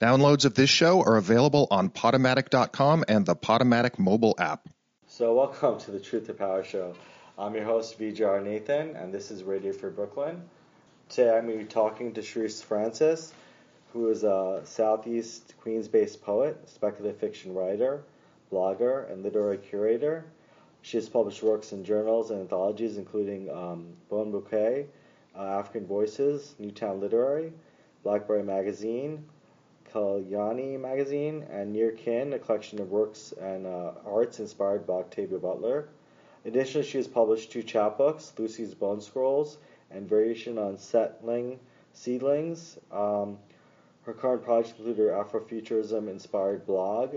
Downloads 0.00 0.44
of 0.44 0.54
this 0.54 0.70
show 0.70 1.02
are 1.02 1.16
available 1.16 1.68
on 1.70 1.88
Podomatic.com 1.88 3.04
and 3.06 3.24
the 3.24 3.36
Podomatic 3.36 3.96
mobile 3.96 4.34
app. 4.40 4.68
So, 5.06 5.34
welcome 5.34 5.78
to 5.78 5.92
the 5.92 6.00
Truth 6.00 6.26
to 6.26 6.34
Power 6.34 6.64
Show. 6.64 6.94
I'm 7.38 7.54
your 7.54 7.62
host, 7.64 7.96
VJR 8.00 8.42
Nathan, 8.42 8.96
and 8.96 9.14
this 9.14 9.30
is 9.30 9.44
Radio 9.44 9.72
Free 9.72 9.92
Brooklyn. 9.92 10.42
Today 11.10 11.36
I'm 11.36 11.46
going 11.46 11.60
to 11.60 11.64
be 11.64 11.70
talking 11.70 12.12
to 12.14 12.22
Sherese 12.22 12.60
Francis, 12.60 13.32
who 13.92 14.08
is 14.08 14.24
a 14.24 14.62
Southeast 14.64 15.54
Queens 15.60 15.86
based 15.86 16.22
poet, 16.22 16.68
speculative 16.68 17.20
fiction 17.20 17.54
writer, 17.54 18.02
blogger, 18.52 19.08
and 19.12 19.22
literary 19.22 19.58
curator. 19.58 20.24
She 20.82 20.96
has 20.96 21.08
published 21.08 21.40
works 21.40 21.72
in 21.72 21.84
journals 21.84 22.32
and 22.32 22.40
anthologies, 22.40 22.98
including 22.98 23.48
um, 23.48 23.92
Bone 24.10 24.32
Bouquet, 24.32 24.86
uh, 25.38 25.60
African 25.60 25.86
Voices, 25.86 26.56
Newtown 26.58 27.00
Literary, 27.00 27.52
Blackberry 28.02 28.42
Magazine, 28.42 29.24
Kalyani 29.94 30.78
magazine, 30.80 31.46
and 31.50 31.72
Near 31.72 31.92
Kin, 31.92 32.32
a 32.32 32.38
collection 32.38 32.80
of 32.80 32.90
works 32.90 33.32
and 33.40 33.64
uh, 33.64 33.92
arts 34.04 34.40
inspired 34.40 34.86
by 34.88 34.94
Octavia 34.94 35.38
Butler. 35.38 35.88
Additionally, 36.44 36.84
she 36.86 36.98
has 36.98 37.06
published 37.06 37.52
two 37.52 37.62
chapbooks, 37.62 38.36
Lucy's 38.36 38.74
Bone 38.74 39.00
Scrolls 39.00 39.58
and 39.92 40.08
Variation 40.08 40.58
on 40.58 40.76
Settling 40.76 41.60
Seedlings. 41.94 42.76
Um, 42.90 43.38
her 44.02 44.12
current 44.12 44.42
projects 44.42 44.76
include 44.76 44.98
her 44.98 45.24
Afrofuturism 45.24 46.08
inspired 46.08 46.66
blog, 46.66 47.16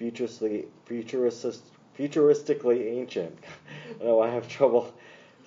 Futuristically, 0.00 0.66
futuristic, 0.86 1.54
futuristically 1.98 2.86
Ancient. 2.98 3.38
I 4.00 4.04
know 4.04 4.20
I 4.20 4.30
have 4.30 4.48
trouble 4.48 4.92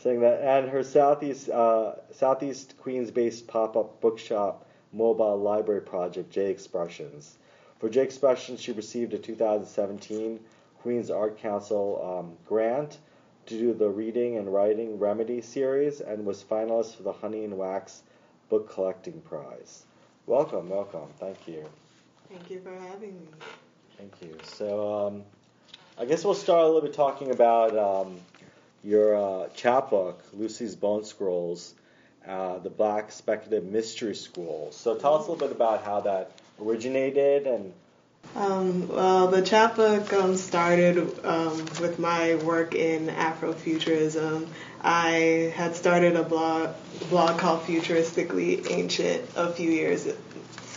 saying 0.04 0.22
that, 0.22 0.42
and 0.42 0.70
her 0.70 0.84
Southeast, 0.84 1.50
uh, 1.50 1.96
Southeast 2.12 2.76
Queens 2.78 3.10
based 3.10 3.48
pop 3.48 3.76
up 3.76 4.00
bookshop 4.02 4.69
mobile 4.92 5.38
library 5.38 5.82
project, 5.82 6.32
J 6.32 6.50
Expressions. 6.50 7.38
For 7.80 7.90
J 7.90 8.02
Expressions, 8.02 8.60
she 8.62 8.72
received 8.72 9.14
a 9.14 9.18
2017 9.18 10.40
Queens 10.82 11.10
Art 11.10 11.38
Council 11.40 12.20
um, 12.20 12.38
grant 12.46 12.98
to 13.46 13.58
do 13.58 13.74
the 13.74 13.90
Reading 13.90 14.38
and 14.38 14.54
Writing 14.54 15.00
Remedy 15.00 15.42
series 15.42 16.02
and 16.02 16.26
was 16.26 16.44
finalist 16.44 16.96
for 16.96 17.04
the 17.04 17.14
Honey 17.14 17.44
and 17.44 17.58
Wax 17.58 18.04
Book 18.50 18.72
Collecting 18.72 19.22
Prize. 19.22 19.86
Welcome, 20.26 20.70
welcome. 20.70 21.10
Thank 21.20 21.48
you. 21.48 21.68
Thank 22.30 22.50
you 22.52 22.62
for 22.62 22.72
having 22.72 23.20
me. 23.20 23.28
Thank 23.98 24.22
you. 24.22 24.38
So, 24.44 25.08
um, 25.08 25.24
I 25.98 26.06
guess 26.06 26.24
we'll 26.24 26.36
start 26.36 26.62
a 26.62 26.66
little 26.66 26.82
bit 26.82 26.94
talking 26.94 27.32
about 27.32 27.76
um, 27.78 28.18
your 28.84 29.16
uh, 29.16 29.48
chapbook, 29.50 30.24
Lucy's 30.34 30.76
Bone 30.76 31.04
Scrolls, 31.04 31.74
uh, 32.28 32.60
the 32.60 32.70
Black 32.70 33.12
Speculative 33.12 33.70
Mystery 33.70 34.16
School. 34.16 34.70
So 34.72 34.96
tell 34.96 35.16
us 35.16 35.28
a 35.28 35.32
little 35.32 35.48
bit 35.48 35.56
about 35.56 35.84
how 35.84 36.02
that 36.02 36.32
originated 36.62 37.48
and. 37.48 37.74
Um, 38.36 38.88
well, 38.90 39.28
the 39.30 39.42
chapbook 39.42 40.12
um, 40.14 40.36
started 40.36 40.98
um, 41.26 41.58
with 41.80 41.98
my 42.00 42.36
work 42.36 42.76
in 42.76 43.08
Afrofuturism. 43.08 44.48
I 44.82 45.54
had 45.56 45.76
started 45.76 46.16
a 46.16 46.24
blog 46.24 46.76
blog 47.10 47.40
called 47.40 47.62
Futuristically 47.62 48.70
Ancient 48.70 49.24
a 49.36 49.52
few 49.52 49.72
years, 49.72 50.08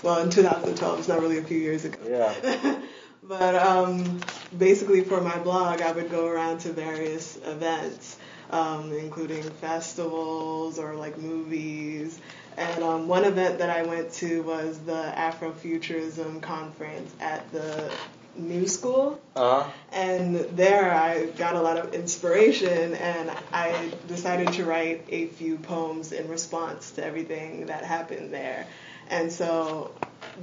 well, 0.03 0.23
in 0.23 0.31
2012. 0.31 1.01
It's 1.01 1.09
not 1.09 1.21
really 1.21 1.39
a 1.39 1.45
few 1.45 1.59
years 1.59 1.85
ago. 1.85 1.99
Yeah. 2.09 2.81
but 3.23 3.55
um, 3.57 4.21
basically, 4.57 5.03
for 5.03 5.21
my 5.21 5.39
blog, 5.39 5.83
I 5.83 5.93
would 5.93 6.11
go 6.11 6.27
around 6.27 6.61
to 6.61 6.73
various 6.73 7.37
events 7.45 8.17
um, 8.53 8.93
including 8.93 9.43
festivals 9.43 10.79
or 10.79 10.95
like 10.95 11.19
movies. 11.19 12.21
And 12.57 12.85
um, 12.85 13.09
one 13.09 13.25
event 13.25 13.59
that 13.59 13.71
I 13.71 13.83
went 13.83 14.13
to 14.15 14.43
was 14.43 14.79
the 14.81 15.13
Afrofuturism 15.17 16.43
conference 16.43 17.13
at 17.19 17.51
the 17.51 17.91
New 18.37 18.69
School. 18.69 19.21
Uh-huh. 19.37 19.69
And 19.91 20.37
there 20.57 20.93
I 20.93 21.27
got 21.27 21.55
a 21.55 21.61
lot 21.61 21.79
of 21.79 21.95
inspiration 21.95 22.95
and 22.95 23.31
I 23.53 23.91
decided 24.07 24.53
to 24.55 24.65
write 24.65 25.07
a 25.09 25.27
few 25.27 25.57
poems 25.57 26.13
in 26.13 26.29
response 26.29 26.93
to 26.93 27.05
everything 27.05 27.67
that 27.67 27.85
happened 27.85 28.33
there. 28.33 28.67
And 29.09 29.33
so 29.33 29.93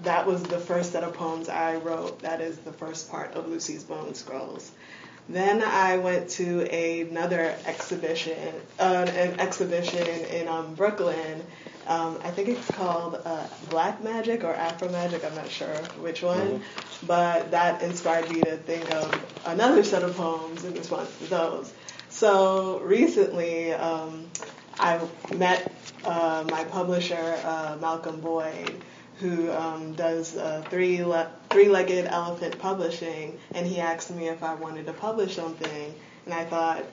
that 0.04 0.26
was 0.26 0.44
the 0.44 0.60
first 0.60 0.92
set 0.92 1.04
of 1.04 1.14
poems 1.14 1.50
I 1.50 1.76
wrote. 1.76 2.20
That 2.20 2.42
is 2.42 2.58
the 2.60 2.74
first 2.74 3.10
part 3.10 3.34
of 3.34 3.48
Lucy's 3.48 3.84
Bone 3.84 4.14
Scrolls. 4.14 4.72
Then 5.30 5.62
I 5.62 5.98
went 5.98 6.28
to 6.32 6.62
another 6.64 7.56
exhibition, 7.68 8.36
uh, 8.80 9.06
an 9.08 9.40
exhibition 9.40 10.08
in 10.08 10.48
um, 10.48 10.74
Brooklyn. 10.74 11.44
Um, 11.86 12.20
I 12.24 12.32
think 12.32 12.50
it's 12.50 12.72
called 12.72 13.22
uh, 13.24 13.46
Black 13.70 14.04
Magic 14.04 14.44
or 14.44 14.56
Afro 14.56 14.90
Magic. 14.90 15.24
I'm 15.24 15.36
not 15.36 15.50
sure 15.50 15.76
which 16.02 16.24
one, 16.24 16.40
mm-hmm. 16.40 17.06
but 17.06 17.52
that 17.52 17.84
inspired 17.84 18.32
me 18.32 18.42
to 18.42 18.58
think 18.58 18.92
of 18.92 19.44
another 19.46 19.84
set 19.84 20.02
of 20.02 20.18
poems 20.18 20.66
in 20.66 20.74
response 20.74 21.16
to 21.20 21.26
those. 21.26 21.74
So 22.10 22.80
recently, 22.80 23.72
um, 23.74 24.26
I 24.80 25.00
met 25.36 25.72
uh, 26.06 26.44
my 26.50 26.64
publisher, 26.64 27.40
uh, 27.44 27.78
Malcolm 27.80 28.20
Boyd 28.20 28.82
who 29.20 29.52
um, 29.52 29.94
does 29.94 30.38
uh, 30.38 30.64
three 30.70 31.04
le- 31.04 31.32
three-legged 31.50 32.06
elephant 32.06 32.58
publishing, 32.60 33.38
and 33.54 33.68
he 33.68 33.80
asked 33.80 34.12
me 34.12 34.28
if 34.28 34.44
I 34.44 34.54
wanted 34.56 34.86
to 34.86 34.94
publish 34.94 35.36
something, 35.36 35.94
and 36.26 36.34
I 36.34 36.46
thought 36.46 36.84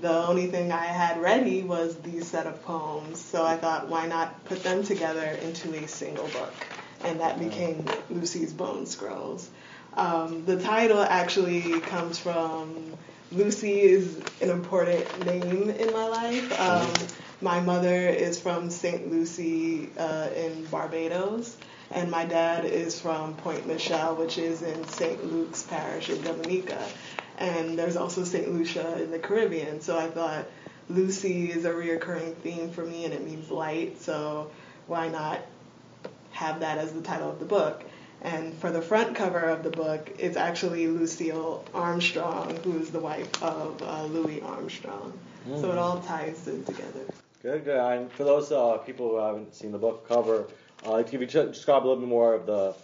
the 0.00 0.26
only 0.26 0.46
thing 0.46 0.72
I 0.72 0.86
had 0.86 1.20
ready 1.20 1.62
was 1.62 1.96
these 1.98 2.26
set 2.26 2.46
of 2.46 2.62
poems, 2.64 3.20
so 3.20 3.44
I 3.44 3.56
thought 3.56 3.88
why 3.88 4.06
not 4.06 4.44
put 4.46 4.62
them 4.62 4.82
together 4.82 5.38
into 5.42 5.72
a 5.74 5.86
single 5.86 6.28
book, 6.28 6.52
and 7.04 7.20
that 7.20 7.38
became 7.38 7.86
Lucy's 8.10 8.52
Bone 8.52 8.86
Scrolls. 8.86 9.48
Um, 9.94 10.44
the 10.46 10.60
title 10.60 11.02
actually 11.02 11.80
comes 11.80 12.18
from 12.18 12.96
Lucy 13.30 13.80
is 13.80 14.18
an 14.40 14.50
important 14.50 15.26
name 15.26 15.70
in 15.70 15.92
my 15.92 16.06
life. 16.08 16.60
Um, 16.60 16.90
my 17.42 17.60
mother 17.60 18.08
is 18.08 18.38
from 18.38 18.70
St. 18.70 19.10
Lucy 19.10 19.88
uh, 19.98 20.28
in 20.36 20.64
Barbados, 20.66 21.56
and 21.90 22.10
my 22.10 22.24
dad 22.24 22.64
is 22.64 23.00
from 23.00 23.34
Pointe 23.34 23.66
Michel, 23.66 24.14
which 24.14 24.38
is 24.38 24.62
in 24.62 24.86
St. 24.86 25.32
Luke's 25.32 25.64
Parish 25.64 26.08
in 26.08 26.22
Dominica. 26.22 26.80
And 27.38 27.76
there's 27.76 27.96
also 27.96 28.22
St. 28.22 28.52
Lucia 28.52 29.02
in 29.02 29.10
the 29.10 29.18
Caribbean. 29.18 29.80
So 29.80 29.98
I 29.98 30.08
thought 30.08 30.46
Lucy 30.88 31.50
is 31.50 31.64
a 31.64 31.70
reoccurring 31.70 32.36
theme 32.36 32.70
for 32.70 32.84
me, 32.84 33.04
and 33.04 33.12
it 33.12 33.24
means 33.24 33.50
light. 33.50 34.00
So 34.00 34.50
why 34.86 35.08
not 35.08 35.40
have 36.30 36.60
that 36.60 36.78
as 36.78 36.92
the 36.92 37.02
title 37.02 37.30
of 37.30 37.40
the 37.40 37.44
book? 37.44 37.82
And 38.22 38.54
for 38.54 38.70
the 38.70 38.80
front 38.80 39.16
cover 39.16 39.40
of 39.40 39.64
the 39.64 39.70
book, 39.70 40.12
it's 40.16 40.36
actually 40.36 40.86
Lucille 40.86 41.64
Armstrong, 41.74 42.56
who 42.62 42.78
is 42.78 42.90
the 42.90 43.00
wife 43.00 43.42
of 43.42 43.82
uh, 43.82 44.04
Louis 44.04 44.40
Armstrong. 44.42 45.18
Mm. 45.48 45.60
So 45.60 45.72
it 45.72 45.78
all 45.78 46.00
ties 46.02 46.46
in 46.46 46.62
together. 46.64 47.04
Good, 47.42 47.64
good. 47.64 47.76
And 47.76 48.10
for 48.12 48.22
those 48.22 48.52
uh, 48.52 48.76
people 48.78 49.10
who 49.10 49.16
haven't 49.16 49.52
seen 49.52 49.72
the 49.72 49.78
book 49.78 50.08
cover, 50.08 50.46
uh, 50.86 51.02
can 51.02 51.20
you 51.20 51.26
describe 51.26 51.84
a 51.84 51.86
little 51.88 51.96
bit 51.96 52.08
more 52.08 52.34
of 52.34 52.46
the 52.46 52.74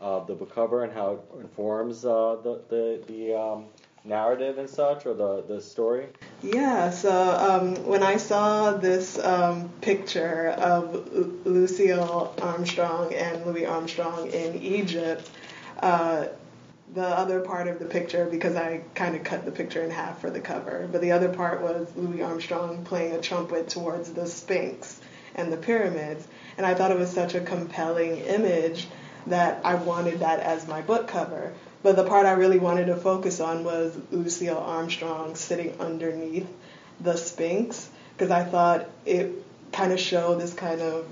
the 0.00 0.34
book 0.34 0.52
cover 0.52 0.82
and 0.82 0.92
how 0.92 1.12
it 1.12 1.40
informs 1.40 2.04
uh, 2.04 2.36
the 2.42 2.60
the, 2.68 3.00
the 3.06 3.34
um, 3.34 3.66
narrative 4.04 4.58
and 4.58 4.68
such, 4.68 5.06
or 5.06 5.14
the 5.14 5.42
the 5.42 5.60
story? 5.60 6.06
Yeah. 6.42 6.90
So 6.90 7.12
um, 7.12 7.76
when 7.86 8.02
I 8.02 8.16
saw 8.16 8.72
this 8.72 9.20
um, 9.20 9.68
picture 9.82 10.48
of 10.48 11.46
Lucille 11.46 12.34
Armstrong 12.42 13.14
and 13.14 13.46
Louis 13.46 13.66
Armstrong 13.66 14.30
in 14.32 14.56
Egypt. 14.60 15.30
Uh, 15.80 16.26
the 16.94 17.06
other 17.06 17.40
part 17.40 17.68
of 17.68 17.78
the 17.78 17.84
picture 17.84 18.26
because 18.26 18.56
I 18.56 18.82
kind 18.94 19.14
of 19.14 19.24
cut 19.24 19.44
the 19.44 19.50
picture 19.50 19.82
in 19.82 19.90
half 19.90 20.20
for 20.20 20.30
the 20.30 20.40
cover. 20.40 20.88
But 20.90 21.00
the 21.00 21.12
other 21.12 21.28
part 21.28 21.62
was 21.62 21.88
Louis 21.96 22.22
Armstrong 22.22 22.84
playing 22.84 23.12
a 23.12 23.20
trumpet 23.20 23.68
towards 23.68 24.12
the 24.12 24.26
Sphinx 24.26 25.00
and 25.34 25.52
the 25.52 25.56
pyramids. 25.56 26.26
And 26.56 26.66
I 26.66 26.74
thought 26.74 26.90
it 26.90 26.98
was 26.98 27.10
such 27.10 27.34
a 27.34 27.40
compelling 27.40 28.18
image 28.18 28.88
that 29.26 29.60
I 29.64 29.74
wanted 29.74 30.20
that 30.20 30.40
as 30.40 30.66
my 30.66 30.80
book 30.80 31.08
cover. 31.08 31.52
But 31.82 31.96
the 31.96 32.04
part 32.04 32.26
I 32.26 32.32
really 32.32 32.58
wanted 32.58 32.86
to 32.86 32.96
focus 32.96 33.38
on 33.38 33.64
was 33.64 33.96
Lucille 34.10 34.58
Armstrong 34.58 35.36
sitting 35.36 35.78
underneath 35.78 36.48
the 37.00 37.16
Sphinx 37.16 37.88
because 38.16 38.30
I 38.30 38.44
thought 38.44 38.88
it 39.06 39.44
kind 39.72 39.92
of 39.92 40.00
showed 40.00 40.40
this 40.40 40.54
kind 40.54 40.80
of 40.80 41.06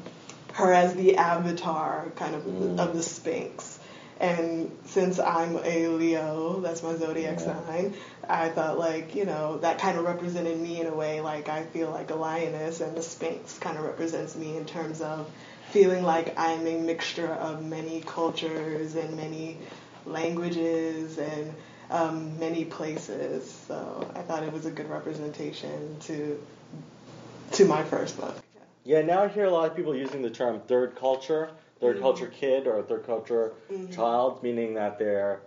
her 0.54 0.72
as 0.72 0.94
the 0.94 1.16
avatar 1.16 2.10
kind 2.16 2.34
of 2.34 2.42
mm. 2.42 2.78
of 2.78 2.94
the 2.94 3.02
Sphinx 3.02 3.75
and 4.18 4.70
since 4.86 5.18
I'm 5.18 5.56
a 5.62 5.88
Leo, 5.88 6.60
that's 6.60 6.82
my 6.82 6.96
zodiac 6.96 7.38
yeah. 7.40 7.66
sign, 7.66 7.94
I 8.28 8.48
thought 8.48 8.78
like, 8.78 9.14
you 9.14 9.26
know, 9.26 9.58
that 9.58 9.78
kind 9.78 9.98
of 9.98 10.04
represented 10.04 10.58
me 10.58 10.80
in 10.80 10.86
a 10.86 10.94
way. 10.94 11.20
Like 11.20 11.48
I 11.48 11.64
feel 11.64 11.90
like 11.90 12.10
a 12.10 12.14
lioness 12.14 12.80
and 12.80 12.96
the 12.96 13.02
Sphinx 13.02 13.58
kind 13.58 13.76
of 13.76 13.84
represents 13.84 14.34
me 14.34 14.56
in 14.56 14.64
terms 14.64 15.02
of 15.02 15.30
feeling 15.70 16.02
like 16.02 16.38
I'm 16.38 16.66
a 16.66 16.78
mixture 16.78 17.28
of 17.28 17.64
many 17.64 18.00
cultures 18.00 18.94
and 18.94 19.16
many 19.16 19.58
languages 20.06 21.18
and 21.18 21.54
um, 21.90 22.38
many 22.38 22.64
places. 22.64 23.50
So 23.68 24.10
I 24.14 24.22
thought 24.22 24.42
it 24.42 24.52
was 24.52 24.64
a 24.64 24.70
good 24.70 24.88
representation 24.88 25.96
to 26.00 26.40
to 27.52 27.64
my 27.64 27.84
first 27.84 28.18
book. 28.18 28.36
Yeah, 28.84 29.02
now 29.02 29.24
I 29.24 29.28
hear 29.28 29.44
a 29.44 29.50
lot 29.50 29.70
of 29.70 29.76
people 29.76 29.94
using 29.94 30.22
the 30.22 30.30
term 30.30 30.60
third 30.60 30.96
culture 30.96 31.50
third 31.80 31.96
Mhm. 31.96 32.00
culture 32.02 32.26
kid 32.26 32.66
or 32.66 32.78
a 32.78 32.82
third 32.82 33.04
culture 33.06 33.52
Mhm. 33.70 33.94
child, 33.94 34.42
meaning 34.42 34.74
that 34.74 34.98
their 34.98 35.40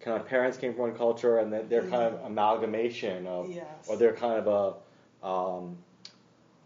kind 0.00 0.20
of 0.20 0.26
parents 0.26 0.56
came 0.56 0.72
from 0.72 0.82
one 0.82 0.94
culture 0.94 1.38
and 1.38 1.52
that 1.52 1.68
they're 1.68 1.82
kind 1.82 2.14
of 2.14 2.24
amalgamation 2.24 3.26
of, 3.26 3.50
Yes. 3.50 3.64
or 3.86 3.96
they're 3.96 4.12
kind 4.14 4.38
of 4.46 4.76
a, 5.22 5.26
um, 5.26 5.76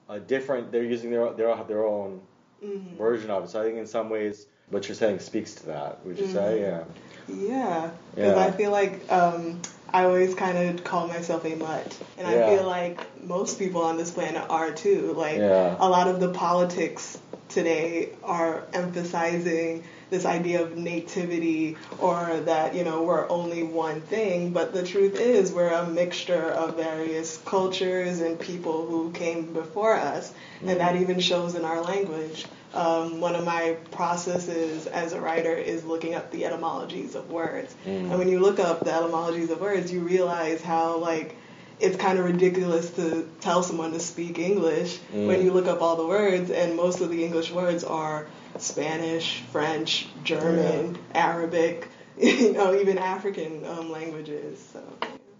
a 0.08 0.20
different. 0.20 0.70
They're 0.70 0.82
using 0.84 1.10
their 1.10 1.30
they 1.32 1.44
all 1.44 1.56
have 1.56 1.68
their 1.68 1.84
own 1.86 2.20
Mhm. 2.62 2.96
version 2.96 3.30
of 3.30 3.44
it. 3.44 3.48
So 3.50 3.60
I 3.60 3.64
think 3.64 3.78
in 3.78 3.86
some 3.86 4.08
ways 4.10 4.46
what 4.70 4.88
you're 4.88 4.94
saying 4.94 5.18
speaks 5.18 5.54
to 5.56 5.66
that. 5.66 6.04
Would 6.06 6.18
you 6.18 6.26
say? 6.26 6.58
Mhm. 6.58 6.60
Yeah. 6.60 6.84
Yeah, 7.26 7.90
because 8.14 8.36
Yeah. 8.36 8.44
I 8.44 8.50
feel 8.50 8.70
like 8.70 9.10
um, 9.12 9.60
I 9.92 10.04
always 10.04 10.34
kind 10.34 10.58
of 10.58 10.84
call 10.84 11.06
myself 11.06 11.44
a 11.44 11.54
mutt, 11.54 11.96
and 12.18 12.28
Yeah. 12.28 12.46
I 12.50 12.56
feel 12.56 12.66
like 12.66 13.24
most 13.24 13.58
people 13.58 13.82
on 13.82 13.96
this 13.96 14.10
planet 14.10 14.44
are 14.50 14.72
too. 14.72 15.14
Like 15.16 15.38
Yeah. 15.38 15.76
a 15.80 15.88
lot 15.88 16.06
of 16.08 16.20
the 16.20 16.28
politics 16.28 17.18
today 17.54 18.10
are 18.22 18.64
emphasizing 18.72 19.84
this 20.10 20.26
idea 20.26 20.62
of 20.62 20.76
nativity 20.76 21.76
or 21.98 22.40
that 22.44 22.74
you 22.74 22.84
know 22.84 23.02
we're 23.02 23.28
only 23.28 23.62
one 23.62 24.00
thing 24.02 24.50
but 24.50 24.72
the 24.72 24.84
truth 24.84 25.18
is 25.18 25.52
we're 25.52 25.72
a 25.72 25.86
mixture 25.86 26.50
of 26.50 26.76
various 26.76 27.38
cultures 27.44 28.20
and 28.20 28.38
people 28.38 28.86
who 28.86 29.10
came 29.12 29.52
before 29.52 29.94
us. 29.94 30.32
And 30.60 30.80
that 30.80 30.96
even 30.96 31.20
shows 31.20 31.54
in 31.54 31.64
our 31.64 31.82
language. 31.82 32.46
Um, 32.72 33.20
one 33.20 33.36
of 33.36 33.44
my 33.44 33.76
processes 33.92 34.86
as 34.86 35.12
a 35.12 35.20
writer 35.20 35.54
is 35.54 35.84
looking 35.84 36.14
up 36.14 36.32
the 36.32 36.44
etymologies 36.44 37.14
of 37.14 37.30
words. 37.30 37.74
Mm. 37.86 38.10
and 38.10 38.18
when 38.18 38.28
you 38.28 38.40
look 38.40 38.58
up 38.58 38.80
the 38.80 38.92
etymologies 38.92 39.50
of 39.50 39.60
words 39.60 39.92
you 39.92 40.00
realize 40.00 40.60
how 40.60 40.96
like 40.96 41.36
it's 41.84 41.96
kind 41.96 42.18
of 42.18 42.24
ridiculous 42.24 42.90
to 42.92 43.28
tell 43.40 43.62
someone 43.62 43.92
to 43.92 44.00
speak 44.00 44.38
English 44.38 44.98
Mm. 45.12 45.26
when 45.28 45.42
you 45.44 45.52
look 45.52 45.66
up 45.66 45.80
all 45.82 45.96
the 45.96 46.06
words, 46.06 46.50
and 46.50 46.74
most 46.76 47.00
of 47.00 47.10
the 47.10 47.24
English 47.24 47.50
words 47.52 47.84
are 47.84 48.26
Spanish, 48.58 49.42
French, 49.52 50.06
German, 50.24 50.98
Arabic, 51.14 51.88
you 52.18 52.52
know, 52.52 52.74
even 52.74 52.96
African 52.98 53.64
um, 53.66 53.90
languages. 53.90 54.58
So, 54.72 54.80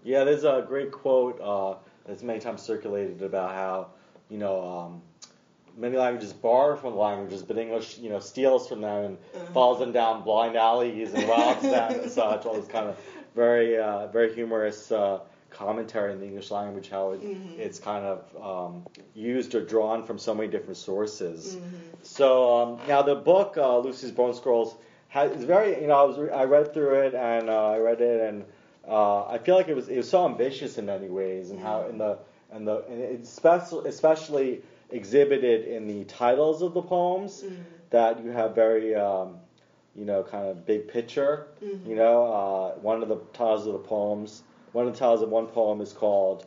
Yeah, 0.03 0.23
there's 0.23 0.43
a 0.43 0.63
great 0.67 0.91
quote 0.91 1.39
uh, 1.41 1.75
that's 2.05 2.21
many 2.23 2.39
times 2.39 2.61
circulated 2.61 3.21
about 3.23 3.51
how, 3.51 3.87
you 4.29 4.37
know, 4.37 4.55
um, 4.63 5.01
many 5.77 5.97
languages 5.97 6.31
borrow 6.33 6.75
from 6.75 6.95
languages, 6.97 7.41
but 7.43 7.57
English, 7.57 7.97
you 7.97 8.09
know, 8.09 8.19
steals 8.19 8.67
from 8.69 8.81
them 8.81 9.03
and 9.05 9.17
Uh-huh. 9.35 9.45
follows 9.53 9.79
them 9.79 9.91
down 9.91 10.23
blind 10.23 10.55
alleys 10.55 11.13
and 11.13 11.27
robs 11.27 11.61
them 11.63 11.99
and 12.01 12.11
such. 12.11 12.45
All 12.45 12.53
this 12.55 12.67
kind 12.67 12.87
of 12.89 12.95
very, 13.35 13.77
uh, 13.77 14.07
very 14.07 14.33
humorous 14.33 14.91
uh, 14.91 15.19
commentary 15.55 16.11
in 16.13 16.19
the 16.19 16.25
English 16.25 16.51
language, 16.51 16.89
how 16.89 17.11
it, 17.11 17.21
Mhm. 17.21 17.57
it's 17.57 17.79
kind 17.79 18.05
of 18.05 18.19
um, 18.51 18.83
used 19.13 19.55
or 19.55 19.61
drawn 19.61 20.03
from 20.03 20.17
so 20.19 20.33
many 20.35 20.49
different 20.49 20.77
sources. 20.77 21.57
Mhm. 21.57 22.05
So 22.05 22.27
um, 22.57 22.79
now 22.87 23.01
the 23.01 23.15
book 23.15 23.57
uh, 23.57 23.79
Lucy's 23.79 24.11
Bone 24.11 24.33
Scrolls 24.33 24.75
has 25.07 25.31
is 25.31 25.45
very 25.45 25.81
you 25.81 25.87
know 25.87 25.95
I 25.95 26.03
was 26.03 26.17
re- 26.17 26.29
I 26.31 26.43
read 26.43 26.73
through 26.73 26.95
it 27.05 27.13
and 27.15 27.49
uh, 27.49 27.71
I 27.71 27.77
read 27.79 28.01
it 28.01 28.21
and 28.29 28.43
uh, 28.87 29.25
I 29.27 29.37
feel 29.39 29.55
like 29.55 29.69
it 29.69 29.75
was 29.75 29.87
it 29.89 29.97
was 29.97 30.09
so 30.09 30.25
ambitious 30.25 30.77
in 30.77 30.85
many 30.85 31.07
ways 31.09 31.49
and 31.51 31.59
how 31.59 31.87
in 31.89 31.97
the 31.97 32.17
and 32.51 32.67
the 32.67 32.83
and 32.89 32.99
it's 33.01 33.29
especially 33.29 33.89
especially 33.89 34.61
exhibited 34.91 35.65
in 35.65 35.87
the 35.87 36.03
titles 36.05 36.61
of 36.61 36.73
the 36.73 36.81
poems 36.81 37.43
Mhm. 37.43 37.51
that 37.89 38.23
you 38.23 38.31
have 38.31 38.53
very 38.55 38.93
um, 38.95 39.37
you 39.95 40.05
know 40.05 40.21
kind 40.23 40.47
of 40.49 40.65
big 40.65 40.87
picture 40.87 41.47
Mhm. 41.63 41.89
you 41.89 41.95
know 41.95 42.17
uh, 42.25 42.71
one 42.81 43.01
of 43.01 43.09
the 43.09 43.17
titles 43.33 43.65
of 43.67 43.73
the 43.73 43.79
poems 43.95 44.43
one 44.75 44.87
of 44.87 44.93
the 44.93 44.99
titles 44.99 45.21
of 45.21 45.29
one 45.29 45.47
poem 45.47 45.79
is 45.79 45.93
called 45.93 46.45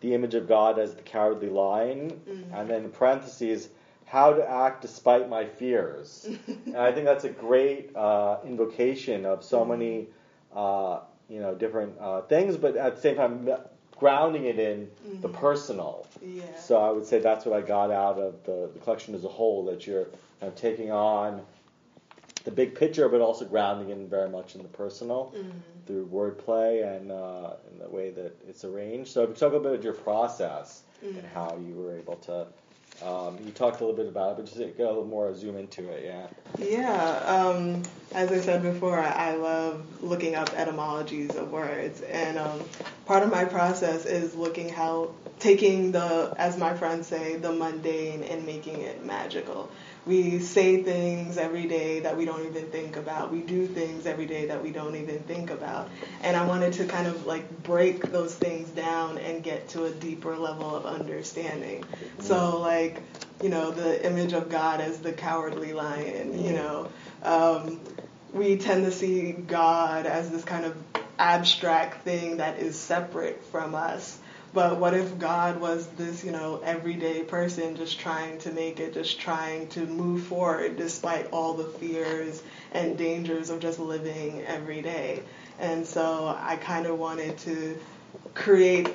the 0.00 0.12
image 0.12 0.34
of 0.34 0.48
God 0.48 0.78
as 0.80 0.94
the 0.94 1.02
cowardly 1.02 1.48
lion 1.48 2.10
Mhm. 2.28 2.44
and 2.52 2.68
then 2.68 2.84
in 2.84 2.90
parentheses 2.90 3.68
how 4.04 4.32
to 4.32 4.48
act 4.50 4.82
despite 4.82 5.28
my 5.28 5.44
fears 5.44 6.28
and 6.66 6.76
I 6.76 6.90
think 6.92 7.04
that's 7.06 7.24
a 7.24 7.28
great 7.30 7.94
uh, 7.94 8.38
invocation 8.44 9.24
of 9.24 9.44
so 9.44 9.64
many, 9.64 10.08
uh, 10.54 11.00
you 11.28 11.40
know, 11.40 11.54
different 11.54 11.94
uh, 12.00 12.22
things, 12.22 12.56
but 12.56 12.76
at 12.76 12.96
the 12.96 13.00
same 13.00 13.16
time 13.16 13.48
grounding 13.96 14.44
it 14.46 14.58
in 14.58 14.90
the 15.20 15.28
Mhm. 15.28 15.32
personal. 15.34 16.06
yeah. 16.22 16.42
So 16.56 16.78
I 16.78 16.90
would 16.90 17.04
say 17.06 17.18
that's 17.20 17.44
what 17.46 17.56
I 17.56 17.60
got 17.62 17.90
out 17.90 18.18
of 18.18 18.42
the, 18.44 18.70
the 18.72 18.78
collection 18.80 19.14
as 19.14 19.24
a 19.24 19.28
whole, 19.28 19.64
that 19.66 19.86
you're 19.86 20.04
kind 20.40 20.52
of 20.52 20.54
taking 20.56 20.90
on 20.90 21.42
the 22.48 22.54
big 22.54 22.74
picture, 22.74 23.10
but 23.10 23.20
also 23.20 23.44
grounding 23.44 23.90
it 23.90 24.08
very 24.08 24.30
much 24.30 24.54
in 24.54 24.62
the 24.62 24.68
personal 24.68 25.34
Mhm. 25.36 25.86
through 25.86 26.06
wordplay 26.06 26.96
and 26.96 27.12
uh, 27.12 27.52
in 27.70 27.78
the 27.78 27.88
way 27.90 28.10
that 28.10 28.32
it's 28.48 28.64
arranged. 28.64 29.10
So 29.12 29.22
if 29.22 29.28
you 29.30 29.34
talk 29.34 29.52
a 29.52 29.60
bit 29.60 29.72
about 29.72 29.84
your 29.84 29.92
process 29.92 30.82
and 31.02 31.16
Mhm. 31.16 31.32
how 31.34 31.58
you 31.58 31.74
were 31.74 31.94
able 31.96 32.16
to. 32.16 32.46
Um, 33.00 33.38
you 33.44 33.52
talked 33.52 33.80
a 33.80 33.84
little 33.84 33.96
bit 33.96 34.08
about 34.08 34.32
it, 34.32 34.36
but 34.38 34.46
just 34.46 34.76
go 34.76 34.86
a 34.86 34.88
little 34.88 35.04
more 35.04 35.32
zoom 35.32 35.56
into 35.56 35.88
it, 35.90 36.04
yeah. 36.04 36.26
Yeah, 36.58 37.18
um, 37.36 37.82
as 38.12 38.32
I 38.32 38.40
said 38.40 38.62
before, 38.62 38.98
I 38.98 39.36
love 39.36 40.02
looking 40.02 40.34
up 40.34 40.52
etymologies 40.56 41.36
of 41.36 41.52
words, 41.52 42.00
and 42.00 42.38
um, 42.38 42.60
part 43.06 43.22
of 43.22 43.30
my 43.30 43.44
process 43.44 44.04
is 44.04 44.34
looking 44.34 44.68
how 44.68 45.10
taking 45.38 45.92
the, 45.92 46.34
as 46.38 46.58
my 46.58 46.74
friends 46.74 47.06
say, 47.06 47.36
the 47.36 47.52
mundane 47.52 48.24
and 48.24 48.44
making 48.44 48.80
it 48.80 49.04
magical. 49.04 49.70
We 50.08 50.38
say 50.38 50.82
things 50.82 51.36
every 51.36 51.66
day 51.66 52.00
that 52.00 52.16
we 52.16 52.24
don't 52.24 52.46
even 52.46 52.66
think 52.68 52.96
about. 52.96 53.30
We 53.30 53.42
do 53.42 53.66
things 53.66 54.06
every 54.06 54.24
day 54.24 54.46
that 54.46 54.62
we 54.62 54.70
don't 54.70 54.96
even 54.96 55.18
think 55.20 55.50
about. 55.50 55.90
And 56.22 56.34
I 56.34 56.46
wanted 56.46 56.72
to 56.74 56.86
kind 56.86 57.06
of 57.06 57.26
like 57.26 57.62
break 57.62 58.10
those 58.10 58.34
things 58.34 58.70
down 58.70 59.18
and 59.18 59.42
get 59.42 59.68
to 59.70 59.84
a 59.84 59.90
deeper 59.90 60.34
level 60.34 60.74
of 60.74 60.86
understanding. 60.86 61.84
So 62.20 62.58
like, 62.58 63.02
you 63.42 63.50
know, 63.50 63.70
the 63.70 64.04
image 64.06 64.32
of 64.32 64.48
God 64.48 64.80
as 64.80 64.98
the 64.98 65.12
cowardly 65.12 65.74
lion, 65.74 66.42
you 66.42 66.54
know, 66.54 66.88
um, 67.22 67.78
we 68.32 68.56
tend 68.56 68.86
to 68.86 68.92
see 68.92 69.32
God 69.32 70.06
as 70.06 70.30
this 70.30 70.42
kind 70.42 70.64
of 70.64 70.74
abstract 71.18 72.04
thing 72.04 72.38
that 72.38 72.58
is 72.58 72.78
separate 72.78 73.44
from 73.44 73.74
us. 73.74 74.18
But 74.58 74.80
what 74.80 74.92
if 74.92 75.20
God 75.20 75.60
was 75.60 75.86
this, 75.90 76.24
you 76.24 76.32
know, 76.32 76.60
everyday 76.64 77.22
person 77.22 77.76
just 77.76 78.00
trying 78.00 78.38
to 78.38 78.50
make 78.50 78.80
it, 78.80 78.92
just 78.92 79.20
trying 79.20 79.68
to 79.68 79.86
move 79.86 80.24
forward 80.24 80.76
despite 80.76 81.30
all 81.30 81.54
the 81.54 81.62
fears 81.78 82.42
and 82.72 82.98
dangers 82.98 83.50
of 83.50 83.60
just 83.60 83.78
living 83.78 84.42
every 84.48 84.82
day? 84.82 85.22
And 85.60 85.86
so 85.86 86.36
I 86.36 86.56
kind 86.56 86.86
of 86.86 86.98
wanted 86.98 87.38
to 87.38 87.78
create 88.34 88.90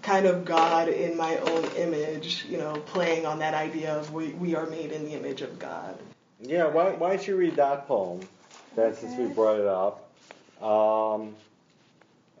kind 0.00 0.24
of 0.24 0.46
God 0.46 0.88
in 0.88 1.14
my 1.14 1.36
own 1.36 1.64
image, 1.76 2.46
you 2.48 2.56
know, 2.56 2.76
playing 2.86 3.26
on 3.26 3.40
that 3.40 3.52
idea 3.52 3.94
of 3.98 4.14
we, 4.14 4.28
we 4.28 4.54
are 4.54 4.64
made 4.64 4.92
in 4.92 5.04
the 5.04 5.12
image 5.12 5.42
of 5.42 5.58
God. 5.58 5.94
Yeah, 6.40 6.68
why, 6.68 6.92
why 6.92 7.16
don't 7.16 7.28
you 7.28 7.36
read 7.36 7.56
that 7.56 7.86
poem, 7.86 8.26
then, 8.74 8.96
since 8.96 9.18
we 9.18 9.26
brought 9.26 9.60
it 9.60 9.66
up, 9.66 10.10
um, 10.66 11.34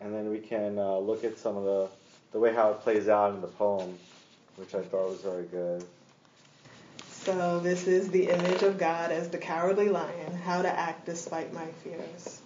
and 0.00 0.14
then 0.14 0.30
we 0.30 0.38
can 0.38 0.78
uh, 0.78 0.96
look 0.96 1.22
at 1.22 1.36
some 1.36 1.58
of 1.58 1.64
the 1.64 1.88
the 2.32 2.38
way 2.38 2.54
how 2.54 2.70
it 2.70 2.80
plays 2.80 3.08
out 3.08 3.34
in 3.34 3.40
the 3.40 3.46
poem, 3.46 3.98
which 4.56 4.74
I 4.74 4.82
thought 4.82 5.10
was 5.10 5.20
very 5.20 5.44
good. 5.44 5.84
So 7.10 7.58
this 7.58 7.86
is 7.86 8.08
the 8.08 8.28
image 8.28 8.62
of 8.62 8.78
God 8.78 9.10
as 9.10 9.30
the 9.30 9.38
cowardly 9.38 9.88
lion, 9.88 10.34
how 10.44 10.62
to 10.62 10.68
act 10.68 11.06
despite 11.06 11.52
my 11.52 11.66
fears. 11.82 12.40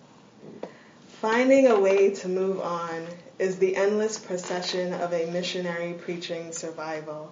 Finding 1.20 1.66
a 1.66 1.78
way 1.78 2.10
to 2.14 2.28
move 2.28 2.60
on 2.60 3.06
is 3.38 3.58
the 3.58 3.76
endless 3.76 4.18
procession 4.18 4.94
of 4.94 5.12
a 5.12 5.30
missionary 5.30 5.92
preaching 5.92 6.52
survival. 6.52 7.30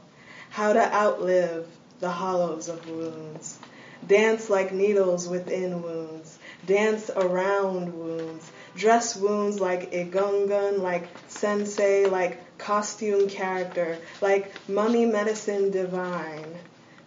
How 0.50 0.74
to 0.74 0.94
outlive 0.94 1.66
the 2.00 2.10
hollows 2.10 2.68
of 2.68 2.86
wounds. 2.88 3.58
Dance 4.06 4.50
like 4.50 4.72
needles 4.72 5.26
within 5.26 5.82
wounds. 5.82 6.38
Dance 6.66 7.10
around 7.10 7.98
wounds. 7.98 8.50
Dress 8.76 9.16
wounds 9.16 9.58
like 9.58 9.90
Egungun, 9.92 10.80
like 10.80 11.08
sensei, 11.38 12.06
like 12.06 12.58
costume 12.58 13.28
character, 13.28 13.98
like 14.20 14.52
mummy 14.68 15.06
medicine 15.06 15.70
divine. 15.70 16.54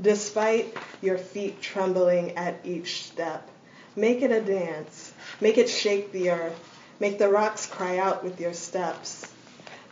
Despite 0.01 0.75
your 1.01 1.17
feet 1.17 1.61
trembling 1.61 2.37
at 2.37 2.59
each 2.63 3.03
step, 3.03 3.47
make 3.95 4.21
it 4.21 4.31
a 4.31 4.41
dance. 4.41 5.13
Make 5.39 5.57
it 5.57 5.69
shake 5.69 6.11
the 6.11 6.31
earth. 6.31 6.59
Make 6.99 7.19
the 7.19 7.29
rocks 7.29 7.65
cry 7.65 7.97
out 7.97 8.23
with 8.23 8.39
your 8.39 8.53
steps. 8.53 9.25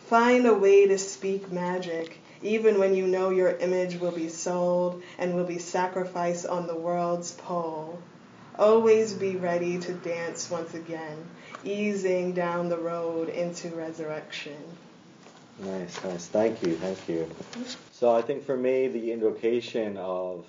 Find 0.08 0.48
a 0.48 0.54
way 0.54 0.88
to 0.88 0.98
speak 0.98 1.52
magic, 1.52 2.20
even 2.42 2.80
when 2.80 2.96
you 2.96 3.06
know 3.06 3.30
your 3.30 3.58
image 3.58 4.00
will 4.00 4.12
be 4.12 4.30
sold 4.30 5.04
and 5.18 5.36
will 5.36 5.46
be 5.46 5.60
sacrificed 5.60 6.48
on 6.48 6.66
the 6.66 6.76
world's 6.76 7.32
pole. 7.34 8.00
Always 8.60 9.14
be 9.14 9.38
ready 9.38 9.80
to 9.80 9.94
dance 9.94 10.52
once 10.52 10.74
again, 10.74 11.18
easing 11.64 12.34
down 12.34 12.68
the 12.68 12.78
road 12.78 13.30
into 13.30 13.70
resurrection. 13.70 14.58
Nice, 15.60 16.04
nice. 16.04 16.28
Thank 16.28 16.62
you, 16.64 16.76
thank 16.76 17.08
you. 17.08 17.30
So 17.94 18.14
I 18.14 18.22
think 18.22 18.44
for 18.44 18.58
me, 18.58 18.90
the 18.90 19.14
invocation 19.14 19.96
of 19.96 20.46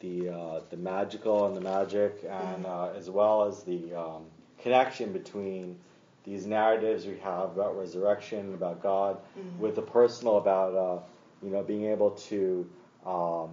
the 0.00 0.30
uh, 0.30 0.60
the 0.70 0.76
magical 0.76 1.46
and 1.46 1.56
the 1.56 1.60
magic, 1.60 2.24
and 2.28 2.66
uh, 2.66 2.90
as 2.96 3.08
well 3.08 3.44
as 3.44 3.62
the 3.62 3.94
um, 3.94 4.24
connection 4.60 5.12
between 5.12 5.76
these 6.24 6.44
narratives 6.44 7.06
we 7.06 7.18
have 7.18 7.50
about 7.56 7.78
resurrection, 7.78 8.52
about 8.54 8.82
God, 8.82 9.16
Mhm. 9.38 9.58
with 9.60 9.76
the 9.76 9.82
personal, 9.82 10.38
about 10.38 10.74
uh, 10.74 10.98
you 11.40 11.50
know 11.50 11.62
being 11.62 11.84
able 11.84 12.10
to 12.30 12.68
um, 13.06 13.50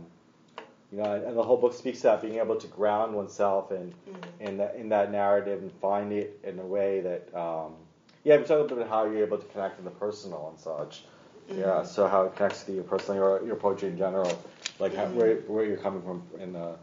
you 0.91 0.97
know, 0.99 1.13
and 1.15 1.35
the 1.35 1.43
whole 1.43 1.57
book 1.57 1.73
speaks 1.73 2.01
about 2.01 2.21
being 2.21 2.35
able 2.35 2.55
to 2.55 2.67
ground 2.67 3.13
oneself 3.15 3.71
in 3.71 3.93
Mm-hmm. 4.09 4.47
in 4.47 4.57
that 4.57 4.75
in 4.75 4.89
that 4.89 5.11
narrative 5.11 5.61
and 5.61 5.71
find 5.81 6.11
it 6.13 6.39
in 6.43 6.59
a 6.59 6.65
way 6.65 7.01
that, 7.01 7.33
um, 7.35 7.73
yeah, 8.23 8.37
we 8.37 8.43
talk 8.43 8.51
a 8.51 8.61
little 8.61 8.67
bit 8.67 8.77
about 8.85 8.89
how 8.89 9.05
you're 9.05 9.23
able 9.25 9.37
to 9.37 9.45
connect 9.47 9.79
in 9.79 9.85
the 9.85 9.91
personal 9.91 10.49
and 10.49 10.59
such. 10.59 11.03
Mm-hmm. 11.49 11.59
Yeah, 11.61 11.83
so 11.83 12.07
how 12.07 12.23
it 12.23 12.35
connects 12.35 12.63
to 12.63 12.71
you 12.73 12.83
personally 12.83 13.19
or 13.19 13.41
your 13.45 13.55
poetry 13.55 13.89
in 13.89 13.97
general, 13.97 14.31
like 14.79 14.95
how, 14.95 15.05
Mm-hmm. 15.05 15.17
where 15.17 15.35
where 15.47 15.65
you're 15.65 15.77
coming 15.77 16.01
from 16.01 16.23
in 16.39 16.53
the 16.53 16.75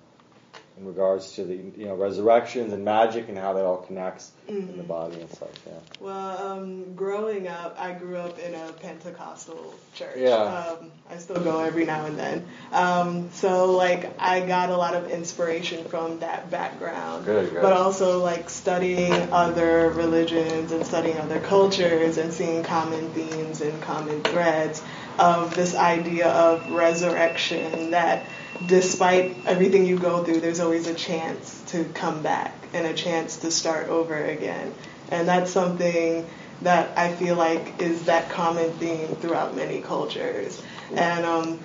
in 0.78 0.86
regards 0.86 1.32
to 1.32 1.44
the 1.44 1.54
you 1.54 1.84
know 1.86 1.94
resurrections 1.94 2.72
and 2.72 2.84
magic 2.84 3.28
and 3.28 3.36
how 3.36 3.52
that 3.52 3.64
all 3.64 3.78
connects 3.78 4.30
in 4.48 4.62
Mm-hmm. 4.62 4.76
the 4.76 4.82
body 4.82 5.20
and 5.20 5.30
stuff. 5.30 5.50
Yeah. 5.66 5.72
Well, 6.00 6.46
um, 6.52 6.94
growing 6.94 7.46
up, 7.48 7.76
I 7.78 7.92
grew 7.92 8.16
up 8.16 8.38
in 8.38 8.54
a 8.54 8.72
Pentecostal 8.72 9.74
church. 9.94 10.16
Yeah. 10.16 10.32
Um, 10.34 10.90
I 11.10 11.16
still 11.18 11.40
go 11.42 11.60
every 11.60 11.84
now 11.86 12.04
and 12.06 12.18
then. 12.18 12.46
Um, 12.72 13.30
so, 13.32 13.72
like, 13.72 14.10
I 14.18 14.40
got 14.44 14.70
a 14.70 14.76
lot 14.76 14.94
of 14.94 15.10
inspiration 15.10 15.84
from 15.84 16.18
that 16.18 16.50
background. 16.50 17.24
Good, 17.24 17.50
good. 17.52 17.62
But 17.62 17.72
also, 17.72 18.18
like, 18.22 18.50
studying 18.50 19.12
other 19.32 19.90
religions 19.90 20.72
and 20.72 20.84
studying 20.84 21.18
other 21.18 21.40
cultures 21.40 22.18
and 22.18 22.32
seeing 22.32 22.62
common 22.64 23.10
themes 23.12 23.60
and 23.60 23.80
common 23.82 24.22
threads 24.22 24.82
of 25.18 25.54
this 25.54 25.74
idea 25.74 26.28
of 26.28 26.68
resurrection 26.72 27.90
that 27.92 28.24
despite 28.66 29.36
everything 29.46 29.86
you 29.86 29.98
go 29.98 30.24
through, 30.24 30.40
there's 30.40 30.60
always 30.60 30.86
a 30.86 30.94
chance 30.94 31.62
to 31.68 31.84
come 31.84 32.22
back 32.22 32.54
and 32.72 32.86
a 32.86 32.94
chance 32.94 33.38
to 33.38 33.50
start 33.50 33.88
over 33.88 34.14
again. 34.14 34.74
And 35.10 35.28
that's 35.28 35.50
something 35.50 36.26
that 36.62 36.96
I 36.96 37.12
feel 37.12 37.36
like 37.36 37.80
is 37.80 38.04
that 38.04 38.30
common 38.30 38.72
theme 38.74 39.08
throughout 39.16 39.56
many 39.56 39.80
cultures. 39.80 40.62
And 40.94 41.26
um, 41.26 41.60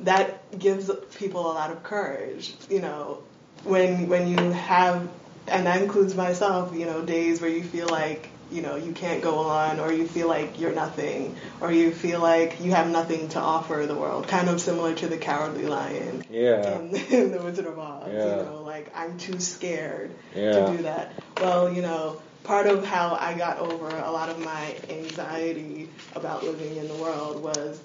that 0.00 0.58
gives 0.58 0.90
people 1.16 1.40
a 1.40 1.54
lot 1.54 1.70
of 1.70 1.82
courage, 1.82 2.54
you 2.68 2.80
know, 2.80 3.22
when 3.64 4.08
when 4.08 4.28
you 4.28 4.52
have 4.52 5.08
and 5.48 5.66
that 5.66 5.82
includes 5.82 6.14
myself, 6.14 6.74
you 6.74 6.86
know, 6.86 7.02
days 7.04 7.40
where 7.40 7.50
you 7.50 7.62
feel 7.62 7.88
like, 7.88 8.28
you 8.52 8.62
know, 8.62 8.76
you 8.76 8.92
can't 8.92 9.22
go 9.22 9.38
on 9.38 9.80
or 9.80 9.92
you 9.92 10.06
feel 10.06 10.28
like 10.28 10.60
you're 10.60 10.74
nothing 10.74 11.36
or 11.60 11.72
you 11.72 11.90
feel 11.92 12.20
like 12.20 12.60
you 12.60 12.70
have 12.72 12.88
nothing 12.88 13.28
to 13.30 13.38
offer 13.40 13.84
the 13.86 13.94
world, 13.94 14.28
kind 14.28 14.48
of 14.48 14.60
similar 14.60 14.94
to 14.94 15.06
the 15.06 15.16
cowardly 15.18 15.66
lion 15.66 16.24
Yeah. 16.30 16.78
in, 16.78 16.94
in 16.94 17.30
The 17.32 17.42
Wizard 17.42 17.66
of 17.66 17.78
Oz, 17.78 18.12
Yeah. 18.12 18.36
you 18.36 18.42
know, 18.44 18.62
like 18.64 18.90
I'm 18.96 19.18
too 19.18 19.38
scared 19.40 20.10
Yeah. 20.34 20.52
to 20.66 20.76
do 20.76 20.82
that. 20.84 21.12
Well, 21.38 21.72
you 21.72 21.82
know, 21.82 22.20
part 22.44 22.66
of 22.66 22.84
how 22.84 23.16
I 23.18 23.34
got 23.34 23.58
over 23.58 23.96
a 23.96 24.10
lot 24.10 24.28
of 24.28 24.38
my 24.38 24.74
anxiety 24.90 25.88
about 26.14 26.44
living 26.44 26.76
in 26.76 26.88
the 26.88 26.94
world 26.94 27.42
was 27.42 27.80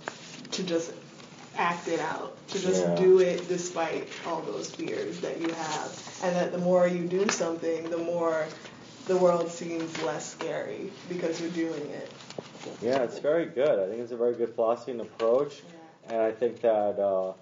to 0.51 0.63
just 0.63 0.91
act 1.59 1.89
it 1.89 1.99
out, 1.99 2.35
to 2.47 2.59
just 2.59 2.81
Yeah. 2.81 2.95
do 2.95 3.19
it 3.19 3.47
despite 3.49 4.07
all 4.25 4.41
those 4.41 4.71
fears 4.71 5.19
that 5.19 5.39
you 5.41 5.53
have. 5.53 6.19
And 6.23 6.35
that 6.35 6.51
the 6.51 6.57
more 6.57 6.87
you 6.87 7.05
do 7.05 7.27
something, 7.29 7.89
the 7.89 7.97
more 7.97 8.47
the 9.07 9.17
world 9.17 9.49
seems 9.51 10.01
less 10.03 10.31
scary 10.31 10.91
because 11.09 11.41
you're 11.41 11.51
doing 11.51 11.89
it. 11.89 12.09
Yeah, 12.81 13.03
it's 13.03 13.19
very 13.19 13.45
good. 13.45 13.79
I 13.79 13.87
think 13.87 13.99
it's 14.01 14.11
a 14.11 14.17
very 14.17 14.35
good 14.35 14.53
philosophy 14.55 14.91
and 14.91 15.01
approach, 15.01 15.61
and 16.07 16.21
I 16.21 16.31
think 16.31 16.61
that 16.61 16.97
uh, 16.99 17.33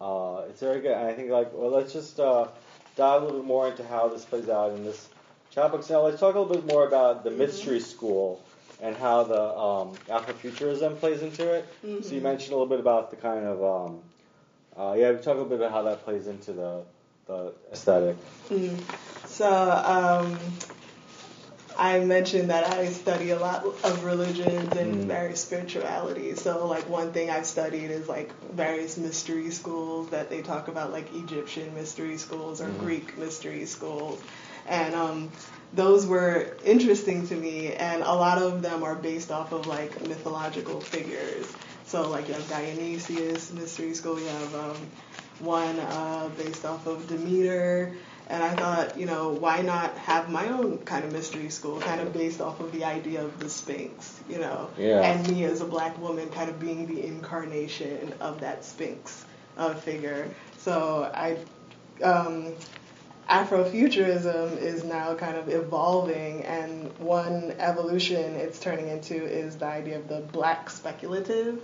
uh, 0.00 0.44
it's 0.48 0.60
very 0.60 0.80
good. 0.80 0.92
And 0.92 1.06
I 1.06 1.12
think 1.12 1.30
like, 1.30 1.52
well, 1.54 1.70
let's 1.70 1.92
just 1.92 2.18
uh, 2.18 2.48
dive 2.96 3.22
a 3.22 3.24
little 3.24 3.40
bit 3.40 3.46
more 3.46 3.68
into 3.68 3.86
how 3.86 4.08
this 4.08 4.24
plays 4.24 4.48
out 4.48 4.72
in 4.72 4.84
this 4.84 5.08
chapbook. 5.54 5.84
So 5.84 5.94
now 5.94 6.06
let's 6.06 6.18
talk 6.18 6.34
a 6.34 6.40
little 6.40 6.56
bit 6.56 6.66
more 6.66 6.86
about 6.86 7.22
the 7.22 7.30
mystery 7.30 7.80
school 7.80 8.40
and 8.82 8.96
how 8.96 9.24
the 9.24 9.40
um, 9.58 9.94
Afrofuturism 10.08 10.98
plays 10.98 11.22
into 11.22 11.52
it. 11.52 11.66
So 12.02 12.14
you 12.14 12.20
mentioned 12.20 12.52
a 12.52 12.56
little 12.56 12.66
bit 12.66 12.80
about 12.80 13.10
the 13.10 13.16
kind 13.16 13.44
of 13.44 13.62
um, 13.62 14.00
uh, 14.76 14.94
yeah, 14.96 15.10
we 15.10 15.16
talk 15.18 15.26
a 15.26 15.30
little 15.32 15.44
bit 15.46 15.58
about 15.58 15.72
how 15.72 15.82
that 15.82 16.04
plays 16.04 16.26
into 16.26 16.52
the 16.52 16.82
the 17.26 17.52
aesthetic. 17.72 18.16
Mm. 18.48 18.78
So 19.26 19.48
um, 19.50 20.38
I 21.78 22.00
mentioned 22.00 22.50
that 22.50 22.66
I 22.74 22.86
study 22.86 23.30
a 23.30 23.38
lot 23.38 23.64
of 23.64 24.04
religions 24.04 24.76
and 24.76 25.04
Mm. 25.04 25.06
various 25.06 25.40
spiritualities. 25.40 26.40
So 26.42 26.66
like 26.66 26.88
one 26.88 27.12
thing 27.12 27.30
I've 27.30 27.46
studied 27.46 27.90
is 27.90 28.08
like 28.08 28.32
various 28.52 28.96
mystery 28.96 29.50
schools 29.50 30.10
that 30.10 30.28
they 30.30 30.42
talk 30.42 30.68
about, 30.68 30.92
like 30.92 31.14
Egyptian 31.14 31.72
mystery 31.74 32.18
schools 32.18 32.60
or 32.60 32.68
Greek 32.70 33.16
mystery 33.16 33.64
schools, 33.66 34.20
and 34.66 34.94
um, 34.94 35.30
those 35.74 36.06
were 36.06 36.56
interesting 36.64 37.26
to 37.28 37.34
me. 37.34 37.72
And 37.72 38.02
a 38.02 38.12
lot 38.12 38.38
of 38.42 38.62
them 38.62 38.82
are 38.82 38.94
based 38.94 39.30
off 39.30 39.52
of 39.52 39.66
like 39.66 40.00
mythological 40.06 40.80
figures. 40.80 41.46
So 41.86 42.08
like 42.08 42.28
you 42.28 42.34
have 42.34 42.48
Dionysius 42.48 43.52
mystery 43.52 43.94
school, 43.94 44.18
you 44.18 44.26
have 44.26 44.54
um, 44.54 44.76
one 45.40 45.78
uh, 45.78 46.28
based 46.36 46.64
off 46.64 46.86
of 46.86 47.08
Demeter. 47.08 47.94
And 48.28 48.44
I 48.44 48.54
thought, 48.54 48.96
you 48.96 49.06
know, 49.06 49.30
why 49.30 49.60
not 49.60 49.96
have 49.98 50.30
my 50.30 50.46
own 50.48 50.78
kind 50.84 51.04
of 51.04 51.12
mystery 51.12 51.50
school, 51.50 51.80
kind 51.80 52.00
of 52.00 52.12
based 52.12 52.40
off 52.40 52.60
of 52.60 52.70
the 52.70 52.84
idea 52.84 53.24
of 53.24 53.40
the 53.40 53.48
Sphinx, 53.48 54.20
you 54.28 54.38
know, 54.38 54.70
Yeah. 54.78 55.00
and 55.00 55.28
me 55.28 55.42
as 55.44 55.60
a 55.60 55.64
black 55.64 55.98
woman 56.00 56.28
kind 56.30 56.48
of 56.48 56.60
being 56.60 56.86
the 56.86 57.04
incarnation 57.04 58.14
of 58.20 58.38
that 58.40 58.64
Sphinx 58.64 59.24
uh, 59.58 59.74
figure. 59.74 60.28
So 60.58 61.10
I, 61.12 61.38
um, 62.04 62.54
Afrofuturism 63.30 64.60
is 64.60 64.82
now 64.82 65.14
kind 65.14 65.36
of 65.36 65.48
evolving, 65.48 66.44
and 66.44 66.92
one 66.98 67.54
evolution 67.60 68.34
it's 68.34 68.58
turning 68.58 68.88
into 68.88 69.14
is 69.14 69.56
the 69.56 69.66
idea 69.66 69.98
of 69.98 70.08
the 70.08 70.18
black 70.32 70.68
speculative. 70.68 71.60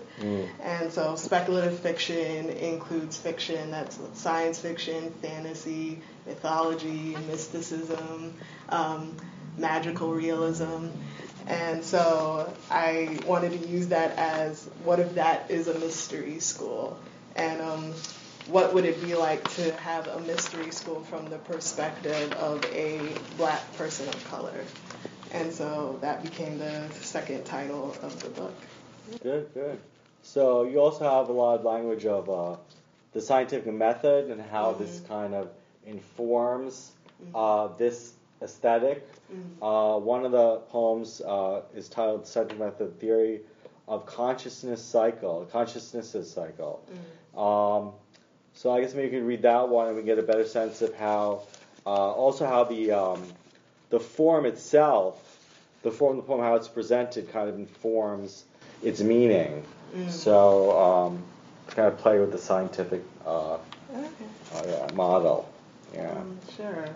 And 0.63 0.93
so, 0.93 1.17
speculative 1.17 1.77
fiction 1.81 2.51
includes 2.51 3.17
fiction 3.17 3.73
that's 3.73 3.99
science 4.15 4.61
fiction, 4.61 5.13
fantasy, 5.21 6.01
mythology, 6.25 7.17
mysticism, 7.27 8.35
um, 8.69 9.17
magical 9.59 10.13
realism. 10.15 10.87
And 11.49 11.85
so, 11.85 12.53
I 12.71 13.19
wanted 13.27 13.61
to 13.61 13.69
use 13.69 13.89
that 13.89 14.17
as 14.17 14.69
what 14.85 15.01
if 15.01 15.17
that 15.17 15.51
is 15.51 15.67
a 15.67 15.77
mystery 15.81 16.39
school? 16.39 16.97
And 17.35 17.61
um, 17.61 17.93
what 18.49 18.73
would 18.75 18.85
it 18.85 19.03
be 19.03 19.15
like 19.15 19.49
to 19.55 19.73
have 19.77 20.07
a 20.07 20.21
mystery 20.21 20.71
school 20.71 21.01
from 21.01 21.29
the 21.29 21.39
perspective 21.39 22.33
of 22.35 22.65
a 22.67 23.01
black 23.37 23.77
person 23.77 24.09
of 24.09 24.25
color? 24.31 24.65
And 25.33 25.53
so 25.53 25.99
that 26.01 26.23
became 26.23 26.59
the 26.59 26.89
second 26.93 27.45
title 27.45 27.97
of 28.03 28.23
the 28.23 28.31
book. 28.31 28.55
Good, 29.23 29.53
good. 29.55 29.79
So 30.23 30.65
you 30.65 30.81
also 30.81 31.05
have 31.05 31.29
a 31.29 31.33
lot 31.33 31.59
of 31.59 31.65
language 31.65 32.07
of 32.07 32.31
uh, 32.31 32.57
the 33.13 33.21
scientific 33.21 33.73
method 33.73 34.31
and 34.31 34.41
how 34.41 34.73
this 34.73 35.01
kind 35.09 35.35
of 35.35 35.51
informs 35.85 36.93
uh, 37.35 37.69
this 37.79 38.13
aesthetic. 38.43 39.09
Uh, 39.63 39.99
one 39.99 40.25
of 40.25 40.33
the 40.33 40.59
poems 40.69 41.21
uh, 41.21 41.63
is 41.75 41.89
titled 41.89 42.27
"Scientific 42.27 42.59
Method 42.61 43.01
Theory 43.01 43.41
of 43.89 44.07
Consciousness 44.07 44.83
Cycle," 44.83 45.49
consciousnesses 45.51 46.31
cycle. 46.31 46.83
Um, 47.37 47.93
so 48.57 48.73
I 48.73 48.81
guess 48.81 48.95
maybe 48.95 49.15
you 49.15 49.21
could 49.21 49.27
read 49.29 49.43
that 49.43 49.69
one 49.69 49.87
and 49.89 49.97
we 49.97 50.03
get 50.03 50.19
a 50.19 50.23
better 50.23 50.45
sense 50.47 50.83
of 50.83 50.95
how, 50.95 51.43
uh, 51.87 51.91
also 51.91 52.47
how 52.47 52.65
the 52.65 52.91
um, 52.91 53.23
the 53.91 54.01
form 54.01 54.47
itself, 54.47 55.39
the 55.83 55.91
form 55.93 56.19
of 56.19 56.25
the 56.25 56.29
poem, 56.29 56.41
how 56.41 56.57
it's 56.57 56.67
presented, 56.67 57.31
kind 57.31 57.49
of 57.49 57.55
informs 57.55 58.45
its 58.83 59.01
meaning. 59.01 59.63
So 60.09 60.79
um, 60.79 61.23
kind 61.69 61.87
of 61.89 61.99
play 61.99 62.19
with 62.19 62.33
the 62.33 62.39
scientific 62.39 63.03
uh, 63.25 63.59
Okay. 63.95 64.09
uh, 64.55 64.63
yeah, 64.67 64.93
model. 64.95 65.49
Yeah. 65.95 66.11
Um, 66.11 66.39
sure. 66.57 66.89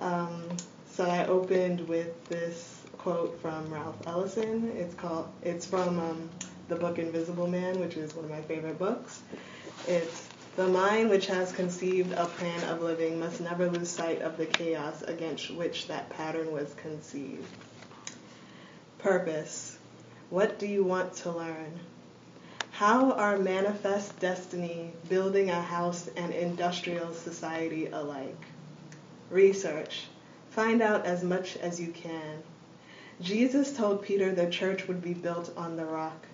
Um, 0.00 0.44
so 0.90 1.04
I 1.04 1.26
opened 1.26 1.86
with 1.88 2.24
this 2.28 2.80
quote 2.98 3.40
from 3.42 3.68
Ralph 3.72 3.96
Ellison. 4.06 4.72
It's 4.76 4.94
called. 4.94 5.28
It's 5.42 5.66
from 5.66 5.98
um, 5.98 6.30
the 6.68 6.76
book 6.76 6.98
Invisible 6.98 7.48
Man, 7.48 7.80
which 7.80 7.96
is 7.96 8.14
one 8.14 8.24
of 8.26 8.30
my 8.30 8.40
favorite 8.42 8.78
books. 8.78 9.20
It's 9.88 10.28
the 10.56 10.66
mind 10.66 11.10
which 11.10 11.26
has 11.26 11.52
conceived 11.52 12.12
a 12.12 12.26
plan 12.26 12.62
of 12.64 12.82
living 12.82 13.20
must 13.20 13.40
never 13.40 13.70
lose 13.70 13.88
sight 13.88 14.20
of 14.22 14.36
the 14.36 14.46
chaos 14.46 15.02
against 15.02 15.50
which 15.50 15.86
that 15.86 16.10
pattern 16.10 16.50
was 16.52 16.74
conceived. 16.74 17.46
Purpose. 18.98 19.78
What 20.28 20.58
do 20.58 20.66
you 20.66 20.84
want 20.84 21.14
to 21.18 21.30
learn? 21.32 21.78
How 22.72 23.12
are 23.12 23.36
manifest 23.36 24.18
destiny, 24.20 24.92
building 25.08 25.50
a 25.50 25.60
house, 25.60 26.08
and 26.16 26.32
industrial 26.32 27.12
society 27.12 27.86
alike? 27.86 28.42
Research. 29.28 30.06
Find 30.50 30.80
out 30.80 31.04
as 31.04 31.22
much 31.22 31.56
as 31.58 31.78
you 31.78 31.92
can. 31.92 32.42
Jesus 33.20 33.76
told 33.76 34.02
Peter 34.02 34.32
the 34.32 34.48
church 34.48 34.88
would 34.88 35.02
be 35.02 35.12
built 35.12 35.52
on 35.56 35.76
the 35.76 35.84
rock. 35.84 36.26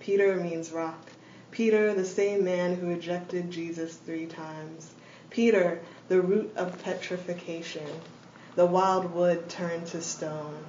Peter 0.00 0.36
means 0.36 0.72
rock. 0.72 1.11
Peter, 1.52 1.94
the 1.94 2.04
same 2.04 2.42
man 2.44 2.74
who 2.74 2.88
rejected 2.88 3.50
Jesus 3.50 3.94
three 3.94 4.26
times. 4.26 4.90
Peter, 5.30 5.80
the 6.08 6.20
root 6.20 6.52
of 6.56 6.82
petrification. 6.82 7.86
The 8.56 8.66
wild 8.66 9.14
wood 9.14 9.48
turned 9.48 9.86
to 9.88 10.02
stone. 10.02 10.64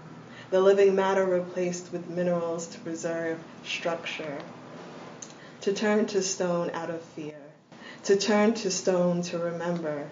The 0.51 0.61
living 0.61 0.93
matter 0.95 1.25
replaced 1.25 1.91
with 1.91 2.07
minerals 2.07 2.67
to 2.67 2.79
preserve 2.79 3.39
structure 3.65 4.37
to 5.63 5.71
turn 5.71 6.05
to 6.05 6.21
stone 6.21 6.69
out 6.73 6.89
of 6.89 7.01
fear, 7.01 7.39
to 8.03 8.17
turn 8.17 8.53
to 8.53 8.69
stone 8.69 9.21
to 9.21 9.37
remember. 9.37 10.09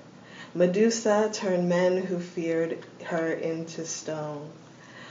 Medusa 0.55 1.29
turned 1.33 1.67
men 1.67 1.97
who 1.97 2.17
feared 2.21 2.77
her 3.03 3.33
into 3.33 3.85
stone. 3.85 4.49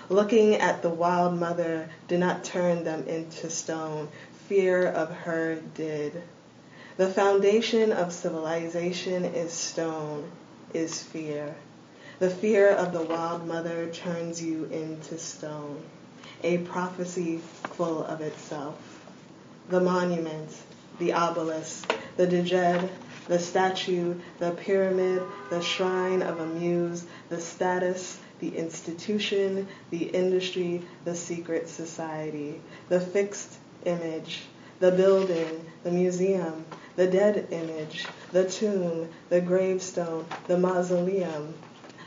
Looking 0.09 0.55
at 0.55 0.81
the 0.81 0.89
wild 0.89 1.39
mother 1.39 1.91
did 2.09 2.21
not 2.21 2.43
turn 2.43 2.85
them 2.85 3.07
into 3.07 3.51
stone. 3.51 4.09
Fear 4.51 4.89
of 4.89 5.13
her 5.13 5.61
did. 5.77 6.25
The 6.97 7.07
foundation 7.07 7.93
of 7.93 8.13
civilization 8.13 9.25
is 9.25 9.53
stone, 9.53 10.29
is 10.75 11.01
fear. 11.01 11.55
The 12.19 12.31
fear 12.31 12.69
of 12.69 12.93
the 12.93 13.05
wild 13.05 13.47
mother 13.47 13.89
turns 13.93 14.43
you 14.43 14.65
into 14.65 15.19
stone, 15.19 15.81
a 16.43 16.59
prophecy 16.59 17.39
full 17.75 18.03
of 18.03 18.23
itself. 18.23 18.77
The 19.69 19.79
monument, 19.79 20.51
the 20.99 21.13
obelisk, 21.13 21.95
the 22.17 22.27
djed, 22.27 22.89
the 23.29 23.39
statue, 23.39 24.17
the 24.41 24.51
pyramid, 24.51 25.23
the 25.51 25.63
shrine 25.63 26.23
of 26.23 26.41
a 26.41 26.47
muse, 26.47 27.05
the 27.29 27.41
status, 27.41 28.19
the 28.41 28.57
institution, 28.57 29.69
the 29.91 30.07
industry, 30.07 30.83
the 31.05 31.15
secret 31.15 31.69
society, 31.69 32.61
the 32.89 32.99
fixed 32.99 33.60
image, 33.85 34.43
the 34.79 34.93
building, 34.93 35.65
the 35.83 35.91
museum, 35.91 36.65
the 36.97 37.07
dead 37.07 37.47
image, 37.51 38.07
the 38.33 38.49
tomb, 38.49 39.09
the 39.29 39.41
gravestone, 39.41 40.25
the 40.47 40.59
mausoleum, 40.59 41.55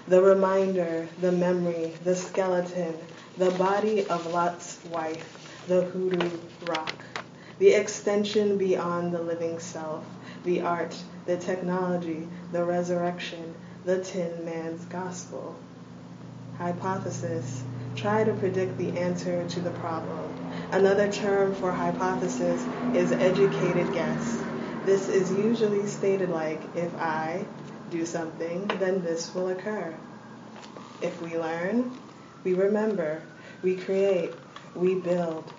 the 0.07 0.21
reminder, 0.21 1.07
the 1.21 1.31
memory, 1.31 1.93
the 2.03 2.15
skeleton, 2.15 2.95
the 3.37 3.51
body 3.51 4.05
of 4.07 4.33
Lot's 4.33 4.79
wife, 4.91 5.63
the 5.67 5.83
hoodoo 5.83 6.29
rock, 6.65 6.95
the 7.59 7.73
extension 7.73 8.57
beyond 8.57 9.13
the 9.13 9.21
living 9.21 9.59
self, 9.59 10.05
the 10.43 10.61
art, 10.61 10.95
the 11.25 11.37
technology, 11.37 12.27
the 12.51 12.63
resurrection, 12.63 13.55
the 13.85 14.03
Tin 14.03 14.45
Man's 14.45 14.83
gospel. 14.85 15.55
Hypothesis. 16.57 17.63
Try 17.95 18.23
to 18.23 18.33
predict 18.33 18.77
the 18.77 18.97
answer 18.97 19.47
to 19.47 19.59
the 19.59 19.71
problem. 19.71 20.32
Another 20.71 21.11
term 21.11 21.53
for 21.53 21.71
hypothesis 21.71 22.65
is 22.93 23.11
educated 23.11 23.93
guess. 23.93 24.41
This 24.85 25.07
is 25.07 25.31
usually 25.31 25.87
stated 25.87 26.29
like, 26.29 26.61
if 26.75 26.93
I 26.95 27.45
do 27.89 28.05
something, 28.05 28.67
then 28.79 29.03
this 29.03 29.33
will 29.33 29.49
occur. 29.49 29.93
If 31.01 31.21
we 31.21 31.37
learn, 31.37 31.97
we 32.43 32.53
remember, 32.53 33.21
we 33.61 33.75
create, 33.75 34.33
we 34.75 34.95
build. 34.95 35.51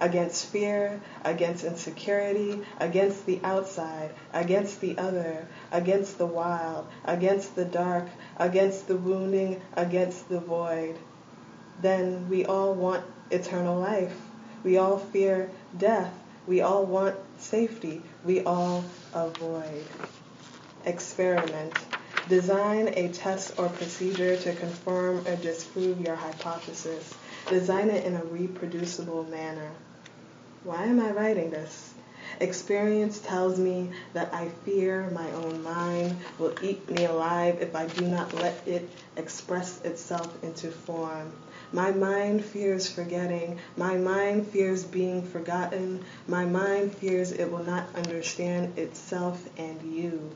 Against 0.00 0.46
fear, 0.46 1.00
against 1.24 1.64
insecurity, 1.64 2.62
against 2.78 3.26
the 3.26 3.40
outside, 3.42 4.10
against 4.32 4.80
the 4.80 4.96
other, 4.96 5.48
against 5.72 6.18
the 6.18 6.26
wild, 6.26 6.86
against 7.04 7.56
the 7.56 7.64
dark, 7.64 8.06
against 8.36 8.86
the 8.86 8.96
wounding, 8.96 9.60
against 9.76 10.28
the 10.28 10.38
void. 10.38 10.96
Then 11.80 12.28
we 12.28 12.44
all 12.44 12.74
want 12.74 13.04
eternal 13.30 13.80
life. 13.80 14.27
We 14.64 14.78
all 14.78 14.98
fear 14.98 15.50
death. 15.76 16.12
We 16.46 16.60
all 16.60 16.84
want 16.84 17.16
safety. 17.38 18.02
We 18.24 18.44
all 18.44 18.84
avoid. 19.14 19.84
Experiment. 20.84 21.74
Design 22.28 22.88
a 22.88 23.08
test 23.08 23.58
or 23.58 23.68
procedure 23.68 24.36
to 24.36 24.54
confirm 24.54 25.26
or 25.26 25.36
disprove 25.36 26.00
your 26.00 26.16
hypothesis. 26.16 27.14
Design 27.48 27.90
it 27.90 28.04
in 28.04 28.16
a 28.16 28.24
reproducible 28.24 29.24
manner. 29.24 29.70
Why 30.64 30.84
am 30.84 31.00
I 31.00 31.10
writing 31.12 31.50
this? 31.50 31.94
Experience 32.40 33.18
tells 33.20 33.58
me 33.58 33.90
that 34.12 34.32
I 34.34 34.48
fear 34.64 35.08
my 35.10 35.30
own 35.32 35.62
mind 35.62 36.16
will 36.38 36.54
eat 36.62 36.88
me 36.90 37.04
alive 37.04 37.62
if 37.62 37.74
I 37.74 37.86
do 37.86 38.06
not 38.06 38.34
let 38.34 38.66
it 38.66 38.88
express 39.16 39.80
itself 39.82 40.42
into 40.42 40.70
form. 40.70 41.32
My 41.72 41.90
mind 41.90 42.44
fears 42.44 42.90
forgetting. 42.90 43.58
My 43.76 43.96
mind 43.96 44.46
fears 44.46 44.84
being 44.84 45.22
forgotten. 45.22 46.04
My 46.26 46.44
mind 46.44 46.94
fears 46.94 47.32
it 47.32 47.50
will 47.50 47.64
not 47.64 47.94
understand 47.94 48.78
itself 48.78 49.46
and 49.58 49.82
you. 49.82 50.30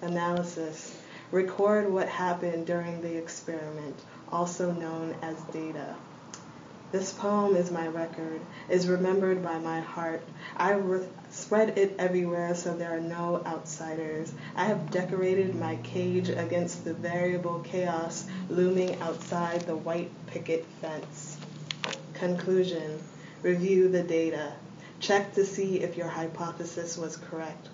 Analysis. 0.00 0.96
Record 1.32 1.90
what 1.90 2.08
happened 2.08 2.66
during 2.66 3.00
the 3.00 3.16
experiment, 3.16 3.96
also 4.30 4.70
known 4.70 5.16
as 5.22 5.40
data. 5.52 5.96
This 6.92 7.10
poem 7.10 7.56
is 7.56 7.70
my 7.70 7.86
record, 7.86 8.40
is 8.68 8.86
remembered 8.86 9.42
by 9.42 9.58
my 9.58 9.80
heart. 9.80 10.22
I 10.56 10.72
spread 11.32 11.76
it 11.76 11.96
everywhere 11.98 12.54
so 12.54 12.76
there 12.76 12.94
are 12.94 13.00
no 13.00 13.42
outsiders. 13.44 14.32
I 14.54 14.66
have 14.66 14.90
decorated 14.90 15.54
my 15.54 15.76
cage 15.76 16.28
against 16.28 16.84
the 16.84 16.94
variable 16.94 17.60
chaos 17.60 18.26
looming 18.48 19.00
outside 19.00 19.62
the 19.62 19.76
white 19.76 20.10
picket 20.28 20.64
fence. 20.80 21.38
Conclusion 22.14 23.02
Review 23.42 23.88
the 23.88 24.04
data. 24.04 24.52
Check 25.00 25.34
to 25.34 25.44
see 25.44 25.80
if 25.80 25.96
your 25.96 26.06
hypothesis 26.06 26.96
was 26.96 27.16
correct. 27.16 27.68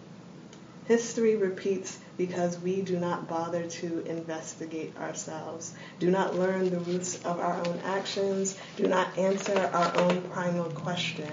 History 0.87 1.37
repeats 1.37 1.99
because 2.17 2.59
we 2.59 2.81
do 2.81 2.99
not 2.99 3.29
bother 3.29 3.67
to 3.67 4.01
investigate 4.07 4.97
ourselves, 4.97 5.75
do 6.01 6.11
not 6.11 6.37
learn 6.37 6.71
the 6.71 6.81
roots 6.81 7.23
of 7.27 7.39
our 7.39 7.59
own 7.67 7.79
actions, 7.85 8.57
do 8.79 8.89
not 8.89 9.19
answer 9.19 9.71
our 9.75 9.95
own 9.99 10.23
primal 10.31 10.71
question. 10.71 11.31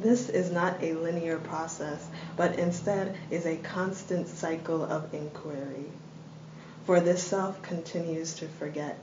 This 0.00 0.30
is 0.30 0.50
not 0.50 0.82
a 0.82 0.94
linear 0.94 1.38
process, 1.38 2.08
but 2.34 2.58
instead 2.58 3.18
is 3.30 3.44
a 3.44 3.56
constant 3.56 4.28
cycle 4.28 4.82
of 4.82 5.12
inquiry. 5.12 5.84
For 6.86 7.00
this 7.00 7.22
self 7.22 7.60
continues 7.60 8.32
to 8.36 8.48
forget. 8.48 8.98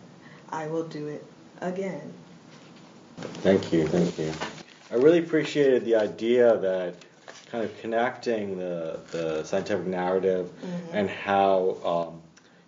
I 0.49 0.65
will 0.67 0.87
do 0.87 1.07
it 1.07 1.23
again. 1.61 2.13
Thank 3.17 3.71
you, 3.71 3.87
thank 3.87 4.17
you. 4.17 4.33
I 4.89 4.95
really 4.95 5.19
appreciated 5.19 5.85
the 5.85 5.97
idea 5.97 6.57
that 6.57 6.95
kind 7.51 7.63
of 7.63 7.79
connecting 7.79 8.57
the, 8.57 8.99
the 9.11 9.43
scientific 9.43 9.85
narrative 9.85 10.49
mm-hmm. 10.49 10.97
and 10.97 11.09
how 11.11 11.77
um, 12.09 12.21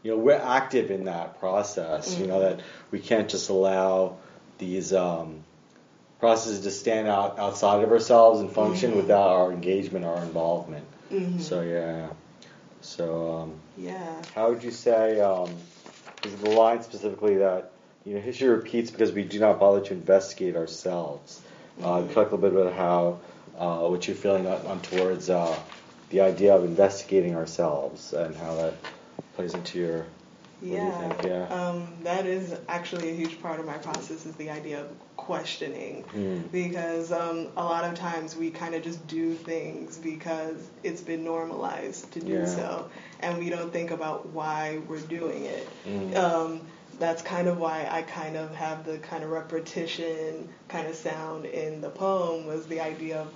you 0.04 0.12
know 0.12 0.18
we're 0.18 0.34
active 0.34 0.92
in 0.92 1.06
that 1.06 1.40
process. 1.40 2.14
Mm-hmm. 2.14 2.22
You 2.22 2.28
know 2.28 2.40
that 2.42 2.60
we 2.92 3.00
can't 3.00 3.28
just 3.28 3.50
allow 3.50 4.18
these 4.60 4.94
um, 4.94 5.44
processes 6.20 6.62
to 6.62 6.72
stand 6.72 7.08
out 7.08 7.40
outside 7.40 7.84
of 7.84 7.92
ourselves 7.92 8.42
and 8.42 8.52
function 8.52 8.92
mm-hmm. 8.92 9.02
without 9.02 9.30
our 9.30 9.52
engagement, 9.52 10.06
our 10.06 10.22
involvement. 10.24 10.86
Mm-hmm. 11.12 11.40
So 11.40 11.62
yeah. 11.62 12.10
So 12.82 13.40
um, 13.40 13.54
yeah. 13.78 14.22
How 14.36 14.50
would 14.50 14.64
you 14.64 14.72
say 14.72 15.20
um, 15.20 15.50
is 16.24 16.36
the 16.36 16.50
line 16.52 16.84
specifically 16.84 17.38
that 17.38 17.72
you 18.06 18.16
know 18.16 18.22
history 18.22 18.50
repeats 18.50 18.92
because 18.92 19.12
we 19.12 19.24
do 19.24 19.40
not 19.40 19.60
bother 19.60 19.82
to 19.86 19.94
investigate 19.94 20.56
ourselves? 20.56 21.42
Uh, 21.82 22.06
talk 22.08 22.32
a 22.32 22.36
little 22.36 22.38
bit 22.38 22.54
about 22.54 22.74
how 22.74 23.20
uh, 23.58 23.88
what 23.88 24.06
you're 24.08 24.16
feeling 24.16 24.46
on, 24.48 24.66
on 24.68 24.82
towards 24.82 25.30
uh, 25.30 25.58
the 26.10 26.22
idea 26.22 26.54
of 26.54 26.66
investigating 26.66 27.36
ourselves 27.36 28.12
and 28.14 28.36
how 28.36 28.56
that 28.56 28.74
plays 29.36 29.54
into 29.54 29.80
your 29.80 30.06
yeah, 30.62 31.14
yeah. 31.24 31.46
Um, 31.46 31.88
that 32.04 32.26
is 32.26 32.56
actually 32.68 33.10
a 33.10 33.14
huge 33.14 33.42
part 33.42 33.60
of 33.60 33.66
my 33.66 33.78
process 33.78 34.26
is 34.26 34.36
the 34.36 34.50
idea 34.50 34.82
of 34.82 34.88
questioning 35.16 36.04
mm. 36.14 36.52
because 36.52 37.12
um, 37.12 37.48
a 37.56 37.64
lot 37.64 37.84
of 37.84 37.96
times 37.96 38.36
we 38.36 38.50
kind 38.50 38.76
of 38.76 38.84
just 38.84 39.06
do 39.08 39.34
things 39.34 39.98
because 39.98 40.70
it's 40.84 41.02
been 41.02 41.24
normalized 41.24 42.12
to 42.14 42.20
do 42.20 42.34
yeah. 42.34 42.46
so 42.46 42.90
and 43.20 43.38
we 43.38 43.50
don't 43.50 43.72
think 43.72 43.92
about 43.92 44.28
why 44.30 44.80
we're 44.88 45.00
doing 45.02 45.46
it. 45.46 45.70
Mm. 45.88 46.16
Um, 46.16 46.62
that's 47.00 47.22
kind 47.22 47.48
of 47.48 47.58
why 47.58 47.88
I 47.90 48.02
kind 48.02 48.36
of 48.36 48.54
have 48.56 48.86
the 48.86 48.98
kind 48.98 49.24
of 49.24 49.30
repetition 49.30 50.50
kind 50.68 50.88
of 50.88 50.96
sound 50.96 51.46
in 51.46 51.80
the 51.80 51.90
poem 51.90 52.46
was 52.46 52.68
the 52.68 52.82
idea 52.82 53.22
of 53.22 53.34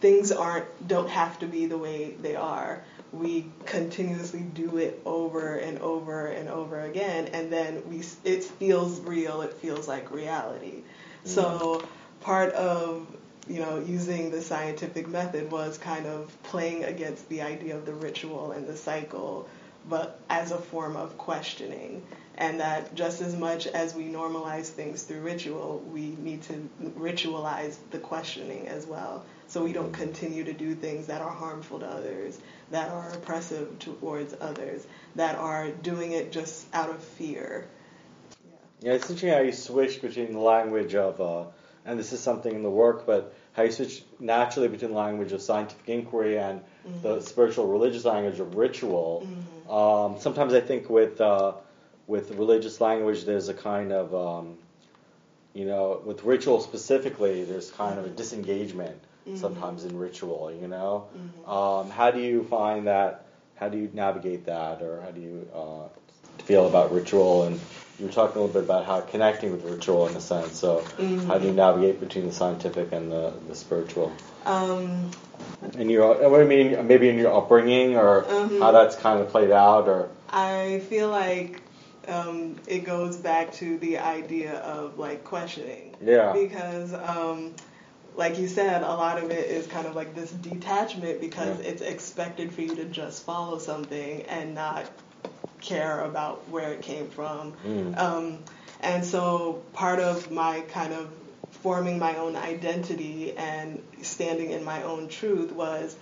things 0.00 0.30
aren't 0.32 0.66
don't 0.86 1.08
have 1.08 1.38
to 1.40 1.46
be 1.46 1.66
the 1.66 1.78
way 1.78 2.14
they 2.20 2.36
are. 2.36 2.84
We 3.12 3.46
continuously 3.66 4.40
do 4.40 4.78
it 4.78 5.00
over 5.04 5.56
and 5.56 5.78
over 5.80 6.26
and 6.26 6.48
over 6.48 6.80
again, 6.80 7.28
and 7.32 7.52
then 7.52 7.82
we 7.88 8.02
it 8.24 8.44
feels 8.44 9.00
real. 9.00 9.42
It 9.42 9.54
feels 9.54 9.86
like 9.86 10.10
reality. 10.10 10.82
Mm. 11.24 11.28
So 11.28 11.84
part 12.20 12.52
of 12.54 13.06
you 13.48 13.60
know 13.60 13.78
using 13.80 14.30
the 14.30 14.40
scientific 14.40 15.08
method 15.08 15.50
was 15.50 15.76
kind 15.76 16.06
of 16.06 16.34
playing 16.42 16.84
against 16.84 17.28
the 17.28 17.42
idea 17.42 17.76
of 17.76 17.84
the 17.84 17.94
ritual 17.94 18.52
and 18.52 18.66
the 18.66 18.76
cycle, 18.76 19.48
but 19.88 20.20
as 20.30 20.52
a 20.52 20.58
form 20.58 20.96
of 20.96 21.18
questioning 21.18 22.02
and 22.36 22.60
that 22.60 22.94
just 22.94 23.20
as 23.20 23.36
much 23.36 23.66
as 23.66 23.94
we 23.94 24.04
normalize 24.04 24.66
things 24.66 25.02
through 25.02 25.20
ritual, 25.20 25.84
we 25.92 26.16
need 26.18 26.42
to 26.42 26.68
ritualize 26.96 27.76
the 27.90 27.98
questioning 27.98 28.68
as 28.68 28.86
well. 28.86 29.24
So 29.52 29.62
we 29.62 29.74
don't 29.74 29.92
continue 29.92 30.44
to 30.44 30.54
do 30.54 30.74
things 30.74 31.08
that 31.08 31.20
are 31.20 31.28
harmful 31.28 31.80
to 31.80 31.86
others, 31.86 32.40
that 32.70 32.88
are 32.88 33.10
oppressive 33.10 33.78
towards 33.80 34.34
others, 34.40 34.86
that 35.16 35.34
are 35.34 35.68
doing 35.70 36.12
it 36.12 36.32
just 36.32 36.66
out 36.74 36.88
of 36.88 37.04
fear. 37.04 37.68
Yeah, 38.46 38.56
yeah 38.80 38.92
it's 38.94 39.10
interesting 39.10 39.28
how 39.28 39.40
you 39.40 39.52
switch 39.52 40.00
between 40.00 40.32
the 40.32 40.38
language 40.38 40.94
of, 40.94 41.20
uh, 41.20 41.50
and 41.84 41.98
this 41.98 42.14
is 42.14 42.20
something 42.20 42.54
in 42.54 42.62
the 42.62 42.70
work, 42.70 43.04
but 43.04 43.34
how 43.52 43.64
you 43.64 43.72
switch 43.72 44.02
naturally 44.18 44.68
between 44.68 44.92
the 44.92 44.96
language 44.96 45.32
of 45.32 45.42
scientific 45.42 45.86
inquiry 45.86 46.38
and 46.38 46.62
mm-hmm. 46.88 47.02
the 47.02 47.20
spiritual 47.20 47.66
religious 47.66 48.06
language 48.06 48.40
of 48.40 48.54
ritual. 48.54 49.26
Mm-hmm. 49.26 49.70
Um, 49.70 50.18
sometimes 50.18 50.54
I 50.54 50.62
think 50.62 50.88
with 50.88 51.20
uh, 51.20 51.52
with 52.06 52.30
religious 52.30 52.80
language, 52.80 53.26
there's 53.26 53.50
a 53.50 53.54
kind 53.54 53.92
of 53.92 54.14
um, 54.14 54.56
you 55.52 55.66
know, 55.66 56.00
with 56.02 56.24
ritual 56.24 56.62
specifically, 56.62 57.44
there's 57.44 57.70
kind 57.70 57.98
of 57.98 58.06
a 58.06 58.08
disengagement 58.08 58.98
mm-hmm. 59.26 59.36
sometimes 59.36 59.84
in 59.84 59.96
ritual. 59.96 60.52
You 60.52 60.68
know, 60.68 61.08
mm-hmm. 61.16 61.50
um, 61.50 61.90
how 61.90 62.10
do 62.10 62.20
you 62.20 62.44
find 62.44 62.86
that? 62.86 63.26
How 63.56 63.68
do 63.68 63.78
you 63.78 63.90
navigate 63.92 64.46
that, 64.46 64.82
or 64.82 65.00
how 65.02 65.10
do 65.10 65.20
you 65.20 65.48
uh, 65.54 65.88
feel 66.44 66.66
about 66.66 66.92
ritual 66.92 67.44
and 67.44 67.60
you 67.98 68.06
were 68.06 68.12
talking 68.12 68.36
a 68.36 68.44
little 68.44 68.60
bit 68.60 68.64
about 68.64 68.84
how 68.84 69.00
connecting 69.00 69.52
with 69.52 69.64
ritual 69.64 70.08
in 70.08 70.16
a 70.16 70.20
sense. 70.20 70.58
So, 70.58 70.78
mm-hmm. 70.78 71.26
how 71.28 71.38
do 71.38 71.46
you 71.46 71.52
navigate 71.52 72.00
between 72.00 72.26
the 72.26 72.32
scientific 72.32 72.90
and 72.92 73.12
the, 73.12 73.32
the 73.48 73.54
spiritual? 73.54 74.12
Um, 74.44 75.10
and 75.78 75.88
your, 75.90 76.28
what 76.28 76.38
do 76.38 76.42
I 76.42 76.44
mean, 76.44 76.86
maybe 76.86 77.08
in 77.08 77.16
your 77.16 77.32
upbringing 77.32 77.96
or 77.96 78.22
mm-hmm. 78.22 78.60
how 78.60 78.72
that's 78.72 78.96
kind 78.96 79.20
of 79.20 79.28
played 79.28 79.50
out, 79.50 79.88
or 79.88 80.08
I 80.30 80.80
feel 80.88 81.10
like 81.10 81.60
um, 82.08 82.56
it 82.66 82.80
goes 82.80 83.16
back 83.16 83.52
to 83.54 83.78
the 83.78 83.98
idea 83.98 84.58
of 84.58 84.98
like 84.98 85.22
questioning. 85.22 85.94
Yeah. 86.02 86.32
Because, 86.32 86.94
um, 86.94 87.54
like 88.16 88.38
you 88.38 88.48
said, 88.48 88.82
a 88.82 88.86
lot 88.86 89.22
of 89.22 89.30
it 89.30 89.50
is 89.50 89.66
kind 89.66 89.86
of 89.86 89.94
like 89.94 90.14
this 90.14 90.30
detachment 90.30 91.20
because 91.20 91.60
yeah. 91.60 91.70
it's 91.70 91.82
expected 91.82 92.52
for 92.52 92.60
you 92.62 92.74
to 92.76 92.84
just 92.84 93.24
follow 93.24 93.58
something 93.58 94.22
and 94.22 94.54
not 94.54 94.90
care 95.60 96.00
about 96.02 96.48
where 96.48 96.72
it 96.72 96.82
came 96.82 97.08
from. 97.08 97.54
Mm. 97.66 97.98
Um, 97.98 98.38
and 98.80 99.04
so 99.04 99.62
part 99.72 100.00
of 100.00 100.30
my 100.30 100.60
kind 100.62 100.92
of 100.92 101.10
forming 101.62 101.98
my 101.98 102.16
own 102.16 102.36
identity 102.36 103.36
and 103.36 103.80
standing 104.02 104.50
in 104.50 104.64
my 104.64 104.82
own 104.82 105.08
truth 105.08 105.52
was 105.52 105.96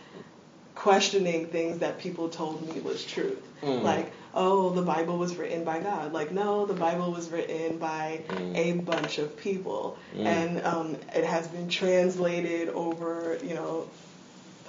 questioning 0.75 1.46
things 1.46 1.79
that 1.79 1.99
people 1.99 2.29
told 2.29 2.66
me 2.66 2.81
was 2.81 3.05
truth. 3.05 3.42
Mm. 3.62 3.83
Like, 3.83 4.12
oh, 4.35 4.71
the 4.71 4.83
Bible 4.83 5.19
was 5.19 5.37
written 5.37 5.64
by 5.64 5.81
God. 5.81 6.12
Like, 6.12 6.31
no, 6.31 6.66
the 6.66 6.75
Bible 6.75 7.11
was 7.11 7.31
written 7.31 7.79
by 7.79 8.23
mm. 8.29 8.57
a 8.57 8.73
bunch 8.73 9.19
of 9.19 9.37
people. 9.37 9.99
Mm. 10.16 10.25
And 10.25 10.66
um, 10.66 10.97
it 11.14 11.25
has 11.25 11.49
been 11.49 11.69
translated 11.69 12.69
over, 12.69 13.38
you 13.43 13.55
know, 13.55 13.88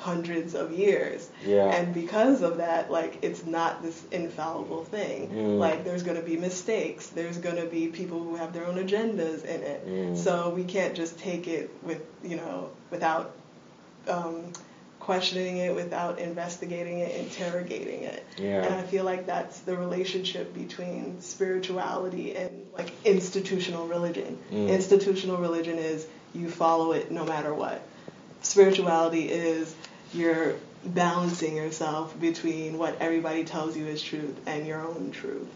hundreds 0.02 0.56
of 0.56 0.72
years. 0.72 1.30
Yeah. 1.46 1.66
And 1.66 1.94
because 1.94 2.42
of 2.42 2.58
that, 2.58 2.92
like 2.92 3.20
it's 3.22 3.46
not 3.46 3.84
this 3.84 4.04
infallible 4.12 4.84
thing. 4.84 5.30
Mm. 5.30 5.60
Like 5.60 5.84
there's 5.84 6.02
going 6.02 6.18
to 6.18 6.24
be 6.24 6.38
mistakes. 6.38 7.08
There's 7.08 7.38
going 7.38 7.58
to 7.58 7.68
be 7.68 7.88
people 7.88 8.20
who 8.20 8.36
have 8.36 8.52
their 8.52 8.66
own 8.66 8.76
agendas 8.76 9.46
in 9.46 9.62
it. 9.62 9.88
Mm. 9.88 10.18
So 10.18 10.50
we 10.50 10.64
can't 10.64 10.96
just 10.96 11.20
take 11.20 11.48
it 11.48 11.72
with, 11.84 12.02
you 12.24 12.38
know, 12.38 12.72
without 12.90 13.36
um, 14.08 14.52
questioning 15.02 15.58
it, 15.58 15.76
without 15.76 16.20
investigating 16.20 17.00
it, 17.00 17.16
interrogating 17.16 18.04
it. 18.04 18.24
Yeah. 18.38 18.64
And 18.64 18.76
I 18.76 18.84
feel 18.84 19.04
like 19.04 19.26
that's 19.26 19.60
the 19.62 19.76
relationship 19.76 20.54
between 20.54 21.22
spirituality 21.22 22.36
and 22.36 22.66
like 22.78 22.94
institutional 23.04 23.88
religion. 23.88 24.38
Mm. 24.52 24.70
Institutional 24.70 25.38
religion 25.38 25.78
is 25.78 26.08
you 26.34 26.50
follow 26.50 26.94
it 26.94 27.12
no 27.12 27.26
matter 27.26 27.54
what. 27.54 27.82
Spirituality 28.42 29.30
is 29.30 29.76
you're 30.14 30.56
balancing 30.86 31.56
yourself 31.56 32.20
between 32.20 32.78
what 32.78 32.98
everybody 33.02 33.44
tells 33.44 33.76
you 33.76 33.88
is 33.88 34.02
truth 34.02 34.40
and 34.46 34.66
your 34.66 34.82
own 34.82 35.12
truth 35.12 35.48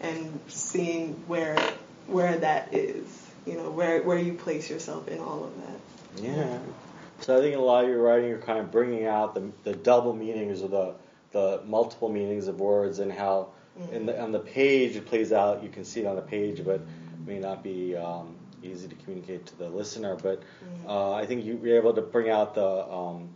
and 0.00 0.38
seeing 0.48 1.14
where 1.26 1.58
where 2.06 2.36
that 2.38 2.72
is 2.72 3.04
you 3.44 3.54
know 3.54 3.70
where 3.70 4.02
where 4.02 4.18
you 4.18 4.34
place 4.34 4.70
yourself 4.70 5.08
in 5.08 5.18
all 5.18 5.44
of 5.44 5.52
that 5.56 6.22
yeah 6.22 6.58
so 7.20 7.36
i 7.36 7.40
think 7.40 7.56
a 7.56 7.60
lot 7.60 7.84
of 7.84 7.90
your 7.90 8.02
writing 8.02 8.28
you're 8.28 8.38
kind 8.38 8.58
of 8.58 8.70
bringing 8.70 9.06
out 9.06 9.34
the, 9.34 9.50
the 9.64 9.74
double 9.74 10.14
meanings 10.14 10.62
or 10.62 10.68
the 10.68 10.94
the 11.32 11.62
multiple 11.66 12.08
meanings 12.08 12.48
of 12.48 12.58
words 12.58 13.00
and 13.00 13.12
how 13.12 13.48
mm-hmm. 13.78 13.94
in 13.94 14.06
the, 14.06 14.20
on 14.20 14.32
the 14.32 14.40
page 14.40 14.96
it 14.96 15.06
plays 15.06 15.32
out 15.32 15.62
you 15.62 15.68
can 15.68 15.84
see 15.84 16.00
it 16.00 16.06
on 16.06 16.16
the 16.16 16.22
page 16.22 16.64
but 16.64 16.76
it 16.76 17.26
may 17.26 17.38
not 17.38 17.62
be 17.62 17.94
um, 17.96 18.34
easy 18.62 18.88
to 18.88 18.94
communicate 18.96 19.46
to 19.46 19.56
the 19.58 19.68
listener 19.68 20.16
but 20.16 20.40
mm-hmm. 20.40 20.88
uh, 20.88 21.12
i 21.12 21.26
think 21.26 21.44
you, 21.44 21.60
are 21.64 21.76
able 21.76 21.92
to 21.92 22.02
bring 22.02 22.30
out 22.30 22.54
the 22.54 22.86
um, 22.90 23.28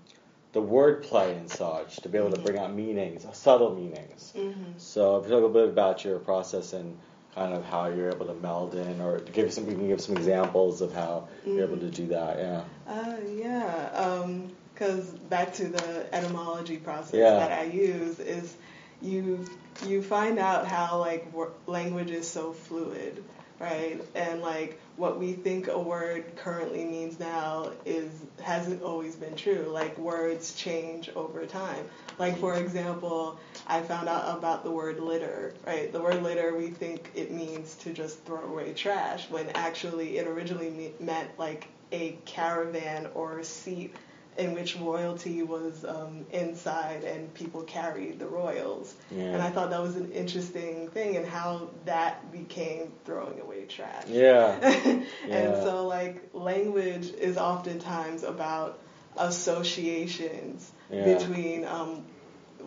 the 0.53 0.61
wordplay 0.61 1.37
and 1.37 1.51
such 1.51 1.97
to 1.97 2.09
be 2.09 2.18
able 2.18 2.31
to 2.31 2.40
bring 2.40 2.59
out 2.59 2.75
meanings, 2.75 3.27
subtle 3.33 3.75
meanings. 3.75 4.33
Mm-hmm. 4.37 4.73
So, 4.77 5.21
talk 5.21 5.31
a 5.31 5.35
little 5.35 5.49
bit 5.49 5.68
about 5.68 6.05
your 6.05 6.18
process 6.18 6.75
and 6.75 6.99
kind 7.35 7.55
of 7.55 7.64
how 7.64 7.88
you're 7.88 8.11
able 8.11 8.27
to 8.27 8.35
meld 8.35 8.75
in, 8.75 9.01
or 9.01 9.18
to 9.18 9.33
give 9.33 9.53
some, 9.53 9.66
we 9.66 9.75
can 9.75 9.88
give 9.88 10.01
some 10.01 10.16
examples 10.16 10.81
of 10.81 10.92
how 10.92 11.29
mm-hmm. 11.40 11.57
you're 11.57 11.66
able 11.66 11.79
to 11.79 11.90
do 11.90 12.07
that. 12.09 12.38
Yeah. 12.38 12.64
Uh, 12.87 13.16
yeah. 13.35 14.27
Because 14.73 15.11
um, 15.11 15.16
back 15.29 15.55
to 15.55 15.68
the 15.68 16.14
etymology 16.14 16.77
process 16.77 17.14
yeah. 17.14 17.31
that 17.31 17.53
I 17.53 17.64
use 17.64 18.18
is 18.18 18.55
you 19.01 19.45
you 19.87 20.03
find 20.03 20.38
out 20.38 20.66
how 20.66 20.99
like 20.99 21.27
language 21.66 22.11
is 22.11 22.29
so 22.29 22.53
fluid, 22.53 23.23
right? 23.62 24.01
And 24.16 24.42
like 24.42 24.81
what 24.96 25.20
we 25.20 25.35
think 25.35 25.68
a 25.68 25.79
word 25.79 26.35
currently 26.37 26.85
means 26.85 27.20
now 27.20 27.70
is 27.87 28.11
hasn't 28.42 28.83
always 28.83 29.14
been 29.14 29.37
true. 29.37 29.68
Like 29.70 29.96
words 29.96 30.55
change 30.55 31.09
over 31.14 31.46
time. 31.46 31.87
Like 32.18 32.37
for 32.38 32.57
example, 32.57 33.38
I 33.68 33.81
found 33.81 34.09
out 34.09 34.37
about 34.37 34.64
the 34.64 34.70
word 34.70 34.98
litter, 34.98 35.55
right? 35.64 35.92
The 35.92 36.03
word 36.03 36.22
litter 36.25 36.57
we 36.57 36.70
think 36.70 37.11
it 37.14 37.31
means 37.31 37.77
to 37.77 37.92
just 37.92 38.25
throw 38.25 38.42
away 38.42 38.75
trash 38.75 39.31
when 39.31 39.48
actually 39.55 40.18
it 40.18 40.27
originally 40.27 40.70
me- 40.70 40.94
meant 40.98 41.31
like 41.38 41.68
a 41.92 42.18
caravan 42.25 43.09
or 43.14 43.38
a 43.38 43.44
seat 43.44 43.94
in 44.38 44.55
which 44.55 44.77
royalty 44.77 45.42
was 45.42 45.85
um, 45.85 46.25
inside 46.33 47.05
and 47.05 47.33
people 47.35 47.62
carried 47.62 48.18
the 48.18 48.27
royals. 48.27 48.95
Yeah. 49.11 49.25
And 49.25 49.42
I 49.42 49.51
thought 49.51 49.71
that 49.71 49.83
was 49.83 49.97
an 49.97 50.11
interesting 50.12 50.88
thing 50.88 51.16
and 51.16 51.27
how 51.27 51.68
that 51.85 52.33
became 52.33 52.92
throwing 53.05 53.40
away 53.40 53.64
trash. 53.66 54.07
Yeah. 54.09 54.59
and 54.62 55.05
yeah. 55.29 55.62
so, 55.62 55.87
like, 55.87 56.31
language 56.33 57.11
is 57.11 57.37
oftentimes 57.37 58.23
about 58.23 58.79
associations 59.18 60.73
yeah. 60.90 61.05
between 61.05 61.66
um, 61.66 62.03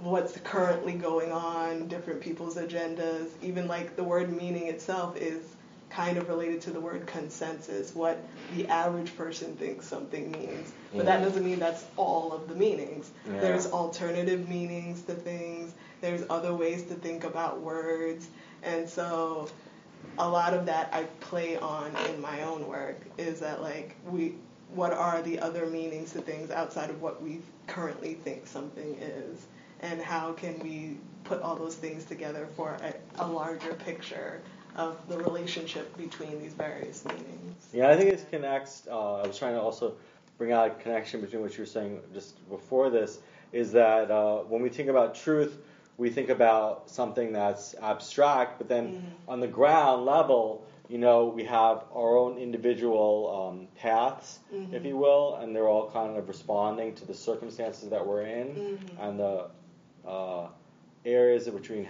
what's 0.01 0.37
currently 0.41 0.93
going 0.93 1.31
on, 1.31 1.87
different 1.87 2.21
people's 2.21 2.57
agendas, 2.57 3.29
even 3.41 3.67
like 3.67 3.95
the 3.95 4.03
word 4.03 4.31
meaning 4.31 4.67
itself 4.67 5.17
is 5.17 5.54
kind 5.89 6.17
of 6.17 6.27
related 6.27 6.61
to 6.61 6.71
the 6.71 6.79
word 6.79 7.05
consensus, 7.05 7.95
what 7.95 8.17
the 8.55 8.67
average 8.67 9.15
person 9.15 9.55
thinks 9.55 9.87
something 9.87 10.31
means. 10.31 10.73
But 10.93 11.03
mm. 11.03 11.05
that 11.05 11.21
doesn't 11.21 11.45
mean 11.45 11.59
that's 11.59 11.85
all 11.95 12.33
of 12.33 12.47
the 12.47 12.55
meanings. 12.55 13.11
Yeah. 13.25 13.39
There's 13.39 13.67
alternative 13.67 14.49
meanings 14.49 15.03
to 15.03 15.13
things, 15.13 15.73
there's 16.01 16.23
other 16.29 16.53
ways 16.53 16.83
to 16.83 16.95
think 16.95 17.23
about 17.23 17.61
words. 17.61 18.27
And 18.63 18.89
so 18.89 19.47
a 20.17 20.27
lot 20.27 20.53
of 20.53 20.65
that 20.65 20.89
I 20.93 21.03
play 21.19 21.57
on 21.57 21.95
in 22.09 22.21
my 22.21 22.43
own 22.43 22.67
work 22.67 22.99
is 23.17 23.39
that 23.39 23.61
like 23.61 23.95
we 24.05 24.35
what 24.73 24.91
are 24.91 25.21
the 25.21 25.39
other 25.39 25.67
meanings 25.67 26.11
to 26.13 26.21
things 26.21 26.51
outside 26.51 26.89
of 26.89 27.01
what 27.01 27.21
we 27.21 27.41
currently 27.67 28.15
think 28.15 28.47
something 28.47 28.95
is 28.95 29.45
and 29.81 30.01
how 30.01 30.33
can 30.33 30.59
we 30.59 30.97
put 31.23 31.41
all 31.41 31.55
those 31.55 31.75
things 31.75 32.03
together 32.05 32.47
for 32.55 32.77
a, 32.81 32.93
a 33.23 33.27
larger 33.27 33.73
picture 33.73 34.41
of 34.75 35.07
the 35.07 35.17
relationship 35.17 35.95
between 35.97 36.41
these 36.41 36.53
various 36.53 37.05
meanings. 37.05 37.67
Yeah, 37.73 37.89
I 37.89 37.95
think 37.95 38.11
it 38.11 38.25
connects. 38.29 38.87
Uh, 38.89 39.21
I 39.21 39.27
was 39.27 39.37
trying 39.37 39.53
to 39.53 39.61
also 39.61 39.95
bring 40.37 40.51
out 40.51 40.67
a 40.67 40.69
connection 40.71 41.21
between 41.21 41.41
what 41.41 41.53
you 41.57 41.63
were 41.63 41.67
saying 41.67 42.01
just 42.13 42.49
before 42.49 42.89
this. 42.89 43.19
Is 43.51 43.71
that 43.71 44.11
uh, 44.11 44.39
when 44.39 44.61
we 44.61 44.69
think 44.69 44.89
about 44.89 45.15
truth, 45.15 45.57
we 45.97 46.09
think 46.09 46.29
about 46.29 46.89
something 46.89 47.33
that's 47.33 47.73
abstract, 47.81 48.57
but 48.57 48.67
then 48.67 48.87
mm-hmm. 48.87 49.29
on 49.29 49.39
the 49.39 49.47
ground 49.47 50.05
level, 50.05 50.67
you 50.89 50.97
know, 50.97 51.27
we 51.27 51.45
have 51.45 51.83
our 51.95 52.17
own 52.17 52.37
individual 52.37 53.49
um, 53.49 53.67
paths, 53.79 54.39
mm-hmm. 54.53 54.73
if 54.75 54.85
you 54.85 54.97
will, 54.97 55.35
and 55.35 55.55
they're 55.55 55.67
all 55.67 55.89
kind 55.89 56.17
of 56.17 56.27
responding 56.27 56.95
to 56.95 57.05
the 57.05 57.13
circumstances 57.13 57.89
that 57.89 58.05
we're 58.05 58.23
in 58.23 58.47
mm-hmm. 58.47 59.01
and 59.01 59.19
the 59.19 59.47
uh, 60.05 60.47
areas 61.05 61.47
in 61.47 61.53
which 61.53 61.69
we 61.69 61.87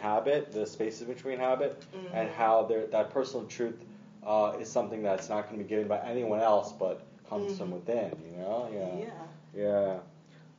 the 0.51 0.65
spaces 0.65 1.07
between 1.07 1.39
habit, 1.39 1.83
mm-hmm. 1.95 2.15
and 2.15 2.29
how 2.29 2.63
that 2.91 3.11
personal 3.11 3.45
truth 3.45 3.83
uh, 4.25 4.53
is 4.59 4.69
something 4.69 5.03
that's 5.03 5.29
not 5.29 5.47
going 5.47 5.57
to 5.57 5.63
be 5.63 5.69
given 5.69 5.87
by 5.87 5.99
anyone 5.99 6.39
else, 6.39 6.71
but 6.71 7.05
comes 7.29 7.47
mm-hmm. 7.47 7.57
from 7.57 7.71
within. 7.71 8.11
You 8.31 8.37
know? 8.37 8.69
Yeah. 8.73 9.05
Yeah. 9.05 9.63
Yeah. 9.63 9.97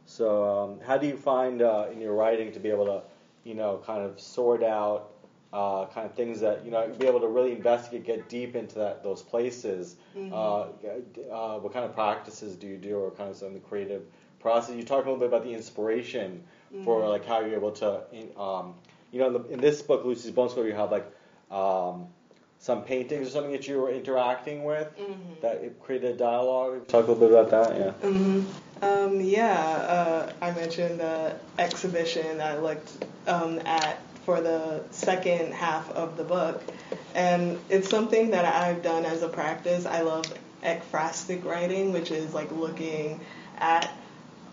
So, 0.07 0.45
um, 0.45 0.81
how 0.87 0.97
do 0.97 1.07
you 1.07 1.17
find 1.17 1.63
uh, 1.63 1.87
in 1.93 2.01
your 2.01 2.15
writing 2.15 2.53
to 2.53 2.61
be 2.61 2.71
able 2.71 2.87
to, 2.87 3.03
you 3.45 3.55
know, 3.55 3.83
kind 3.85 4.03
of 4.03 4.21
sort 4.21 4.63
out 4.63 5.11
uh, 5.53 5.87
kind 5.87 6.07
of 6.07 6.15
things 6.15 6.41
that 6.41 6.65
you 6.65 6.71
know 6.71 6.87
be 6.99 7.07
able 7.07 7.21
to 7.21 7.29
really 7.29 7.53
investigate, 7.53 8.05
get 8.05 8.29
deep 8.29 8.55
into 8.55 8.77
that 8.77 9.03
those 9.03 9.23
places? 9.23 9.97
Mm-hmm. 10.17 10.33
Uh, 10.33 11.35
uh, 11.35 11.59
what 11.59 11.73
kind 11.73 11.85
of 11.85 11.95
practices 11.95 12.57
do 12.57 12.67
you 12.67 12.77
do, 12.77 12.97
or 12.97 13.11
kind 13.11 13.31
of 13.31 13.37
some 13.37 13.49
of 13.49 13.55
the 13.55 13.61
creative 13.61 14.03
process? 14.39 14.77
You 14.77 14.85
talked 14.85 15.07
a 15.07 15.11
little 15.11 15.19
bit 15.19 15.29
about 15.29 15.45
the 15.45 15.55
inspiration 15.55 16.45
mm-hmm. 16.73 16.85
for 16.85 17.09
like 17.09 17.25
how 17.25 17.41
you're 17.41 17.55
able 17.57 17.73
to, 17.73 18.03
um, 18.39 18.75
you 19.13 19.21
know, 19.21 19.27
in, 19.29 19.33
the, 19.33 19.45
in, 19.51 19.61
this 19.61 19.83
book, 19.83 20.05
Lucy's 20.05 20.31
Bone 20.31 20.49
School, 20.49 20.67
you 20.67 20.75
have 20.75 20.91
like 20.91 21.07
um, 21.51 22.07
some 22.59 22.83
paintings 22.83 23.29
or 23.29 23.31
something 23.31 23.53
that 23.53 23.69
you 23.69 23.79
were 23.79 23.91
interacting 23.91 24.65
with 24.65 24.89
Mhm. 24.99 25.41
that 25.41 25.57
it 25.57 25.81
created 25.81 26.15
a 26.15 26.17
dialogue. 26.17 26.87
Talk 26.89 27.07
a 27.07 27.13
little 27.13 27.29
bit 27.29 27.39
about 27.39 27.51
that. 27.51 27.79
Yeah. 27.79 28.09
Mm-hmm. 28.09 28.85
Um, 28.85 29.21
yeah, 29.21 29.59
uh, 29.59 30.33
I 30.43 30.51
mentioned 30.51 31.01
the 31.01 31.35
exhibition 31.59 32.41
I 32.41 32.59
looked 32.59 32.91
um, 33.27 33.59
at 33.65 33.99
for 34.25 34.41
the 34.41 34.83
second 34.91 35.55
half 35.55 35.91
of 35.93 36.17
the 36.17 36.25
book, 36.25 36.63
and 37.15 37.59
it's 37.71 37.89
something 37.89 38.31
that 38.33 38.45
I've 38.45 38.83
done 38.83 39.07
as 39.07 39.23
a 39.23 39.29
practice. 39.29 39.87
I 39.87 40.01
love 40.03 40.25
ekphrastic 40.63 41.45
writing, 41.45 41.93
which 41.93 42.11
is 42.11 42.35
like 42.35 42.51
looking 42.53 43.21
at 43.59 43.91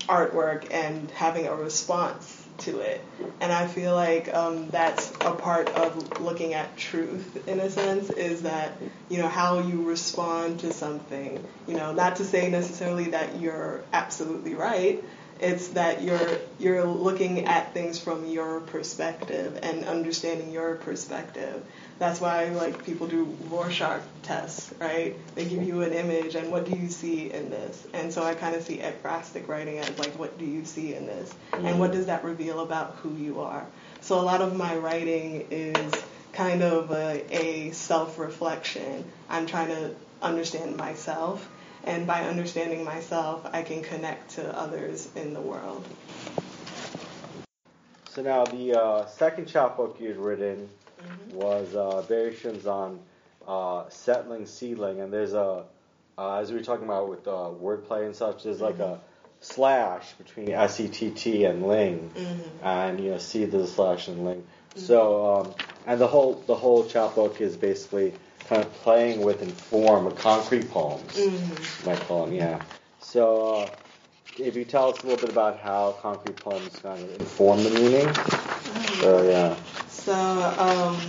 artwork 0.07 0.71
and 0.71 1.09
having 1.11 1.47
a 1.47 1.55
response 1.55 2.43
to 2.59 2.79
it. 2.79 3.03
And 3.41 3.51
I 3.51 3.67
feel 3.67 3.95
like 3.95 4.33
um, 4.33 4.69
that's 4.69 5.11
a 5.21 5.31
part 5.31 5.69
of 5.69 6.21
looking 6.21 6.53
at 6.53 6.77
truth 6.77 7.47
in 7.47 7.59
a 7.59 7.69
sense 7.69 8.09
is 8.09 8.43
that, 8.43 8.77
you 9.09 9.17
know, 9.17 9.27
how 9.27 9.59
you 9.59 9.83
respond 9.83 10.59
to 10.61 10.71
something. 10.71 11.43
You 11.67 11.75
know, 11.75 11.93
not 11.93 12.17
to 12.17 12.25
say 12.25 12.49
necessarily 12.49 13.05
that 13.05 13.39
you're 13.39 13.81
absolutely 13.91 14.53
right. 14.53 15.03
It's 15.39 15.69
that 15.69 16.01
you're 16.01 16.37
you're 16.59 16.85
looking 16.85 17.45
at 17.45 17.73
things 17.73 17.99
from 17.99 18.25
your 18.25 18.61
perspective 18.61 19.59
and 19.61 19.85
understanding 19.85 20.51
your 20.51 20.75
perspective. 20.75 21.63
That's 21.99 22.21
why 22.21 22.49
like 22.49 22.85
people 22.85 23.07
do 23.07 23.25
Rorschach 23.49 24.01
tests, 24.23 24.73
right? 24.79 25.15
They 25.35 25.45
give 25.45 25.63
you 25.63 25.81
an 25.81 25.93
image 25.93 26.35
and 26.35 26.51
what 26.51 26.65
do 26.65 26.77
you 26.77 26.89
see 26.89 27.31
in 27.31 27.49
this? 27.49 27.85
And 27.93 28.11
so 28.13 28.23
I 28.23 28.35
kind 28.35 28.55
of 28.55 28.63
see 28.63 28.77
ekphrastic 28.77 29.47
writing 29.47 29.79
as 29.79 29.97
like 29.99 30.17
what 30.17 30.37
do 30.37 30.45
you 30.45 30.65
see 30.65 30.95
in 30.95 31.05
this? 31.05 31.33
And 31.53 31.79
what 31.79 31.91
does 31.91 32.05
that 32.07 32.23
reveal 32.23 32.61
about 32.61 32.95
who 33.01 33.15
you 33.15 33.41
are? 33.41 33.65
So 34.01 34.19
a 34.19 34.21
lot 34.21 34.41
of 34.41 34.55
my 34.55 34.75
writing 34.75 35.47
is 35.51 35.93
kind 36.33 36.63
of 36.63 36.91
a, 36.91 37.23
a 37.33 37.71
self-reflection. 37.71 39.05
I'm 39.29 39.45
trying 39.45 39.69
to 39.69 39.95
understand 40.21 40.77
myself 40.77 41.47
and 41.83 42.07
by 42.07 42.23
understanding 42.23 42.83
myself, 42.83 43.47
I 43.51 43.61
can 43.61 43.81
connect 43.81 44.31
to 44.31 44.57
others 44.57 45.09
in 45.15 45.33
the 45.33 45.41
world. 45.41 45.85
So 48.09 48.21
now 48.21 48.45
the 48.45 48.79
uh, 48.79 49.05
second 49.07 49.47
chapbook 49.47 49.99
you'd 49.99 50.17
written 50.17 50.69
was 51.31 51.73
uh, 51.75 52.01
variations 52.03 52.67
on 52.67 52.99
uh, 53.47 53.89
settling 53.89 54.45
seedling, 54.45 55.01
and 55.01 55.11
there's 55.11 55.33
a 55.33 55.65
uh, 56.17 56.37
as 56.37 56.51
we 56.51 56.57
were 56.57 56.63
talking 56.63 56.85
about 56.85 57.09
with 57.09 57.27
uh, 57.27 57.31
wordplay 57.31 58.05
and 58.05 58.15
such, 58.15 58.43
there's 58.43 58.61
like 58.61 58.79
a 58.79 58.99
slash 59.41 60.13
between 60.13 60.51
S 60.51 60.79
E 60.79 60.87
T 60.87 61.09
T 61.09 61.45
and 61.45 61.67
ling, 61.67 62.11
and 62.61 62.99
you 63.03 63.11
know 63.11 63.17
seed 63.17 63.51
there's 63.51 63.63
a 63.63 63.73
slash 63.73 64.07
and 64.07 64.23
ling. 64.23 64.43
So 64.75 65.35
um, 65.35 65.55
and 65.87 65.99
the 65.99 66.07
whole 66.07 66.35
the 66.45 66.55
whole 66.55 66.85
chapbook 66.85 67.41
is 67.41 67.57
basically 67.57 68.13
kind 68.47 68.61
of 68.61 68.73
playing 68.75 69.21
with 69.21 69.41
and 69.41 69.53
form 69.53 70.05
of 70.05 70.17
concrete 70.17 70.69
poems, 70.69 71.17
might 71.85 71.99
call 72.01 72.25
them, 72.25 72.35
yeah. 72.35 72.61
So 72.99 73.55
uh, 73.55 73.69
if 74.37 74.55
you 74.55 74.65
tell 74.65 74.89
us 74.89 75.03
a 75.03 75.07
little 75.07 75.21
bit 75.21 75.29
about 75.31 75.59
how 75.59 75.93
concrete 76.01 76.37
poems 76.37 76.79
kind 76.79 77.03
of 77.03 77.21
inform 77.21 77.63
the 77.63 77.69
meaning. 77.69 78.13
So 78.99 79.23
yeah. 79.23 79.55
So, 79.89 80.13
um, 80.13 80.99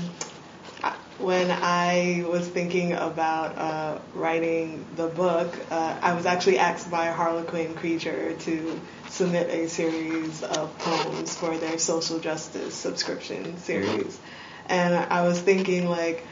when 1.19 1.51
I 1.51 2.25
was 2.29 2.47
thinking 2.49 2.93
about 2.93 3.57
uh, 3.57 3.99
writing 4.15 4.85
the 4.97 5.07
book, 5.07 5.55
uh, 5.71 5.97
I 6.03 6.15
was 6.15 6.27
actually 6.27 6.59
asked 6.59 6.91
by 6.91 7.07
Harlequin 7.07 7.75
Creature 7.75 8.35
to 8.41 8.81
submit 9.09 9.49
a 9.49 9.69
series 9.69 10.43
of 10.43 10.77
poems 10.79 11.37
for 11.37 11.57
their 11.57 11.79
social 11.79 12.19
justice 12.19 12.75
subscription 12.75 13.57
series. 13.59 14.19
And 14.67 14.95
I 14.95 15.27
was 15.27 15.41
thinking, 15.41 15.89
like, 15.89 16.27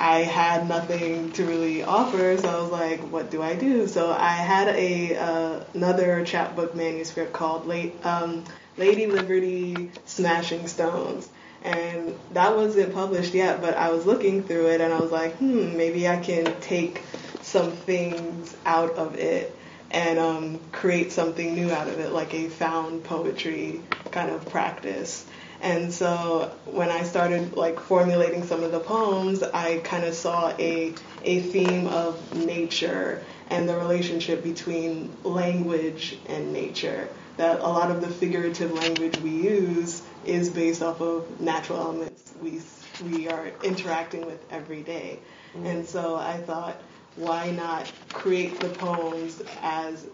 I 0.00 0.20
had 0.20 0.68
nothing 0.68 1.32
to 1.32 1.44
really 1.44 1.82
offer, 1.82 2.36
so 2.38 2.48
I 2.48 2.60
was 2.62 2.70
like, 2.70 3.00
what 3.10 3.32
do 3.32 3.42
I 3.42 3.56
do? 3.56 3.88
So 3.88 4.12
I 4.12 4.30
had 4.30 4.68
a 4.68 5.16
uh, 5.16 5.64
another 5.74 6.24
chapbook 6.24 6.76
manuscript 6.76 7.32
called 7.32 7.68
um, 8.04 8.44
Lady 8.76 9.08
Liberty 9.08 9.90
Smashing 10.06 10.68
Stones. 10.68 11.28
And 11.64 12.16
that 12.32 12.54
wasn't 12.54 12.94
published 12.94 13.34
yet, 13.34 13.60
but 13.60 13.76
I 13.76 13.90
was 13.90 14.06
looking 14.06 14.44
through 14.44 14.68
it 14.68 14.80
and 14.80 14.92
I 14.92 15.00
was 15.00 15.10
like, 15.10 15.34
hmm, 15.38 15.76
maybe 15.76 16.06
I 16.06 16.18
can 16.18 16.60
take 16.60 17.02
some 17.42 17.72
things 17.72 18.56
out 18.64 18.92
of 18.92 19.16
it 19.16 19.52
and 19.90 20.20
um, 20.20 20.60
create 20.70 21.10
something 21.10 21.54
new 21.54 21.72
out 21.72 21.88
of 21.88 21.98
it, 21.98 22.12
like 22.12 22.34
a 22.34 22.48
found 22.48 23.02
poetry 23.02 23.82
kind 24.12 24.30
of 24.30 24.48
practice. 24.48 25.26
And 25.60 25.92
so 25.92 26.52
when 26.66 26.88
I 26.88 27.02
started 27.02 27.56
like 27.56 27.80
formulating 27.80 28.44
some 28.44 28.62
of 28.62 28.70
the 28.70 28.80
poems, 28.80 29.42
I 29.42 29.78
kind 29.78 30.04
of 30.04 30.14
saw 30.14 30.54
a 30.58 30.94
a 31.24 31.40
theme 31.40 31.86
of 31.88 32.34
nature 32.34 33.24
and 33.50 33.68
the 33.68 33.76
relationship 33.76 34.42
between 34.42 35.16
language 35.24 36.18
and 36.26 36.52
nature. 36.52 37.08
That 37.38 37.60
a 37.60 37.68
lot 37.68 37.90
of 37.90 38.00
the 38.00 38.08
figurative 38.08 38.72
language 38.72 39.16
we 39.18 39.30
use 39.30 40.02
is 40.24 40.50
based 40.50 40.82
off 40.82 41.00
of 41.00 41.40
natural 41.40 41.78
elements 41.78 42.32
we 42.40 42.60
we 43.04 43.28
are 43.28 43.50
interacting 43.62 44.26
with 44.26 44.44
every 44.50 44.82
day. 44.82 45.18
Mm-hmm. 45.54 45.66
And 45.66 45.86
so 45.86 46.16
I 46.16 46.36
thought, 46.38 46.80
why 47.16 47.50
not 47.50 47.90
create 48.12 48.58
the 48.60 48.68
poems 48.68 49.42
as 49.62 50.06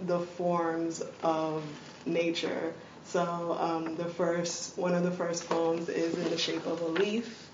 the 0.00 0.20
forms 0.20 1.02
of 1.22 1.64
nature? 2.06 2.74
So 3.14 3.56
um, 3.60 3.94
the 3.94 4.06
first, 4.06 4.76
one 4.76 4.92
of 4.92 5.04
the 5.04 5.10
first 5.12 5.48
poems 5.48 5.88
is 5.88 6.18
in 6.18 6.30
the 6.30 6.36
shape 6.36 6.66
of 6.66 6.80
a 6.80 6.86
leaf. 6.86 7.48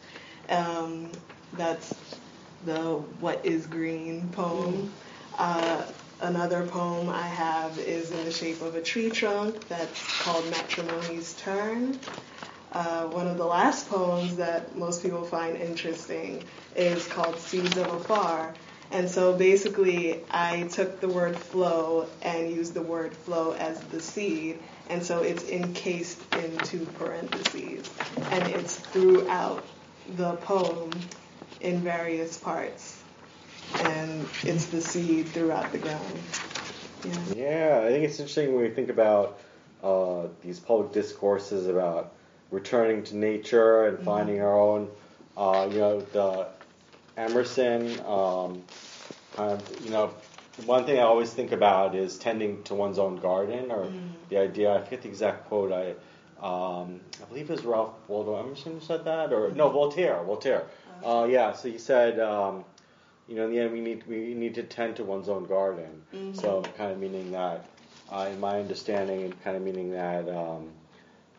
Um, 0.49 1.13
that's 1.53 1.95
the 2.65 2.95
"What 3.21 3.45
Is 3.45 3.67
Green" 3.67 4.31
poem. 4.31 4.91
Uh, 5.37 5.85
another 6.23 6.67
poem 6.67 7.11
I 7.11 7.27
have 7.27 7.79
is 7.79 8.11
in 8.11 8.25
the 8.25 8.33
shape 8.33 8.63
of 8.63 8.75
a 8.75 8.81
tree 8.81 9.11
trunk. 9.11 9.69
That's 9.69 10.23
called 10.23 10.49
"Matrimony's 10.49 11.35
Turn." 11.35 12.01
Uh, 12.73 13.09
one 13.09 13.27
of 13.27 13.37
the 13.37 13.45
last 13.45 13.91
poems 13.91 14.37
that 14.37 14.75
most 14.79 15.03
people 15.03 15.25
find 15.25 15.59
interesting 15.59 16.43
is 16.75 17.07
called 17.07 17.39
Seeds 17.39 17.77
of 17.77 17.87
Afar. 17.87 18.55
And 18.93 19.09
so 19.09 19.33
basically, 19.33 20.21
I 20.31 20.65
took 20.65 21.01
the 21.01 21.09
word 21.09 21.37
flow 21.37 22.07
and 22.23 22.51
used 22.51 22.75
the 22.75 22.83
word 22.83 23.15
flow 23.15 23.53
as 23.53 23.81
the 23.85 24.01
seed. 24.01 24.59
And 24.89 25.03
so 25.03 25.23
it's 25.23 25.49
encased 25.49 26.21
into 26.35 26.85
parentheses. 26.99 27.89
And 28.31 28.49
it's 28.49 28.77
throughout 28.77 29.65
the 30.17 30.35
poem 30.37 30.91
in 31.61 31.81
various 31.81 32.37
parts. 32.37 33.01
And 33.77 34.29
it's 34.43 34.67
the 34.67 34.81
seed 34.81 35.29
throughout 35.29 35.71
the 35.71 35.79
ground. 35.79 36.19
Yeah. 37.05 37.35
Yeah, 37.37 37.83
I 37.85 37.91
think 37.91 38.05
it's 38.05 38.19
interesting 38.19 38.55
when 38.55 38.65
we 38.65 38.71
think 38.71 38.91
about 38.91 39.39
uh, 39.83 40.27
these 40.43 40.59
public 40.59 40.93
discourses 40.93 41.69
about 41.69 42.13
returning 42.51 43.05
to 43.05 43.17
nature 43.17 43.87
and 43.87 44.01
finding 44.01 44.41
our 44.41 44.61
own. 44.61 44.91
Uh, 45.37 45.69
you 45.71 45.79
know, 45.79 46.01
the 46.01 46.49
Emerson, 47.21 48.01
um, 48.07 48.63
kind 49.35 49.53
of, 49.53 49.85
you 49.85 49.91
know, 49.91 50.13
one 50.67 50.85
thing 50.85 50.99
I 50.99 51.03
always 51.03 51.33
think 51.33 51.53
about 51.53 51.95
is 51.95 52.19
tending 52.19 52.63
to 52.65 52.75
one's 52.75 52.99
own 52.99 53.17
garden, 53.17 53.71
or 53.71 53.91
the 54.29 54.39
idea. 54.39 54.75
I 54.75 54.83
forget 54.83 55.03
the 55.03 55.09
exact 55.09 55.47
quote. 55.49 55.73
I, 55.73 55.91
um, 56.45 57.01
I 57.23 57.25
believe 57.29 57.49
it 57.51 57.53
was 57.53 57.65
Ralph 57.65 57.95
Waldo 58.09 58.39
Emerson 58.39 58.73
who 58.75 58.81
said 58.81 59.05
that, 59.05 59.33
or 59.33 59.51
no, 59.53 59.69
Voltaire. 59.71 60.23
Voltaire. 60.25 60.65
Uh, 61.05 61.27
yeah. 61.31 61.53
So 61.53 61.69
he 61.69 61.79
said. 61.79 62.19
Um, 62.21 62.65
you 63.29 63.37
know, 63.37 63.45
in 63.45 63.53
the 63.53 63.61
end, 63.61 63.73
we 63.73 63.81
need 63.81 64.05
we 64.09 64.35
need 64.35 64.57
to 64.57 64.65
tend 64.65 64.97
to 64.97 65.05
one's 65.05 65.29
own 65.29 65.47
garden. 65.47 66.03
So, 66.33 66.63
kind 66.77 66.91
of 66.91 66.99
meaning 66.99 67.31
that, 67.31 67.65
uh, 68.11 68.29
in 68.29 68.41
my 68.41 68.59
understanding, 68.59 69.33
kind 69.45 69.57
of 69.57 69.63
meaning 69.63 69.93
that, 69.93 70.29
um, 70.29 70.69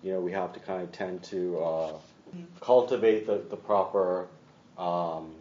you 0.01 0.13
know, 0.13 0.21
we 0.21 0.31
have 0.31 0.53
to 0.53 0.59
kind 0.61 0.81
of 0.83 0.93
tend 0.93 1.21
to 1.23 1.59
uh, 1.59 1.91
cultivate 2.61 3.27
the 3.27 3.43
the 3.49 3.57
proper 3.57 4.27
um, 4.77 5.35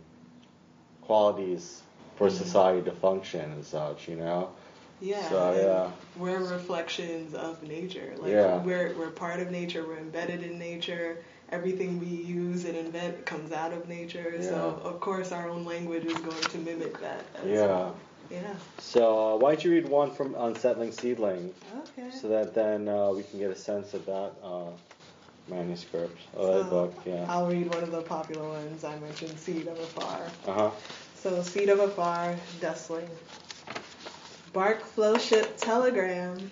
qualities 1.03 1.83
for 2.17 2.31
society 2.31 2.83
to 2.83 2.93
function 2.93 3.51
and 3.53 3.65
such. 3.65 4.09
You 4.09 4.17
know. 4.17 4.51
Yeah, 5.03 5.27
So, 5.31 5.55
yeah. 5.55 5.91
we're 6.23 6.41
reflections 6.45 7.33
of 7.35 7.63
nature. 7.63 8.13
Like 8.19 8.33
Yeah. 8.33 8.59
we're 8.63 8.95
we're 8.99 9.11
part 9.11 9.41
of 9.41 9.51
nature. 9.51 9.83
We're 9.87 9.97
embedded 9.99 10.43
in 10.43 10.59
nature. 10.59 11.17
Everything 11.51 11.99
we 11.99 12.07
use 12.07 12.65
and 12.67 12.77
invent 12.77 13.25
comes 13.25 13.51
out 13.51 13.73
of 13.73 13.89
nature. 13.89 14.35
Yeah. 14.37 14.43
So 14.43 14.81
of 14.85 15.01
course 15.01 15.33
our 15.33 15.49
own 15.49 15.65
language 15.65 16.05
is 16.05 16.19
going 16.19 16.43
to 16.43 16.59
mimic 16.59 17.01
that. 17.01 17.25
As 17.43 17.47
Yeah. 17.49 17.67
Well. 17.67 17.97
Yeah. 18.31 18.55
So, 18.79 19.35
uh, 19.35 19.37
why 19.39 19.55
don't 19.55 19.65
you 19.65 19.73
read 19.73 19.89
one 19.89 20.13
from 20.13 20.37
Unsettling 20.39 20.93
Seedling, 20.93 21.53
Okay. 21.79 22.11
so 22.13 22.29
that 22.29 22.55
then 22.55 22.87
uh, 22.89 23.11
we 23.11 23.25
can 23.25 23.41
get 23.41 23.51
a 23.51 23.57
sense 23.57 23.93
of 23.93 24.07
that 24.07 24.33
uh, 24.45 24.71
manuscript, 25.51 26.19
or 26.35 26.47
that 26.47 26.65
So, 26.65 26.71
book. 26.71 26.95
Yeah. 27.05 27.27
I'll 27.29 27.47
read 27.49 27.73
one 27.75 27.83
of 27.83 27.91
the 27.91 28.03
popular 28.03 28.49
ones 28.49 28.85
I 28.85 28.99
mentioned, 28.99 29.39
Seed 29.39 29.67
of 29.67 29.79
Afar. 29.79 30.21
Uh 30.47 30.53
huh. 30.53 30.71
So 31.17 31.43
Seed 31.43 31.69
of 31.69 31.81
Afar, 31.81 32.37
Dustling. 32.61 33.09
Bark 34.53 34.83
flow 34.85 35.17
ship 35.19 35.57
telegram. 35.59 36.51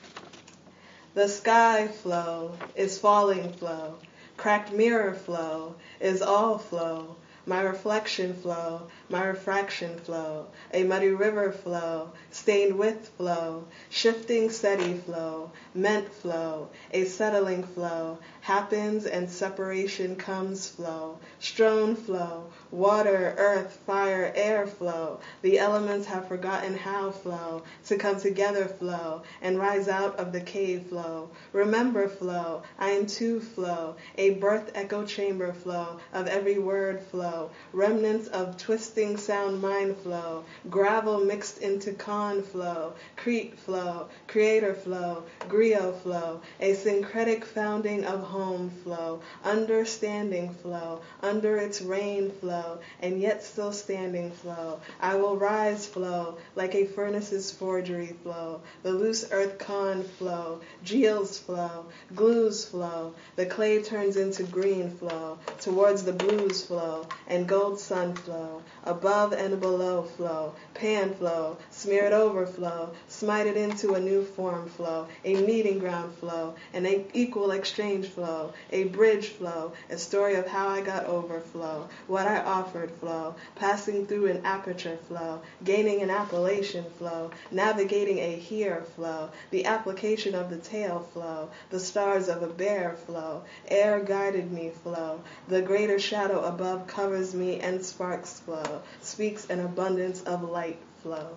The 1.14 1.28
sky 1.28 1.88
flow 1.88 2.56
is 2.76 2.98
falling 2.98 3.52
flow. 3.54 3.94
Cracked 4.36 4.72
mirror 4.72 5.14
flow 5.14 5.74
is 6.00 6.22
all 6.22 6.58
flow. 6.58 7.16
my 7.46 7.62
reflection 7.62 8.34
flow, 8.34 8.82
my 9.08 9.24
refraction 9.24 9.98
flow, 10.00 10.46
a 10.74 10.84
muddy 10.84 11.08
river 11.08 11.50
flow, 11.50 12.12
stained 12.30 12.78
with 12.78 13.08
flow, 13.16 13.64
shifting 13.88 14.50
steady 14.50 14.92
flow, 14.92 15.50
meant 15.74 16.12
flow, 16.12 16.68
a 16.92 17.04
settling 17.06 17.64
flow, 17.64 18.18
happens 18.48 19.04
and 19.04 19.28
separation 19.28 20.16
comes 20.16 20.70
flow, 20.70 21.18
strewn 21.38 21.94
flow, 21.94 22.44
water, 22.70 23.34
earth, 23.36 23.78
fire, 23.86 24.32
air 24.34 24.66
flow, 24.66 25.20
the 25.42 25.58
elements 25.58 26.06
have 26.06 26.26
forgotten 26.26 26.74
how 26.74 27.10
flow, 27.10 27.62
to 27.84 27.94
come 27.98 28.18
together 28.18 28.64
flow, 28.64 29.20
and 29.42 29.58
rise 29.58 29.86
out 29.86 30.16
of 30.16 30.32
the 30.32 30.40
cave 30.40 30.82
flow, 30.88 31.28
remember 31.52 32.08
flow, 32.08 32.62
I 32.78 32.88
am 32.92 33.04
too 33.04 33.38
flow, 33.38 33.96
a 34.16 34.30
birth 34.30 34.70
echo 34.74 35.04
chamber 35.04 35.52
flow, 35.52 35.98
of 36.14 36.26
every 36.26 36.58
word 36.58 37.02
flow, 37.10 37.50
remnants 37.74 38.28
of 38.28 38.56
twisting 38.56 39.18
sound 39.18 39.60
mind 39.60 39.98
flow, 39.98 40.42
gravel 40.70 41.22
mixed 41.22 41.58
into 41.58 41.92
con 41.92 42.42
flow, 42.42 42.94
crete 43.14 43.58
flow, 43.58 44.08
creator 44.26 44.72
flow, 44.72 45.24
griot 45.50 46.00
flow, 46.00 46.40
a 46.60 46.72
syncretic 46.72 47.44
founding 47.44 48.06
of 48.06 48.20
home 48.20 48.37
flow, 48.84 49.20
understanding 49.44 50.54
flow, 50.62 51.00
under 51.22 51.58
its 51.58 51.82
rain 51.82 52.30
flow, 52.40 52.78
and 53.02 53.20
yet 53.20 53.44
still 53.44 53.72
standing 53.72 54.30
flow. 54.30 54.80
I 55.00 55.16
will 55.16 55.36
rise 55.36 55.86
flow, 55.86 56.38
like 56.56 56.74
a 56.74 56.86
furnace's 56.86 57.50
forgery 57.50 58.14
flow, 58.22 58.60
the 58.82 58.92
loose 58.92 59.28
earth 59.30 59.58
con 59.58 60.02
flow, 60.02 60.60
geals 60.82 61.38
flow, 61.38 61.84
glues 62.14 62.64
flow, 62.64 63.12
the 63.36 63.46
clay 63.46 63.82
turns 63.82 64.16
into 64.16 64.44
green 64.44 64.90
flow, 64.90 65.38
towards 65.60 66.04
the 66.04 66.12
blues 66.12 66.64
flow, 66.64 67.06
and 67.26 67.46
gold 67.46 67.78
sun 67.78 68.14
flow, 68.14 68.62
above 68.84 69.32
and 69.32 69.60
below 69.60 70.02
flow, 70.02 70.54
pan 70.74 71.14
flow, 71.14 71.56
smear 71.70 71.98
smeared 71.98 72.12
overflow, 72.12 72.90
smited 73.10 73.56
into 73.56 73.94
a 73.94 74.00
new 74.00 74.22
form 74.22 74.68
flow, 74.68 75.06
a 75.24 75.34
meeting 75.34 75.80
ground 75.80 76.14
flow, 76.18 76.54
and 76.72 76.86
an 76.86 77.04
equal 77.12 77.50
exchange 77.50 78.06
flow, 78.06 78.27
a 78.70 78.84
bridge 78.84 79.28
flow, 79.28 79.72
a 79.90 79.98
story 79.98 80.34
of 80.34 80.46
how 80.46 80.68
I 80.68 80.80
got 80.80 81.06
over 81.06 81.40
flow, 81.40 81.88
what 82.06 82.26
I 82.26 82.38
offered 82.38 82.90
flow, 82.92 83.34
passing 83.56 84.06
through 84.06 84.26
an 84.26 84.44
aperture 84.44 84.98
flow, 85.08 85.40
gaining 85.64 86.02
an 86.02 86.10
appellation 86.10 86.84
flow, 86.98 87.30
navigating 87.50 88.18
a 88.18 88.36
here 88.36 88.82
flow, 88.94 89.30
the 89.50 89.66
application 89.66 90.34
of 90.34 90.50
the 90.50 90.58
tail 90.58 91.00
flow, 91.12 91.50
the 91.70 91.80
stars 91.80 92.28
of 92.28 92.42
a 92.42 92.48
bear 92.48 92.96
flow, 93.06 93.42
air 93.68 94.00
guided 94.00 94.52
me 94.52 94.70
flow, 94.82 95.20
the 95.48 95.62
greater 95.62 95.98
shadow 95.98 96.44
above 96.44 96.86
covers 96.86 97.34
me 97.34 97.60
and 97.60 97.84
sparks 97.84 98.40
flow, 98.40 98.82
speaks 99.00 99.48
an 99.50 99.60
abundance 99.60 100.22
of 100.22 100.42
light 100.42 100.78
flow. 101.02 101.34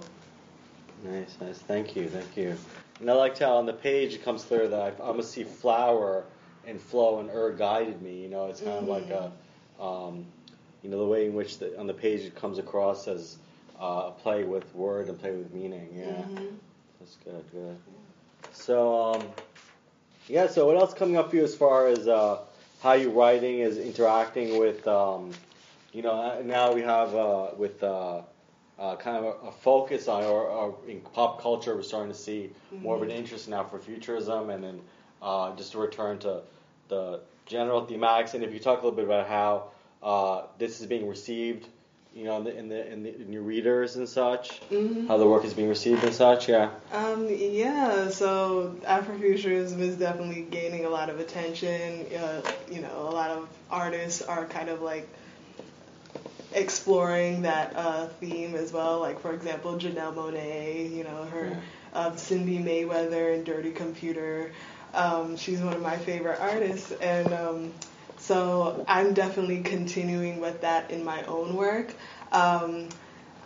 Nice, 1.03 1.35
nice. 1.41 1.57
Thank 1.57 1.95
you, 1.95 2.09
thank 2.09 2.37
you. 2.37 2.55
And 2.99 3.09
I 3.09 3.13
liked 3.13 3.39
how 3.39 3.57
on 3.57 3.65
the 3.65 3.73
page 3.73 4.13
it 4.13 4.23
comes 4.23 4.43
clear 4.43 4.67
that 4.67 4.79
I, 4.79 4.87
I'm 4.89 5.13
gonna 5.13 5.23
see 5.23 5.43
flower 5.43 6.23
and 6.65 6.79
flow 6.79 7.19
and 7.19 7.29
er 7.29 7.51
guided 7.57 8.01
me. 8.01 8.21
You 8.21 8.29
know, 8.29 8.47
it's 8.47 8.61
kind 8.61 8.71
Mm-hmm. 8.73 8.89
of 8.89 8.89
like 8.89 9.09
a, 9.11 9.83
um, 9.83 10.25
you 10.83 10.89
know, 10.89 10.99
the 10.99 11.05
way 11.05 11.25
in 11.27 11.33
which 11.33 11.59
the, 11.59 11.77
on 11.79 11.87
the 11.87 11.93
page 11.93 12.21
it 12.21 12.35
comes 12.35 12.57
across 12.57 13.07
as 13.07 13.37
uh, 13.79 14.05
a 14.09 14.11
play 14.21 14.43
with 14.43 14.73
word 14.75 15.07
and 15.09 15.19
play 15.19 15.31
with 15.31 15.51
meaning. 15.53 15.89
Yeah, 15.95 16.05
Mhm. 16.05 16.57
that's 16.99 17.17
good, 17.23 17.43
good. 17.51 17.77
So, 18.51 19.13
um, 19.13 19.27
yeah. 20.27 20.47
So, 20.47 20.65
what 20.67 20.77
else 20.77 20.93
coming 20.93 21.17
up 21.17 21.29
for 21.29 21.35
you 21.37 21.43
as 21.43 21.55
far 21.55 21.87
as 21.87 22.07
uh, 22.07 22.39
how 22.81 22.93
you 22.93 23.09
writing 23.11 23.59
is 23.59 23.77
interacting 23.77 24.57
with, 24.59 24.87
um, 24.87 25.31
you 25.93 26.01
know, 26.01 26.11
uh, 26.11 26.41
now 26.43 26.73
we 26.73 26.81
have 26.81 27.15
uh, 27.15 27.49
with. 27.57 27.81
Uh, 27.83 28.21
uh, 28.79 28.95
kind 28.95 29.17
of 29.17 29.25
a, 29.25 29.47
a 29.49 29.51
focus 29.51 30.07
on, 30.07 30.23
or, 30.23 30.47
or 30.49 30.75
in 30.87 31.01
pop 31.01 31.39
culture, 31.39 31.75
we're 31.75 31.83
starting 31.83 32.11
to 32.11 32.17
see 32.17 32.49
more 32.81 32.95
of 32.95 33.03
an 33.03 33.11
interest 33.11 33.47
now 33.47 33.63
for 33.63 33.77
futurism, 33.77 34.49
and 34.49 34.63
then 34.63 34.81
uh, 35.21 35.55
just 35.55 35.73
to 35.73 35.77
return 35.77 36.19
to 36.19 36.41
the 36.87 37.19
general 37.45 37.85
thematics. 37.85 38.33
And 38.33 38.43
if 38.43 38.53
you 38.53 38.59
talk 38.59 38.81
a 38.81 38.85
little 38.85 38.95
bit 38.95 39.05
about 39.05 39.27
how 39.27 39.65
uh, 40.03 40.47
this 40.57 40.81
is 40.81 40.87
being 40.87 41.07
received, 41.07 41.67
you 42.15 42.25
know, 42.25 42.37
in 42.37 42.43
the 42.43 42.57
in 42.57 42.69
the, 42.69 42.91
in, 42.91 43.03
the, 43.03 43.21
in 43.21 43.31
your 43.31 43.41
readers 43.43 43.95
and 43.95 44.07
such, 44.07 44.61
how 45.07 45.17
the 45.17 45.27
work 45.27 45.45
is 45.45 45.53
being 45.53 45.69
received 45.69 46.03
and 46.03 46.13
such, 46.13 46.49
yeah. 46.49 46.69
Um, 46.91 47.27
yeah, 47.29 48.09
so 48.09 48.75
Afrofuturism 48.83 49.79
is 49.79 49.95
definitely 49.95 50.41
gaining 50.41 50.85
a 50.85 50.89
lot 50.89 51.09
of 51.09 51.19
attention. 51.19 52.05
Uh, 52.13 52.41
you 52.69 52.81
know, 52.81 53.07
a 53.07 53.13
lot 53.13 53.31
of 53.31 53.47
artists 53.69 54.21
are 54.21 54.45
kind 54.45 54.67
of 54.67 54.81
like 54.81 55.07
exploring 56.53 57.43
that 57.43 57.73
uh, 57.75 58.07
theme 58.19 58.55
as 58.55 58.73
well. 58.73 58.99
Like, 58.99 59.21
for 59.21 59.33
example, 59.33 59.73
Janelle 59.77 60.13
Monáe, 60.13 60.93
you 60.93 61.05
know, 61.05 61.23
her 61.25 61.57
uh, 61.93 62.11
Cindi 62.11 62.61
Mayweather 62.61 63.33
and 63.33 63.45
Dirty 63.45 63.71
Computer. 63.71 64.51
Um, 64.93 65.37
she's 65.37 65.61
one 65.61 65.73
of 65.73 65.81
my 65.81 65.97
favorite 65.97 66.39
artists, 66.39 66.91
and 66.91 67.31
um, 67.33 67.73
so 68.17 68.83
I'm 68.87 69.13
definitely 69.13 69.61
continuing 69.61 70.39
with 70.39 70.61
that 70.61 70.91
in 70.91 71.03
my 71.03 71.23
own 71.23 71.55
work. 71.55 71.93
Um, 72.31 72.89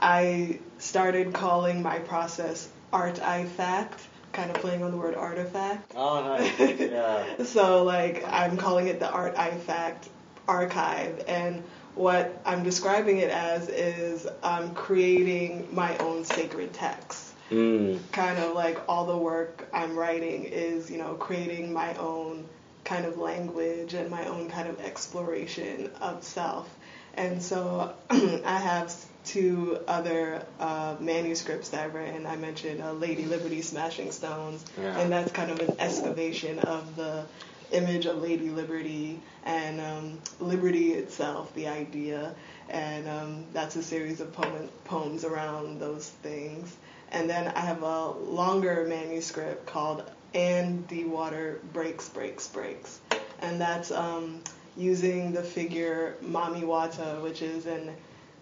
I 0.01 0.59
started 0.77 1.33
calling 1.33 1.81
my 1.81 1.99
process 1.99 2.69
art 2.91 3.21
I 3.21 3.45
fact, 3.45 4.01
kind 4.31 4.51
of 4.51 4.57
playing 4.57 4.83
on 4.83 4.91
the 4.91 4.97
word 4.97 5.15
artifact. 5.15 5.93
Oh, 5.95 6.23
nice. 6.23 6.79
yeah. 6.79 7.23
So 7.45 7.83
like 7.83 8.23
I'm 8.27 8.57
calling 8.57 8.87
it 8.87 8.99
the 8.99 9.09
Art 9.09 9.35
I 9.37 9.51
Fact 9.51 10.09
archive 10.47 11.23
and 11.27 11.63
what 11.95 12.41
I'm 12.45 12.63
describing 12.63 13.17
it 13.17 13.29
as 13.29 13.69
is 13.69 14.27
I'm 14.43 14.73
creating 14.73 15.67
my 15.73 15.97
own 15.97 16.25
sacred 16.25 16.73
text. 16.73 17.24
Mm. 17.51 17.99
Kind 18.11 18.39
of 18.39 18.53
like 18.55 18.79
all 18.89 19.05
the 19.05 19.17
work 19.17 19.67
I'm 19.73 19.95
writing 19.97 20.45
is, 20.45 20.89
you 20.89 20.97
know, 20.97 21.13
creating 21.13 21.71
my 21.71 21.93
own 21.95 22.45
kind 22.83 23.05
of 23.05 23.17
language 23.17 23.93
and 23.93 24.09
my 24.09 24.25
own 24.27 24.49
kind 24.49 24.67
of 24.67 24.79
exploration 24.81 25.89
of 26.01 26.23
self. 26.23 26.69
And 27.15 27.41
so 27.41 27.93
I 28.09 28.59
have 28.59 28.93
two 29.25 29.79
other 29.87 30.45
uh, 30.59 30.95
manuscripts 30.99 31.69
that 31.69 31.83
I've 31.85 31.93
written. 31.95 32.25
I 32.25 32.35
mentioned 32.35 32.81
uh, 32.81 32.93
Lady 32.93 33.25
Liberty 33.25 33.61
Smashing 33.61 34.11
Stones, 34.11 34.63
Yeah. 34.79 34.97
and 34.99 35.11
that's 35.11 35.31
kind 35.31 35.49
of 35.51 35.59
an 35.59 35.75
excavation 35.79 36.59
of 36.59 36.95
the 36.95 37.25
image 37.71 38.05
of 38.05 38.21
Lady 38.21 38.49
Liberty 38.49 39.19
and 39.43 39.81
um, 39.81 40.19
liberty 40.39 40.93
itself, 40.93 41.53
the 41.55 41.67
idea. 41.67 42.35
And 42.69 43.07
um, 43.07 43.45
that's 43.53 43.75
a 43.75 43.83
series 43.83 44.19
of 44.21 44.31
poem- 44.33 44.69
poems 44.85 45.23
around 45.25 45.79
those 45.79 46.07
things. 46.07 46.75
And 47.15 47.29
then 47.29 47.47
I 47.55 47.61
have 47.61 47.81
a 47.81 48.09
longer 48.09 48.85
manuscript 48.89 49.65
called 49.65 50.03
And 50.33 50.85
the 50.89 51.05
Water 51.05 51.61
Breaks, 51.71 52.09
Breaks, 52.09 52.45
Breaks. 52.49 52.99
And 53.39 53.59
that's 53.59 53.89
um, 53.89 54.41
using 54.75 55.31
the 55.31 55.41
figure 55.41 56.17
Mami 56.21 56.63
Wata, 56.63 57.23
which 57.23 57.41
is 57.41 57.67
an 57.67 57.95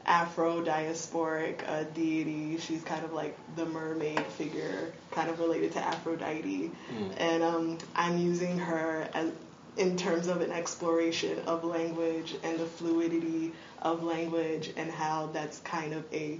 Afro 0.07 0.65
diasporic 0.65 1.59
uh, 1.69 1.83
deity. 1.93 2.57
She's 2.57 2.83
kind 2.83 3.05
of 3.05 3.13
like 3.13 3.37
the 3.55 3.67
mermaid 3.67 4.25
figure, 4.25 4.91
kind 5.11 5.29
of 5.29 5.39
related 5.39 5.73
to 5.73 5.79
Aphrodite. 5.79 6.71
And 7.17 7.43
um, 7.43 7.77
I'm 7.95 8.17
using 8.17 8.57
her 8.57 9.07
as, 9.13 9.31
in 9.77 9.97
terms 9.97 10.25
of 10.27 10.41
an 10.41 10.51
exploration 10.51 11.39
of 11.45 11.63
language 11.63 12.35
and 12.43 12.59
the 12.59 12.65
fluidity 12.65 13.51
of 13.83 14.03
language 14.03 14.71
and 14.77 14.89
how 14.91 15.27
that's 15.27 15.59
kind 15.59 15.93
of 15.93 16.03
a 16.11 16.39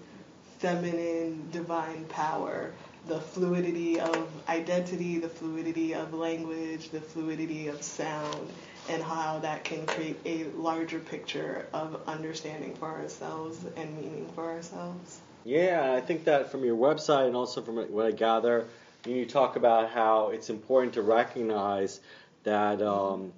feminine 0.63 1.45
divine 1.52 2.06
power. 2.06 2.71
The 3.08 3.19
fluidity 3.19 3.99
of 3.99 4.30
identity, 4.47 5.19
the 5.19 5.28
fluidity 5.28 5.93
of 5.93 6.13
language, 6.13 6.89
the 6.89 7.02
fluidity 7.02 7.67
of 7.67 7.84
sound, 7.84 8.47
and 8.89 9.04
how 9.04 9.39
that 9.39 9.65
can 9.65 9.86
create 9.86 10.17
a 10.26 10.45
larger 10.56 10.99
picture 10.99 11.67
of 11.73 11.99
understanding 12.08 12.76
for 12.76 12.86
ourselves 12.86 13.58
and 13.76 13.93
meaning 13.97 14.26
for 14.36 14.45
ourselves. 14.45 15.19
Yeah, 15.43 15.93
I 15.97 15.99
think 15.99 16.23
that 16.23 16.49
from 16.49 16.63
your 16.63 16.78
website 16.78 17.28
and 17.28 17.36
also 17.36 17.62
from 17.62 17.76
what 17.91 18.06
I 18.06 18.12
gather, 18.12 18.65
you 19.06 19.26
talk 19.26 19.58
about 19.58 19.89
how 19.89 20.30
it's 20.30 20.49
important 20.49 20.93
to 20.93 21.02
recognize 21.02 21.99
that 22.43 22.82
um, 22.82 23.34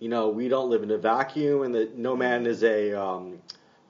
you 0.00 0.10
know 0.10 0.28
we 0.28 0.48
don't 0.48 0.68
live 0.68 0.82
in 0.82 0.90
a 0.90 0.98
vacuum 0.98 1.62
and 1.62 1.74
that 1.74 1.96
no 1.96 2.14
man 2.14 2.44
is 2.44 2.62
a 2.62 2.92
um, 2.92 3.38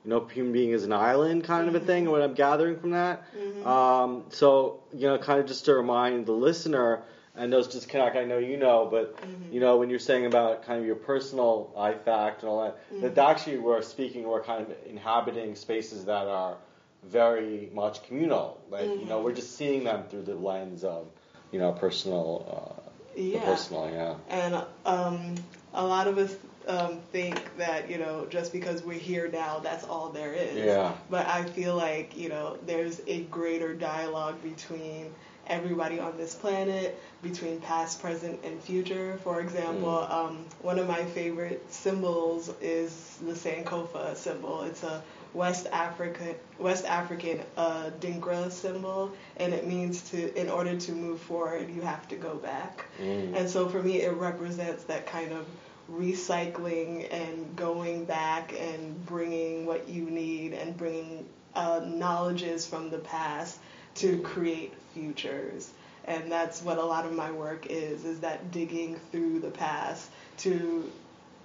you 0.06 0.10
know 0.10 0.24
human 0.26 0.52
being 0.52 0.70
is 0.70 0.84
an 0.84 0.92
island 0.92 1.42
kind 1.42 1.68
of 1.68 1.74
a 1.74 1.80
thing. 1.80 2.08
What 2.08 2.22
I'm 2.22 2.34
gathering 2.34 2.78
from 2.78 2.92
that. 2.92 3.24
Um, 3.64 4.24
so 4.30 4.80
you 4.94 5.08
know, 5.08 5.18
kind 5.18 5.40
of 5.40 5.46
just 5.46 5.64
to 5.64 5.74
remind 5.74 6.26
the 6.26 6.32
listener 6.32 7.02
and 7.34 7.52
those 7.52 7.66
disconnect. 7.66 8.16
I 8.16 8.24
know 8.24 8.38
you 8.38 8.56
know, 8.56 8.86
but 8.88 9.18
you 9.50 9.58
know 9.58 9.78
when 9.78 9.90
you're 9.90 9.98
saying 9.98 10.24
about 10.26 10.64
kind 10.64 10.78
of 10.80 10.86
your 10.86 10.94
personal 10.94 11.72
I 11.76 11.94
fact 11.94 12.42
and 12.42 12.50
all 12.50 12.62
that, 13.00 13.14
that 13.16 13.28
actually 13.30 13.58
we're 13.58 13.82
speaking, 13.82 14.22
we're 14.22 14.44
kind 14.44 14.62
of 14.62 14.76
inhabiting 14.86 15.56
spaces 15.56 16.04
that 16.04 16.28
are 16.28 16.56
very 17.02 17.68
much 17.74 18.04
communal. 18.06 18.60
Like 18.70 18.96
you 19.00 19.06
know, 19.06 19.22
we're 19.22 19.34
just 19.34 19.56
seeing 19.56 19.82
them 19.82 20.04
through 20.08 20.22
the 20.22 20.36
lens 20.36 20.84
of 20.84 21.08
you 21.50 21.58
know 21.58 21.72
personal, 21.72 22.78
uh, 22.78 23.20
Yeah. 23.20 23.44
personal, 23.44 23.90
yeah. 23.90 24.14
And 24.28 24.64
um, 24.84 25.34
a 25.74 25.84
lot 25.84 26.06
of 26.06 26.18
us, 26.18 26.36
um, 26.66 27.00
think 27.12 27.56
that 27.56 27.88
you 27.90 27.98
know 27.98 28.26
just 28.30 28.52
because 28.52 28.82
we're 28.82 28.98
here 28.98 29.28
now, 29.32 29.58
that's 29.60 29.84
all 29.84 30.08
there 30.10 30.32
is. 30.32 30.56
Yeah. 30.56 30.92
But 31.10 31.26
I 31.26 31.44
feel 31.44 31.76
like 31.76 32.16
you 32.16 32.28
know 32.28 32.58
there's 32.66 33.00
a 33.06 33.22
greater 33.24 33.74
dialogue 33.74 34.42
between 34.42 35.12
everybody 35.48 36.00
on 36.00 36.16
this 36.16 36.34
planet, 36.34 36.98
between 37.22 37.60
past, 37.60 38.00
present, 38.02 38.40
and 38.44 38.60
future. 38.60 39.16
For 39.22 39.40
example, 39.40 40.04
Mm. 40.10 40.10
um, 40.10 40.44
one 40.62 40.78
of 40.78 40.88
my 40.88 41.04
favorite 41.04 41.72
symbols 41.72 42.52
is 42.60 43.18
the 43.24 43.32
Sankofa 43.32 44.16
symbol. 44.16 44.62
It's 44.62 44.82
a 44.82 45.02
West 45.34 45.66
African 45.70 46.34
West 46.58 46.84
African 46.86 47.40
uh, 47.56 47.90
Adinkra 48.00 48.50
symbol, 48.50 49.12
and 49.36 49.52
it 49.54 49.66
means 49.66 50.02
to 50.10 50.34
in 50.40 50.48
order 50.48 50.76
to 50.76 50.92
move 50.92 51.20
forward, 51.20 51.70
you 51.70 51.82
have 51.82 52.08
to 52.08 52.16
go 52.16 52.34
back. 52.36 52.84
Mm. 53.00 53.36
And 53.36 53.48
so 53.48 53.68
for 53.68 53.82
me, 53.82 54.00
it 54.02 54.14
represents 54.14 54.84
that 54.84 55.06
kind 55.06 55.32
of 55.32 55.46
recycling 55.92 57.12
and 57.12 57.54
going 57.56 58.04
back 58.04 58.52
and 58.58 59.04
bringing 59.06 59.66
what 59.66 59.88
you 59.88 60.10
need 60.10 60.52
and 60.52 60.76
bringing 60.76 61.26
uh, 61.54 61.80
knowledges 61.84 62.66
from 62.66 62.90
the 62.90 62.98
past 62.98 63.58
to 63.96 64.18
create 64.22 64.74
futures. 64.94 65.70
And 66.04 66.30
that's 66.30 66.62
what 66.62 66.78
a 66.78 66.84
lot 66.84 67.06
of 67.06 67.12
my 67.12 67.30
work 67.30 67.66
is, 67.66 68.04
is 68.04 68.20
that 68.20 68.50
digging 68.52 69.00
through 69.10 69.40
the 69.40 69.50
past 69.50 70.08
to 70.38 70.90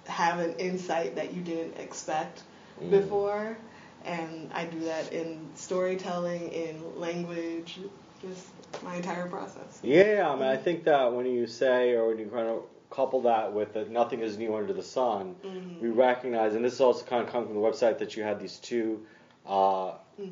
have 0.06 0.38
an 0.38 0.54
insight 0.56 1.16
that 1.16 1.32
you 1.34 1.42
didn't 1.42 1.78
expect 1.78 2.42
Mm. 2.80 2.90
before. 2.90 3.56
And 4.04 4.50
I 4.52 4.64
do 4.64 4.80
that 4.80 5.12
in 5.12 5.38
storytelling, 5.54 6.48
in 6.52 6.98
language, 6.98 7.78
just 8.20 8.48
my 8.82 8.96
entire 8.96 9.28
process. 9.28 9.78
Yeah, 9.82 10.28
I 10.28 10.34
mean, 10.34 10.44
I 10.44 10.56
think 10.56 10.84
that 10.84 11.12
when 11.12 11.26
you 11.26 11.46
say 11.46 11.92
or 11.92 12.08
when 12.08 12.18
you 12.18 12.26
kind 12.26 12.48
of 12.48 12.62
couple 12.92 13.22
that 13.22 13.52
with 13.52 13.72
that 13.74 13.90
nothing 13.90 14.20
is 14.20 14.36
new 14.38 14.54
under 14.54 14.72
the 14.72 14.82
sun, 14.82 15.36
Mhm. 15.44 15.80
we 15.80 15.88
recognize, 15.88 16.54
and 16.54 16.64
this 16.64 16.74
is 16.74 16.80
also 16.80 17.04
kind 17.04 17.24
of 17.24 17.30
coming 17.32 17.48
from 17.48 17.56
the 17.56 17.62
website 17.68 17.98
that 17.98 18.16
you 18.16 18.22
had 18.22 18.38
these 18.38 18.58
two 18.58 19.04
uh, 19.46 19.94
Mhm. 20.20 20.30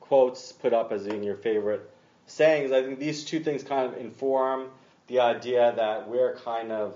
quotes 0.00 0.52
put 0.52 0.72
up 0.72 0.90
as 0.90 1.06
being 1.06 1.22
your 1.22 1.36
favorite 1.36 1.88
sayings. 2.26 2.72
I 2.72 2.82
think 2.82 2.98
these 2.98 3.24
two 3.24 3.40
things 3.40 3.62
kind 3.62 3.86
of 3.92 3.98
inform 4.00 4.70
the 5.06 5.20
idea 5.20 5.72
that 5.76 6.08
we're 6.08 6.34
kind 6.36 6.72
of, 6.72 6.94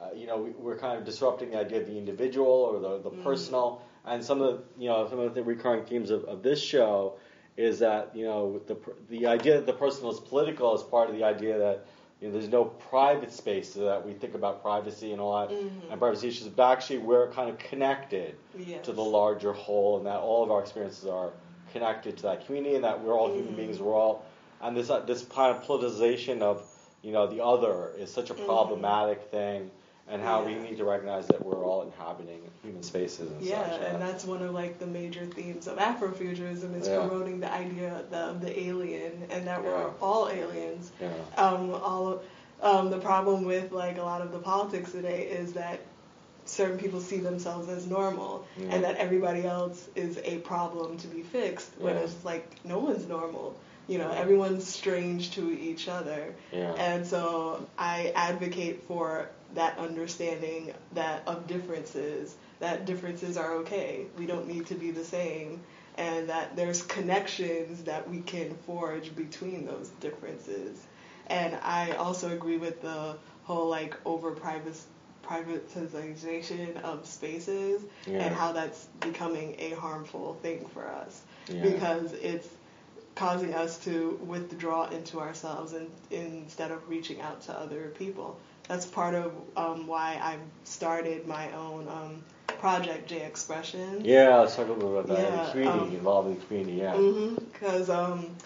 uh, 0.00 0.08
you 0.14 0.26
know, 0.26 0.38
we, 0.38 0.50
we're 0.50 0.76
kind 0.78 0.98
of 0.98 1.04
disrupting 1.04 1.50
the 1.50 1.58
idea 1.58 1.80
of 1.80 1.86
the 1.86 1.96
individual 1.96 2.48
or 2.50 2.80
the, 2.80 2.98
the 2.98 3.10
Mhm. 3.10 3.22
personal. 3.22 3.82
And 4.04 4.22
some 4.24 4.42
of 4.42 4.58
the, 4.58 4.82
you 4.82 4.88
know, 4.88 5.06
some 5.08 5.18
of 5.20 5.34
the 5.34 5.42
recurring 5.42 5.84
themes 5.84 6.10
of, 6.10 6.24
of 6.24 6.42
this 6.42 6.60
show 6.60 7.14
is 7.56 7.78
that, 7.78 8.14
you 8.14 8.24
know, 8.24 8.60
the 8.66 8.76
the 9.08 9.26
idea 9.26 9.54
that 9.54 9.66
the 9.66 9.72
personal 9.72 10.10
is 10.12 10.20
political 10.20 10.74
is 10.74 10.82
part 10.82 11.08
of 11.08 11.16
the 11.16 11.24
idea 11.24 11.56
that 11.58 11.86
you 12.20 12.28
know, 12.28 12.32
there's 12.32 12.48
no 12.48 12.64
private 12.64 13.32
space 13.32 13.74
so 13.74 13.80
that 13.84 14.06
we 14.06 14.12
think 14.14 14.34
about 14.34 14.62
privacy 14.62 15.12
and 15.12 15.20
all 15.20 15.38
that 15.40 15.50
Mhm. 15.50 15.90
and 15.90 16.00
privacy 16.00 16.28
issues, 16.28 16.48
but 16.48 16.70
actually 16.72 16.98
we're 16.98 17.30
kind 17.30 17.50
of 17.50 17.58
connected 17.58 18.36
Yes. 18.56 18.84
to 18.86 18.92
the 18.92 19.02
larger 19.04 19.52
whole, 19.52 19.98
and 19.98 20.06
that 20.06 20.20
all 20.20 20.42
of 20.42 20.50
our 20.50 20.60
experiences 20.60 21.06
are 21.06 21.32
connected 21.72 22.16
to 22.18 22.22
that 22.24 22.46
community, 22.46 22.74
and 22.76 22.84
that 22.84 23.02
we're 23.02 23.14
all 23.18 23.28
human 23.28 23.52
Mhm. 23.52 23.56
beings. 23.56 23.82
We're 23.82 23.94
all, 23.94 24.22
and 24.62 24.76
this 24.76 24.88
uh, 24.88 25.00
this 25.00 25.24
kind 25.26 25.54
of 25.54 25.62
politicization 25.64 26.40
of 26.40 26.62
you 27.02 27.12
know 27.12 27.26
the 27.26 27.44
other 27.44 27.92
is 27.98 28.10
such 28.12 28.30
a 28.30 28.34
Mhm. 28.34 28.46
problematic 28.46 29.22
thing, 29.30 29.70
and 30.08 30.22
how 30.22 30.42
we 30.44 30.54
need 30.54 30.76
to 30.78 30.84
recognize 30.84 31.26
that 31.26 31.44
we're 31.44 31.64
all 31.64 31.82
inhabiting 31.82 32.40
human 32.62 32.82
spaces 32.82 33.30
and 33.30 33.42
Yeah, 33.42 33.68
such. 33.70 33.80
and 33.82 34.00
that's 34.00 34.24
one 34.24 34.42
of 34.42 34.52
like 34.54 34.78
the 34.78 34.86
major 34.86 35.26
themes 35.26 35.66
of 35.66 35.78
Afrofuturism 35.78 36.78
is 36.80 36.86
Yeah. 36.88 37.00
promoting 37.06 37.40
the 37.40 37.52
idea 37.52 37.98
of 37.98 38.10
the, 38.10 38.16
of 38.18 38.40
the 38.40 38.58
alien 38.60 39.26
and 39.30 39.46
that 39.46 39.62
we're 39.64 39.90
all 40.00 40.28
aliens. 40.28 40.92
yeah, 41.00 41.10
Um, 41.36 41.70
all 41.74 42.22
um, 42.62 42.90
the 42.90 42.98
problem 42.98 43.44
with 43.44 43.72
like 43.72 43.98
a 43.98 44.02
lot 44.02 44.22
of 44.22 44.32
the 44.32 44.38
politics 44.38 44.92
today 44.92 45.24
is 45.26 45.52
that 45.54 45.80
certain 46.44 46.78
people 46.78 47.00
see 47.00 47.18
themselves 47.18 47.68
as 47.68 47.88
normal 47.88 48.46
Yeah. 48.56 48.74
and 48.74 48.84
that 48.84 48.96
everybody 48.96 49.44
else 49.44 49.88
is 49.96 50.18
a 50.22 50.38
problem 50.38 50.96
to 50.98 51.08
be 51.08 51.22
fixed 51.22 51.72
when 51.78 51.96
Yeah. 51.96 52.02
it's 52.02 52.24
like 52.24 52.48
no 52.64 52.78
one's 52.78 53.06
normal. 53.08 53.56
You 53.88 53.98
know, 53.98 54.10
everyone's 54.10 54.66
strange 54.66 55.30
to 55.32 55.50
each 55.50 55.88
other. 55.88 56.34
yeah, 56.52 56.72
And 56.74 57.06
so 57.06 57.66
I 57.78 58.12
advocate 58.16 58.82
for 58.88 59.28
that 59.54 59.78
understanding 59.78 60.72
that 60.94 61.22
of 61.26 61.46
differences, 61.46 62.34
that 62.58 62.84
differences 62.84 63.36
are 63.36 63.52
okay. 63.58 64.06
We 64.18 64.26
don't 64.26 64.48
need 64.48 64.66
to 64.66 64.74
be 64.74 64.90
the 64.90 65.04
same 65.04 65.60
and 65.98 66.28
that 66.28 66.56
there's 66.56 66.82
connections 66.82 67.84
that 67.84 68.08
we 68.10 68.20
can 68.20 68.54
forge 68.66 69.14
between 69.16 69.64
those 69.66 69.88
differences. 70.00 70.84
And 71.28 71.56
I 71.62 71.92
also 71.92 72.30
agree 72.32 72.58
with 72.58 72.82
the 72.82 73.16
whole 73.44 73.68
like 73.68 73.96
over 74.04 74.32
privatization 75.24 76.80
of 76.82 77.06
spaces 77.06 77.82
Yeah. 78.06 78.18
and 78.24 78.34
how 78.34 78.52
that's 78.52 78.86
becoming 79.00 79.56
a 79.58 79.70
harmful 79.70 80.34
thing 80.42 80.66
for 80.74 80.86
us 80.88 81.22
Yeah. 81.48 81.62
because 81.62 82.12
it's 82.14 82.48
causing 83.16 83.54
us 83.54 83.78
to 83.78 84.20
withdraw 84.24 84.88
into 84.90 85.18
ourselves 85.18 85.72
and 85.72 85.90
instead 86.10 86.70
of 86.70 86.88
reaching 86.88 87.20
out 87.20 87.40
to 87.42 87.52
other 87.58 87.92
people. 87.98 88.38
That's 88.68 88.86
part 88.86 89.14
of 89.14 89.32
um, 89.56 89.86
why 89.86 90.18
I 90.22 90.36
started 90.64 91.26
my 91.26 91.50
own 91.52 91.88
um, 91.88 92.24
project, 92.58 93.08
J 93.08 93.22
Expression. 93.24 94.04
yeah. 94.04 94.36
Let's 94.38 94.56
talk 94.56 94.68
a 94.68 94.72
little 94.72 95.02
bit 95.02 95.04
about 95.04 95.16
that. 95.16 95.32
Yeah, 95.32 95.44
the 95.44 95.50
community, 95.52 95.78
um, 95.78 95.94
involving 95.94 96.36
community. 96.42 96.78
Yeah, 96.78 96.96
Because 97.52 97.90
um, 97.90 98.36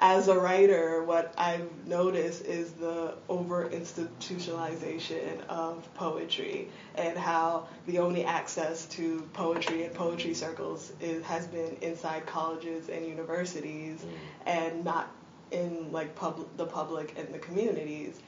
as 0.00 0.28
a 0.28 0.38
writer, 0.38 1.04
what 1.04 1.34
I've 1.36 1.68
noticed 1.86 2.46
is 2.46 2.72
the 2.72 3.14
over 3.28 3.68
institutionalization 3.68 5.46
of 5.46 5.92
poetry 5.94 6.68
and 6.94 7.18
how 7.18 7.68
the 7.86 7.98
only 7.98 8.24
access 8.24 8.86
to 8.86 9.28
poetry 9.34 9.84
and 9.84 9.94
poetry 9.94 10.32
circles 10.32 10.92
is, 11.00 11.22
has 11.24 11.46
been 11.46 11.76
inside 11.82 12.24
colleges 12.24 12.88
and 12.88 13.06
universities 13.06 14.02
and 14.46 14.84
not 14.84 15.14
in 15.50 15.92
like 15.92 16.14
pub- 16.14 16.48
the 16.56 16.66
public 16.66 17.14
and 17.18 17.32
the 17.34 17.38
communities. 17.38 18.20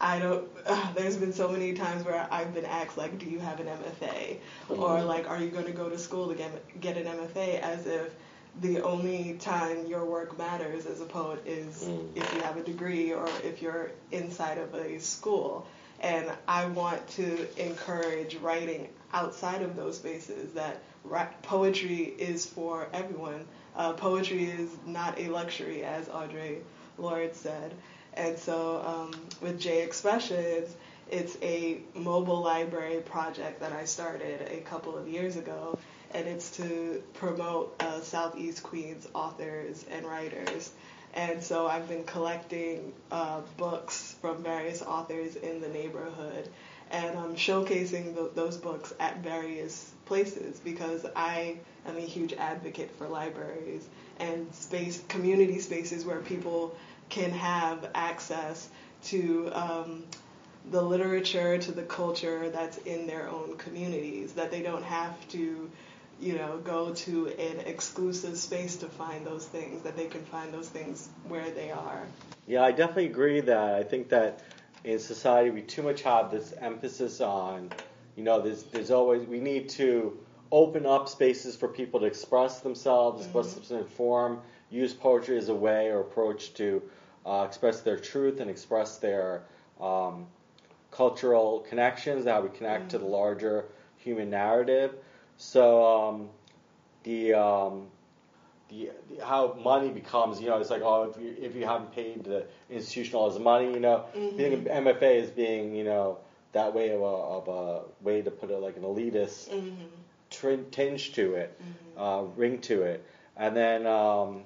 I 0.00 0.20
don't. 0.20 0.48
Uh, 0.64 0.92
there's 0.96 1.16
been 1.16 1.32
so 1.34 1.48
many 1.48 1.74
times 1.74 2.04
where 2.04 2.26
I've 2.30 2.54
been 2.54 2.64
asked 2.64 2.96
like, 2.96 3.18
"Do 3.18 3.26
you 3.26 3.40
have 3.40 3.60
an 3.60 3.66
MFA?" 3.66 4.38
or 4.68 5.02
like, 5.02 5.28
"Are 5.28 5.40
you 5.40 5.50
going 5.50 5.66
to 5.66 5.72
go 5.72 5.88
to 5.88 5.98
school 5.98 6.28
to 6.28 6.34
get 6.34 6.80
get 6.80 6.96
an 6.96 7.04
MFA?" 7.04 7.60
As 7.60 7.86
if 7.86 8.14
the 8.60 8.82
only 8.82 9.34
time 9.34 9.86
your 9.86 10.04
work 10.04 10.36
matters 10.38 10.86
as 10.86 11.00
a 11.00 11.04
poet 11.04 11.40
is 11.46 11.84
Mm. 11.84 12.16
if 12.16 12.34
you 12.34 12.40
have 12.40 12.56
a 12.56 12.62
degree 12.62 13.12
or 13.12 13.28
if 13.44 13.62
you're 13.62 13.90
inside 14.10 14.58
of 14.58 14.74
a 14.74 14.98
school. 15.00 15.66
And 16.00 16.30
I 16.46 16.66
want 16.66 17.06
to 17.10 17.46
encourage 17.60 18.36
writing 18.36 18.88
outside 19.12 19.62
of 19.62 19.74
those 19.76 19.96
spaces. 19.96 20.54
That 20.54 20.80
poetry 21.42 22.14
is 22.18 22.46
for 22.46 22.88
everyone. 22.92 23.46
Uh, 23.76 23.92
poetry 23.94 24.44
is 24.44 24.70
not 24.86 25.18
a 25.18 25.28
luxury, 25.28 25.84
as 25.84 26.06
Audre 26.08 26.58
Lorde 26.98 27.34
said. 27.34 27.72
And 28.14 28.38
so 28.38 28.82
um, 28.84 29.20
with 29.40 29.60
J 29.60 29.82
Expressions, 29.82 30.74
it's 31.10 31.36
a 31.42 31.80
mobile 31.94 32.40
library 32.42 33.00
project 33.00 33.60
that 33.60 33.72
I 33.72 33.84
started 33.84 34.42
a 34.50 34.60
couple 34.60 34.96
of 34.96 35.08
years 35.08 35.36
ago, 35.36 35.78
and 36.14 36.26
it's 36.26 36.56
to 36.56 37.02
promote 37.14 37.74
uh, 37.80 38.00
Southeast 38.00 38.62
Queens 38.62 39.08
authors 39.14 39.84
and 39.90 40.06
writers. 40.06 40.72
And 41.14 41.42
so 41.42 41.66
I've 41.66 41.88
been 41.88 42.04
collecting 42.04 42.92
uh, 43.10 43.40
books 43.56 44.16
from 44.20 44.42
various 44.42 44.82
authors 44.82 45.36
in 45.36 45.60
the 45.60 45.68
neighborhood, 45.68 46.48
and 46.90 47.18
I'm 47.18 47.34
showcasing 47.34 48.14
th- 48.14 48.32
those 48.34 48.56
books 48.56 48.94
at 49.00 49.18
various 49.18 49.92
places 50.04 50.60
because 50.60 51.06
I 51.16 51.56
am 51.86 51.96
a 51.96 52.00
huge 52.00 52.34
advocate 52.34 52.90
for 52.96 53.08
libraries 53.08 53.86
and 54.18 54.52
space 54.54 55.02
community 55.08 55.58
spaces 55.60 56.04
where 56.04 56.20
people 56.20 56.76
can 57.08 57.30
have 57.30 57.90
access 57.94 58.68
to 59.04 59.50
um, 59.54 60.04
the 60.70 60.82
literature, 60.82 61.58
to 61.58 61.72
the 61.72 61.82
culture 61.82 62.50
that's 62.50 62.78
in 62.78 63.06
their 63.06 63.28
own 63.28 63.56
communities, 63.56 64.32
that 64.32 64.50
they 64.50 64.62
don't 64.62 64.82
have 64.82 65.28
to, 65.28 65.70
you 66.20 66.34
know, 66.34 66.58
go 66.58 66.92
to 66.92 67.28
an 67.28 67.60
exclusive 67.60 68.36
space 68.36 68.76
to 68.76 68.86
find 68.86 69.24
those 69.26 69.46
things, 69.46 69.82
that 69.82 69.96
they 69.96 70.06
can 70.06 70.24
find 70.24 70.52
those 70.52 70.68
things 70.68 71.08
where 71.28 71.50
they 71.50 71.70
are. 71.70 72.02
Yeah, 72.46 72.62
I 72.62 72.72
definitely 72.72 73.06
agree 73.06 73.40
that 73.40 73.74
I 73.74 73.82
think 73.82 74.08
that 74.08 74.42
in 74.84 74.98
society 74.98 75.50
we 75.50 75.62
too 75.62 75.82
much 75.82 76.02
have 76.02 76.30
this 76.30 76.54
emphasis 76.60 77.20
on, 77.20 77.70
you 78.16 78.24
know, 78.24 78.40
there's 78.40 78.64
there's 78.64 78.90
always 78.90 79.26
we 79.28 79.40
need 79.40 79.68
to 79.70 80.18
open 80.50 80.86
up 80.86 81.08
spaces 81.08 81.54
for 81.56 81.68
people 81.68 82.00
to 82.00 82.06
express 82.06 82.60
themselves, 82.60 83.24
express 83.24 83.48
Mhm. 83.48 83.54
themselves 83.56 83.84
in 83.84 83.96
form, 83.96 84.40
use 84.70 84.94
poetry 84.94 85.36
as 85.36 85.48
a 85.50 85.54
way 85.54 85.88
or 85.88 86.00
approach 86.00 86.54
to 86.54 86.82
uh, 87.26 87.44
express 87.46 87.82
their 87.82 87.98
truth 87.98 88.40
and 88.40 88.50
express 88.50 88.96
their 88.96 89.42
um, 89.80 90.26
cultural 90.90 91.60
connections, 91.68 92.26
how 92.26 92.40
we 92.40 92.48
connect 92.48 92.90
to 92.90 92.98
the 92.98 93.04
larger 93.04 93.66
human 93.98 94.30
narrative. 94.30 94.94
So 95.38 95.84
um, 95.86 96.30
the 97.04 97.34
um, 97.34 97.88
the, 98.68 98.90
the 99.10 99.24
how 99.24 99.54
money 99.62 99.90
becomes, 99.90 100.40
you 100.40 100.48
know, 100.48 100.58
it's 100.58 100.70
like 100.70 100.82
oh, 100.82 101.04
if 101.14 101.22
you 101.22 101.36
if 101.40 101.56
you 101.56 101.66
haven't 101.66 101.92
paid 101.92 102.24
the 102.24 102.46
institutionalized 102.70 103.40
money, 103.40 103.72
you 103.72 103.80
know, 103.80 104.04
Mhm. 104.14 104.36
think 104.36 104.54
of 104.54 104.66
MFA 104.66 105.20
as 105.20 105.30
being, 105.30 105.74
you 105.74 105.84
know, 105.84 106.18
that 106.52 106.74
way 106.74 106.90
of 106.90 107.00
a, 107.00 107.04
of 107.04 107.48
a 107.48 107.82
way 108.04 108.22
to 108.22 108.30
put 108.30 108.50
it 108.50 108.58
like 108.58 108.76
an 108.76 108.82
elitist 108.84 109.50
Mm-hmm. 109.50 109.84
trin- 110.30 110.70
tinge 110.70 111.12
to 111.14 111.34
it, 111.34 111.60
uh, 111.96 112.24
ring 112.36 112.60
to 112.62 112.82
it, 112.82 113.04
and 113.36 113.56
then 113.56 113.86
um, 113.86 114.44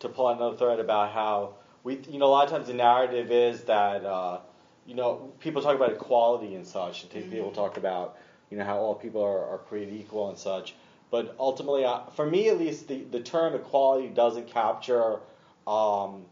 to 0.00 0.08
pull 0.08 0.26
out 0.28 0.36
another 0.36 0.56
thread 0.56 0.80
about 0.80 1.12
how 1.12 1.54
we, 1.84 1.98
you 2.10 2.18
know, 2.18 2.26
a 2.26 2.28
lot 2.36 2.44
of 2.46 2.50
times 2.50 2.66
the 2.68 2.74
narrative 2.74 3.30
is 3.30 3.64
that, 3.64 4.04
uh, 4.04 4.40
you 4.86 4.94
know, 4.94 5.32
people 5.40 5.62
talk 5.62 5.74
about 5.76 5.92
equality 5.92 6.54
and 6.54 6.66
such, 6.66 7.04
and 7.04 7.12
Mm-hmm. 7.12 7.30
people 7.30 7.52
talk 7.52 7.76
about, 7.78 8.16
you 8.50 8.58
know, 8.58 8.64
how 8.64 8.78
all 8.78 8.94
people 8.94 9.22
are, 9.22 9.44
are 9.44 9.58
created 9.58 9.94
equal 9.94 10.28
and 10.28 10.38
such. 10.38 10.74
But 11.10 11.34
ultimately, 11.38 11.84
uh, 11.84 12.00
for 12.14 12.26
me 12.26 12.48
at 12.48 12.58
least, 12.58 12.88
the, 12.88 13.02
the 13.04 13.20
term 13.20 13.54
equality 13.54 14.08
doesn't 14.08 14.48
capture 14.48 15.20
um, 15.66 16.24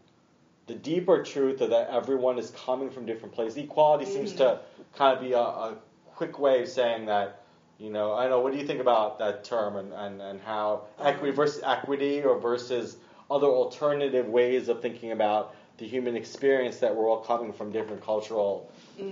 the 0.67 0.75
deeper 0.75 1.23
truth 1.23 1.61
of 1.61 1.69
that 1.71 1.89
everyone 1.89 2.37
is 2.37 2.51
coming 2.51 2.89
from 2.89 3.05
different 3.05 3.33
places. 3.33 3.57
Equality 3.57 4.05
seems 4.05 4.33
to 4.33 4.59
kind 4.95 5.17
of 5.17 5.23
be 5.23 5.33
a, 5.33 5.39
a 5.39 5.77
quick 6.15 6.37
way 6.37 6.61
of 6.63 6.67
saying 6.67 7.05
that, 7.05 7.41
you 7.79 7.89
know, 7.89 8.13
I 8.13 8.23
don't 8.23 8.31
know, 8.31 8.39
what 8.41 8.53
do 8.53 8.59
you 8.59 8.67
think 8.67 8.81
about 8.81 9.17
that 9.19 9.43
term 9.43 9.77
and, 9.77 9.93
and, 9.93 10.21
and 10.21 10.41
how 10.41 10.83
equity 11.01 11.31
versus 11.31 11.61
equity 11.63 12.21
or 12.23 12.39
versus 12.39 12.97
other 13.29 13.47
alternative 13.47 14.27
ways 14.27 14.67
of 14.67 14.81
thinking 14.81 15.11
about 15.11 15.55
the 15.77 15.87
human 15.87 16.15
experience 16.15 16.79
that 16.79 16.95
we're 16.95 17.07
all 17.07 17.19
coming 17.19 17.53
from 17.53 17.71
different 17.71 18.03
cultural 18.03 18.69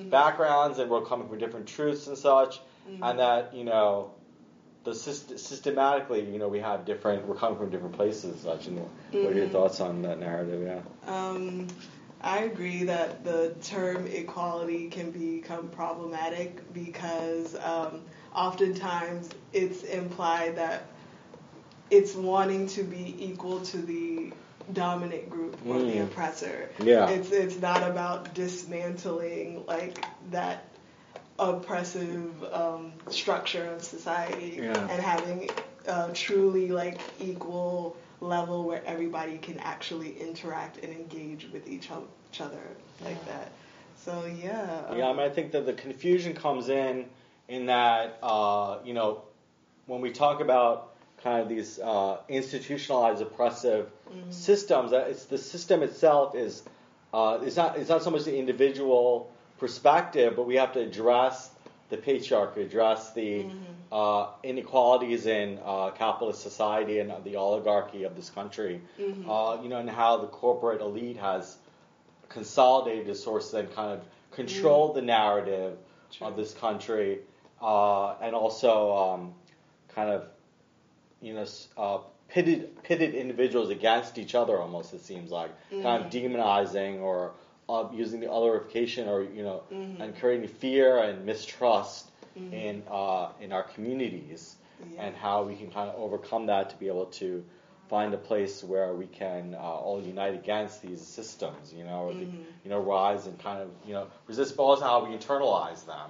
backgrounds 0.10 0.80
and 0.80 0.89
we're 0.89 1.01
coming 1.06 1.28
from 1.28 1.38
different 1.38 1.68
truths 1.68 2.08
and 2.08 2.18
such, 2.18 2.60
and 2.88 3.20
that, 3.20 3.54
you 3.56 3.64
know, 3.64 4.12
the 4.84 4.92
syst- 4.92 5.40
systematically, 5.40 6.30
you 6.32 6.38
know, 6.38 6.48
we 6.48 6.60
have 6.60 6.86
different, 6.86 7.26
we're 7.28 7.36
coming 7.36 7.58
from 7.58 7.70
different 7.70 7.96
places 7.96 8.42
such. 8.42 8.68
And 8.68 8.80
what 9.12 9.34
are 9.34 9.34
your 9.34 9.50
thoughts 9.50 9.80
on 9.80 10.04
that 10.04 10.20
narrative? 10.20 10.62
Yeah. 10.64 11.12
Um, 11.12 11.68
I 12.22 12.40
agree 12.40 12.84
that 12.86 13.24
the 13.24 13.56
term 13.62 14.08
equality 14.08 14.90
can 14.90 15.12
become 15.12 15.70
problematic 15.70 16.72
because 16.74 17.56
um, 17.56 18.02
oftentimes 18.34 19.30
it's 19.54 19.84
implied 19.84 20.58
that 20.58 20.88
it's 21.92 22.16
wanting 22.16 22.68
to 22.68 22.84
be 22.84 23.16
equal 23.20 23.62
to 23.62 23.78
the 23.78 24.34
dominant 24.74 25.30
group 25.30 25.58
or 25.68 25.80
the 25.80 25.86
Mm. 25.86 26.04
oppressor. 26.06 26.70
Yeah. 26.80 27.10
It's 27.10 27.30
it's 27.32 27.60
not 27.60 27.84
about 27.84 28.34
dismantling 28.34 29.64
like 29.68 30.04
that 30.32 30.66
oppressive 31.40 32.44
um, 32.54 32.94
structure 33.10 33.66
of 33.72 33.84
society 33.84 34.60
Yeah. 34.62 34.88
and 34.90 35.02
having 35.02 35.50
a 35.88 36.12
truly 36.14 36.70
like 36.70 37.00
equal 37.20 37.96
level 38.22 38.64
where 38.64 38.84
everybody 38.86 39.38
can 39.38 39.60
actually 39.60 40.18
interact 40.20 40.84
and 40.84 40.92
engage 40.94 41.48
with 41.52 41.68
each, 41.68 41.92
o- 41.92 42.08
each 42.32 42.42
other 42.42 42.62
like 43.04 43.24
that. 43.26 43.52
So 43.98 44.26
yeah. 44.26 44.96
Yeah, 44.96 45.08
I 45.08 45.10
um, 45.10 45.18
mean, 45.18 45.26
I 45.26 45.30
think 45.30 45.52
that 45.52 45.66
the 45.66 45.74
confusion 45.74 46.34
comes 46.34 46.70
in 46.70 47.06
in 47.48 47.68
that 47.68 48.18
uh, 48.24 48.80
you 48.84 48.94
know 48.94 49.22
when 49.88 50.02
we 50.02 50.12
talk 50.12 50.42
about 50.42 50.94
kind 51.24 51.42
of 51.42 51.50
these 51.50 51.80
uh, 51.80 52.18
institutionalized 52.30 53.22
oppressive 53.22 53.90
systems, 54.30 54.92
that 54.92 55.10
it's 55.10 55.26
the 55.26 55.38
system 55.38 55.84
itself 55.84 56.36
is 56.36 56.64
uh, 57.14 57.40
it's 57.44 57.56
not 57.56 57.78
it's 57.78 57.90
not 57.90 58.04
so 58.04 58.12
much 58.12 58.24
the 58.24 58.38
individual 58.38 59.32
perspective, 59.58 60.34
but 60.36 60.45
we 60.45 60.56
have 60.56 60.74
to 60.74 60.80
address 60.80 61.51
the 61.89 61.97
patriarchy, 61.97 62.58
address 62.58 63.14
the 63.14 63.45
uh, 63.91 64.28
inequalities 64.43 65.26
in 65.26 65.60
uh, 65.64 65.91
capitalist 65.91 66.41
society 66.41 66.99
and 66.99 67.14
the 67.24 67.36
oligarchy 67.36 68.03
of 68.03 68.16
this 68.16 68.30
country. 68.30 68.82
Uh, 69.30 69.58
you 69.62 69.70
know, 69.70 69.78
and 69.78 69.89
how 69.89 70.18
the 70.18 70.28
corporate 70.28 70.82
elite 70.82 71.18
has 71.18 71.58
consolidated 72.30 73.08
its 73.08 73.24
sources 73.24 73.53
and 73.53 73.74
kind 73.76 73.91
of 73.91 74.01
control 74.32 74.93
the 74.93 75.01
narrative 75.01 75.78
True. 76.12 76.28
of 76.28 76.36
this 76.36 76.53
country, 76.53 77.20
uh, 77.62 78.16
and 78.22 78.36
also 78.36 78.95
um, 78.97 79.34
kind 79.93 80.10
of 80.10 80.26
you 81.22 81.34
know 81.34 81.45
uh, 81.78 81.99
pitted 82.28 82.84
pitted 82.84 83.14
individuals 83.14 83.70
against 83.70 84.18
each 84.18 84.36
other. 84.36 84.60
Almost 84.60 84.93
it 84.93 85.06
seems 85.06 85.32
like 85.32 85.51
kind 85.70 86.03
of 86.03 86.12
demonizing 86.12 87.01
or 87.01 87.32
uh, 87.70 87.86
using 87.93 88.20
the 88.20 88.28
otherification 88.28 89.07
or 89.07 89.24
you 89.24 89.43
know 89.43 89.63
and 89.99 90.18
creating 90.20 90.47
fear 90.47 90.97
and 90.97 91.26
mistrust 91.26 92.09
in 92.51 92.84
uh, 92.89 93.30
in 93.39 93.51
our 93.51 93.63
communities 93.63 94.55
Yeah. 94.95 95.05
and 95.05 95.16
how 95.16 95.43
we 95.43 95.55
can 95.55 95.72
kind 95.72 95.89
of 95.89 95.95
overcome 95.95 96.47
that 96.47 96.70
to 96.72 96.76
be 96.78 96.88
able 96.88 97.05
to 97.22 97.43
find 97.89 98.13
a 98.13 98.18
place 98.18 98.63
where 98.63 98.93
we 98.93 99.05
can 99.05 99.53
uh, 99.55 99.57
all 99.57 100.01
unite 100.01 100.34
against 100.34 100.82
these 100.82 101.01
systems, 101.01 101.74
you 101.74 101.84
know, 101.84 101.99
or 102.07 102.13
the, 102.13 102.26
you 102.63 102.70
know, 102.70 102.80
rise 102.80 103.26
and 103.28 103.38
kind 103.39 103.61
of, 103.61 103.70
you 103.86 103.93
know, 103.93 104.07
resist, 104.28 104.57
but 104.57 104.63
also 104.63 104.84
how 104.84 105.05
we 105.05 105.16
internalize 105.16 105.86
them, 105.86 106.09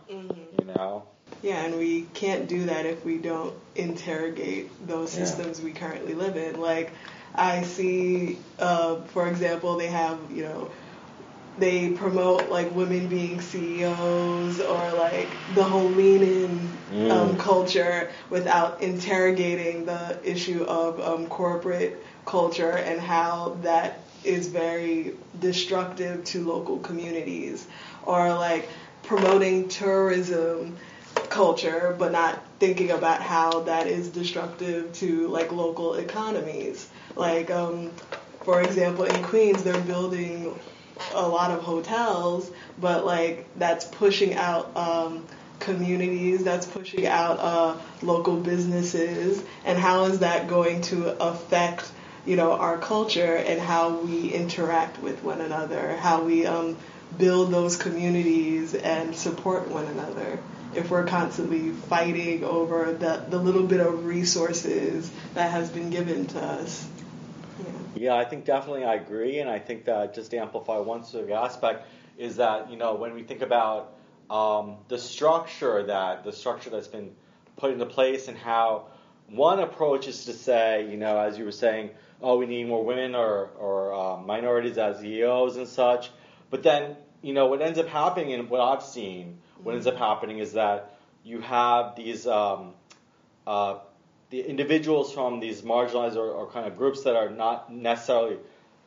you 0.58 0.66
know. 0.66 1.04
Yeah, 1.44 1.64
and 1.66 1.78
we 1.78 2.04
can't 2.14 2.48
do 2.48 2.66
that 2.66 2.86
if 2.86 3.04
we 3.06 3.18
don't 3.18 3.54
interrogate 3.76 4.70
those 4.88 5.14
Yeah. 5.16 5.26
systems 5.26 5.62
we 5.62 5.72
currently 5.74 6.14
live 6.16 6.38
in. 6.38 6.60
Like, 6.60 6.92
I 7.36 7.64
see, 7.64 8.38
uh, 8.58 9.02
for 9.14 9.28
example, 9.28 9.78
they 9.78 9.88
have, 9.88 10.18
you 10.32 10.44
know, 10.44 10.72
they 11.58 11.92
promote 11.92 12.50
like 12.50 12.74
women 12.76 13.08
being 13.08 13.40
CEOs 13.42 14.60
or 14.60 14.92
like 14.94 15.38
the 15.54 15.64
whole 15.64 15.92
lean 15.92 16.24
in 16.24 16.78
um, 17.12 17.36
Mm. 17.36 17.40
culture 17.40 18.10
without 18.30 18.82
interrogating 18.82 19.86
the 19.86 20.18
issue 20.24 20.64
of 20.64 21.00
um, 21.00 21.28
corporate 21.28 22.04
culture 22.26 22.78
and 22.78 23.00
how 23.00 23.58
that 23.62 24.00
is 24.24 24.48
very 24.48 25.14
destructive 25.40 26.24
to 26.26 26.46
local 26.48 26.80
communities 26.80 27.68
or 28.06 28.34
like 28.34 28.68
promoting 29.04 29.68
tourism 29.68 30.76
culture 31.30 31.96
but 32.00 32.12
not 32.12 32.42
thinking 32.60 32.92
about 32.92 33.22
how 33.22 33.62
that 33.62 33.88
is 33.88 34.10
destructive 34.10 34.92
to 34.94 35.28
like 35.28 35.52
local 35.52 35.96
economies 35.96 36.90
like 37.16 37.52
um, 37.52 37.92
for 38.44 38.62
example 38.62 39.04
in 39.06 39.24
queens 39.24 39.64
they're 39.64 39.82
building 39.82 40.58
a 41.14 41.28
lot 41.28 41.52
of 41.52 41.62
hotels 41.62 42.50
but 42.80 43.06
like 43.06 43.46
that's 43.58 43.86
pushing 43.86 44.34
out 44.34 44.76
um, 44.76 45.26
communities 45.60 46.44
that's 46.44 46.66
pushing 46.66 47.06
out 47.06 47.40
uh, 47.40 47.76
local 48.02 48.38
businesses 48.38 49.44
and 49.66 49.78
how 49.78 50.06
is 50.06 50.20
that 50.20 50.48
going 50.48 50.82
to 50.82 51.10
affect 51.22 51.92
you 52.26 52.36
know 52.36 52.54
our 52.54 52.78
culture 52.78 53.36
and 53.36 53.60
how 53.60 53.98
we 53.98 54.32
interact 54.32 55.02
with 55.02 55.24
one 55.24 55.42
another 55.42 55.96
how 55.98 56.24
we 56.24 56.46
um, 56.46 56.76
build 57.18 57.52
those 57.52 57.78
communities 57.78 58.74
and 58.74 59.16
support 59.16 59.70
one 59.70 59.86
another. 59.86 60.40
If 60.74 60.90
we're 60.90 61.06
constantly 61.06 61.70
fighting 61.72 62.44
over 62.44 62.92
the, 62.92 63.26
the 63.30 63.38
little 63.38 63.64
bit 63.64 63.80
of 63.80 64.06
resources 64.06 65.10
that 65.34 65.52
has 65.52 65.70
been 65.70 65.90
given 65.90 66.28
to 66.28 66.40
us 66.42 66.88
yeah. 67.96 68.16
I 68.16 68.26
think 68.26 68.46
definitely 68.46 68.84
I 68.84 68.96
agree, 68.96 69.40
and 69.40 69.50
I 69.50 69.60
think 69.60 69.86
that 69.86 70.14
just 70.14 70.32
to 70.32 70.38
amplify 70.38 70.78
one 70.78 71.04
sort 71.04 71.26
of 71.26 71.32
aspect 71.32 71.88
is 72.18 72.38
that 72.38 72.70
you 72.70 72.78
know 72.78 72.96
when 72.96 73.14
we 73.14 73.24
think 73.24 73.42
about 73.42 73.96
um, 74.30 74.78
the 74.88 74.98
structure 74.98 75.84
that 75.84 76.24
the 76.24 76.32
structure 76.32 76.70
that's 76.70 76.88
been 76.88 77.12
put 77.58 77.72
into 77.72 77.86
place 77.86 78.28
and 78.28 78.38
how 78.38 78.88
one 79.30 79.60
approach 79.60 80.08
is 80.08 80.26
to 80.26 80.34
say, 80.34 80.88
you 80.90 80.98
know, 80.98 81.18
as 81.20 81.38
you 81.38 81.46
were 81.46 81.52
saying, 81.52 81.90
oh, 82.22 82.38
we 82.38 82.46
need 82.46 82.68
more 82.68 82.84
women 82.84 83.16
or 83.16 83.50
or 83.58 83.94
uh, 83.94 84.18
minorities 84.18 84.78
as 84.78 85.00
CEOs 85.00 85.58
and 85.58 85.68
such, 85.68 86.12
but 86.50 86.64
then 86.64 86.96
you 87.22 87.34
know 87.34 87.48
what 87.48 87.62
ends 87.62 87.80
up 87.80 87.88
happening 87.88 88.34
and 88.34 88.50
what 88.50 88.62
I've 88.62 88.84
seen, 88.84 89.40
what 89.64 89.74
ends 89.76 89.88
up 89.88 89.98
happening 89.98 90.40
is 90.40 90.54
that 90.54 90.98
you 91.24 91.42
have 91.42 91.96
these. 91.96 92.28
Um, 92.28 92.74
uh, 93.48 93.80
the 94.30 94.42
individuals 94.42 95.14
from 95.14 95.40
these 95.40 95.62
marginalized 95.62 96.16
or, 96.16 96.30
or 96.32 96.48
kind 96.48 96.68
of 96.68 96.78
groups 96.78 97.04
that 97.04 97.16
are 97.16 97.30
not 97.30 97.72
necessarily, 97.72 98.38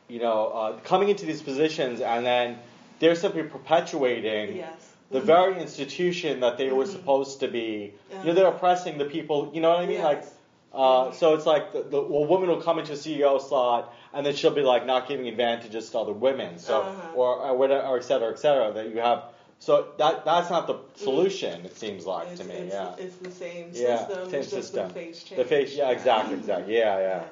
you 0.07 0.19
know, 0.19 0.47
uh, 0.47 0.73
coming 0.79 1.09
into 1.09 1.25
these 1.25 1.41
positions 1.41 2.01
and 2.01 2.25
then 2.25 2.57
they're 2.99 3.15
simply 3.15 3.43
perpetuating 3.43 4.57
Yes. 4.57 4.93
the 5.11 5.21
very 5.21 5.59
institution 5.61 6.41
that 6.41 6.57
they 6.57 6.71
were 6.71 6.85
supposed 6.85 7.39
to 7.39 7.47
be. 7.47 7.93
You 8.19 8.25
know, 8.27 8.33
they're 8.33 8.47
oppressing 8.47 8.97
the 8.97 9.05
people. 9.05 9.51
You 9.53 9.61
know 9.61 9.69
what 9.69 9.79
I 9.79 9.85
mean? 9.85 9.97
Yes. 9.99 10.03
Like, 10.03 10.23
uh, 10.71 11.11
so 11.13 11.33
it's 11.33 11.45
like 11.47 11.71
the, 11.73 11.81
the 11.83 12.01
well, 12.01 12.25
woman 12.25 12.49
will 12.49 12.61
come 12.61 12.77
into 12.77 12.91
a 12.93 12.95
CEO 12.95 13.41
slot 13.41 13.91
and 14.13 14.23
then 14.25 14.35
she'll 14.35 14.51
be 14.53 14.61
like 14.61 14.85
not 14.85 15.07
giving 15.07 15.27
advantages 15.27 15.89
to 15.91 15.99
other 15.99 16.13
women. 16.13 16.59
So 16.59 16.81
Uh-huh. 16.81 17.15
or 17.15 17.35
or 17.37 17.57
whatever, 17.57 17.87
or 17.87 17.97
et 17.97 18.03
cetera, 18.03 18.29
et 18.31 18.39
cetera. 18.39 18.71
That 18.73 18.89
you 18.89 18.99
have. 18.99 19.23
So 19.59 19.89
that 19.97 20.23
that's 20.23 20.49
not 20.49 20.67
the 20.67 20.79
solution. 20.95 21.65
It 21.65 21.77
seems 21.77 22.05
like 22.05 22.29
It's, 22.29 22.41
to 22.41 22.47
me. 22.47 22.53
it's, 22.55 22.73
yeah. 22.73 22.95
it's 22.97 23.15
the 23.17 23.31
same 23.31 23.71
Yeah, 23.73 24.07
system. 24.07 24.29
same 24.29 24.43
system. 24.43 24.87
the 24.87 24.93
face 24.93 25.23
change. 25.23 25.37
The 25.37 25.45
face, 25.45 25.75
yeah, 25.75 25.89
exactly, 25.89 26.35
exactly, 26.35 26.77
yeah, 26.77 26.97
yeah. 26.99 27.07
Yeah. 27.07 27.23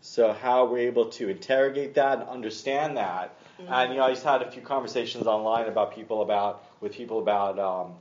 So 0.00 0.32
how 0.32 0.66
we're 0.66 0.86
able 0.88 1.06
to 1.10 1.28
interrogate 1.28 1.94
that 1.94 2.20
and 2.20 2.28
understand 2.28 2.96
that, 2.96 3.34
and 3.66 3.92
you 3.92 3.98
know, 3.98 4.04
I 4.04 4.10
just 4.10 4.24
had 4.24 4.42
a 4.42 4.50
few 4.50 4.62
conversations 4.62 5.26
online 5.26 5.66
about 5.66 5.94
people 5.94 6.22
about 6.22 6.64
with 6.80 6.92
people 6.92 7.18
about 7.20 7.58
um, 7.58 7.92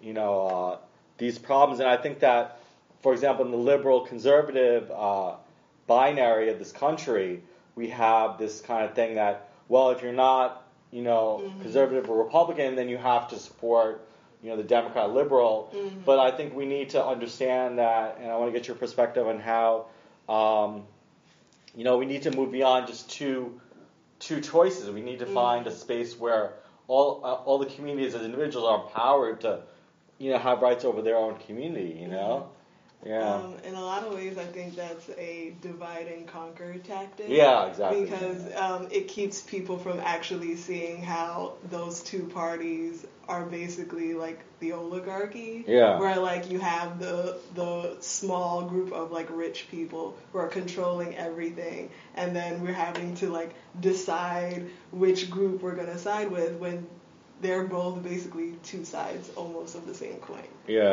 you 0.00 0.12
know 0.12 0.46
uh, 0.46 0.78
these 1.18 1.38
problems, 1.38 1.80
and 1.80 1.88
I 1.88 1.96
think 1.96 2.20
that, 2.20 2.58
for 3.02 3.12
example, 3.12 3.44
in 3.44 3.50
the 3.50 3.58
liberal 3.58 4.00
conservative 4.00 4.90
uh, 4.90 5.34
binary 5.86 6.48
of 6.48 6.58
this 6.58 6.72
country, 6.72 7.42
we 7.74 7.88
have 7.90 8.38
this 8.38 8.60
kind 8.60 8.84
of 8.88 8.94
thing 8.94 9.16
that 9.16 9.50
well, 9.68 9.90
if 9.90 10.02
you're 10.02 10.12
not 10.12 10.61
you 10.92 11.02
know 11.02 11.52
conservative 11.62 12.08
or 12.08 12.22
Republican, 12.22 12.76
then 12.76 12.88
you 12.88 12.98
have 12.98 13.28
to 13.28 13.38
support 13.38 14.06
you 14.42 14.50
know 14.50 14.56
the 14.56 14.62
Democrat 14.62 15.10
liberal. 15.10 15.72
Mm-hmm. 15.74 16.00
But 16.04 16.18
I 16.20 16.30
think 16.30 16.54
we 16.54 16.66
need 16.66 16.90
to 16.90 17.04
understand 17.04 17.78
that, 17.78 18.18
and 18.20 18.30
I 18.30 18.36
want 18.36 18.52
to 18.52 18.58
get 18.58 18.68
your 18.68 18.76
perspective 18.76 19.26
on 19.26 19.40
how, 19.40 19.86
um, 20.28 20.84
you 21.74 21.84
know, 21.84 21.96
we 21.96 22.06
need 22.06 22.22
to 22.22 22.30
move 22.30 22.52
beyond 22.52 22.86
just 22.86 23.10
two 23.10 23.60
two 24.18 24.40
choices. 24.40 24.90
We 24.90 25.00
need 25.00 25.18
to 25.20 25.24
Mm-hmm. 25.24 25.34
find 25.34 25.66
a 25.66 25.72
space 25.72 26.18
where 26.18 26.54
all 26.88 27.20
uh, 27.24 27.34
all 27.34 27.58
the 27.58 27.66
communities 27.66 28.14
as 28.14 28.22
individuals 28.22 28.66
are 28.68 28.84
empowered 28.86 29.40
to, 29.42 29.62
you 30.18 30.30
know, 30.30 30.38
have 30.38 30.60
rights 30.60 30.84
over 30.84 31.00
their 31.02 31.16
own 31.16 31.38
community. 31.46 31.96
You 32.00 32.08
know, 32.08 32.50
yeah, 33.04 33.34
Um, 33.34 33.54
in 33.64 33.74
a 33.74 33.80
lot 33.80 34.04
of 34.06 34.14
ways, 34.14 34.38
I 34.38 34.44
think 34.44 34.76
that's 34.76 35.08
a 35.10 35.54
divide 35.60 36.06
and 36.06 36.26
conquer 36.26 36.74
tactic. 36.78 37.26
yeah, 37.28 37.66
exactly. 37.66 38.04
Because 38.04 38.54
um, 38.54 38.88
it 38.90 39.08
keeps 39.08 39.40
people 39.40 39.78
from 39.78 39.98
actually 40.00 40.56
seeing 40.56 41.02
how 41.02 41.54
those 41.70 42.02
two 42.02 42.24
parties 42.24 43.04
are 43.28 43.44
basically 43.44 44.14
like 44.14 44.40
the 44.60 44.72
oligarchy. 44.72 45.64
Yeah. 45.66 45.98
Where 45.98 46.16
like 46.16 46.50
you 46.50 46.60
have 46.60 46.98
the 46.98 47.38
the 47.54 47.96
small 48.00 48.62
group 48.62 48.92
of 48.92 49.10
like 49.10 49.28
rich 49.30 49.66
people 49.70 50.16
who 50.32 50.38
are 50.38 50.48
controlling 50.48 51.16
everything, 51.16 51.90
and 52.14 52.34
then 52.36 52.62
we're 52.62 52.72
having 52.72 53.14
to 53.16 53.30
like 53.30 53.54
decide 53.80 54.68
which 54.92 55.30
group 55.30 55.62
we're 55.62 55.74
gonna 55.74 55.98
side 55.98 56.30
with 56.30 56.54
when 56.56 56.86
they're 57.42 57.64
both 57.64 58.02
basically 58.02 58.52
two 58.62 58.84
sides 58.84 59.30
almost 59.36 59.74
of 59.74 59.86
the 59.86 59.94
same 59.94 60.16
coin 60.16 60.46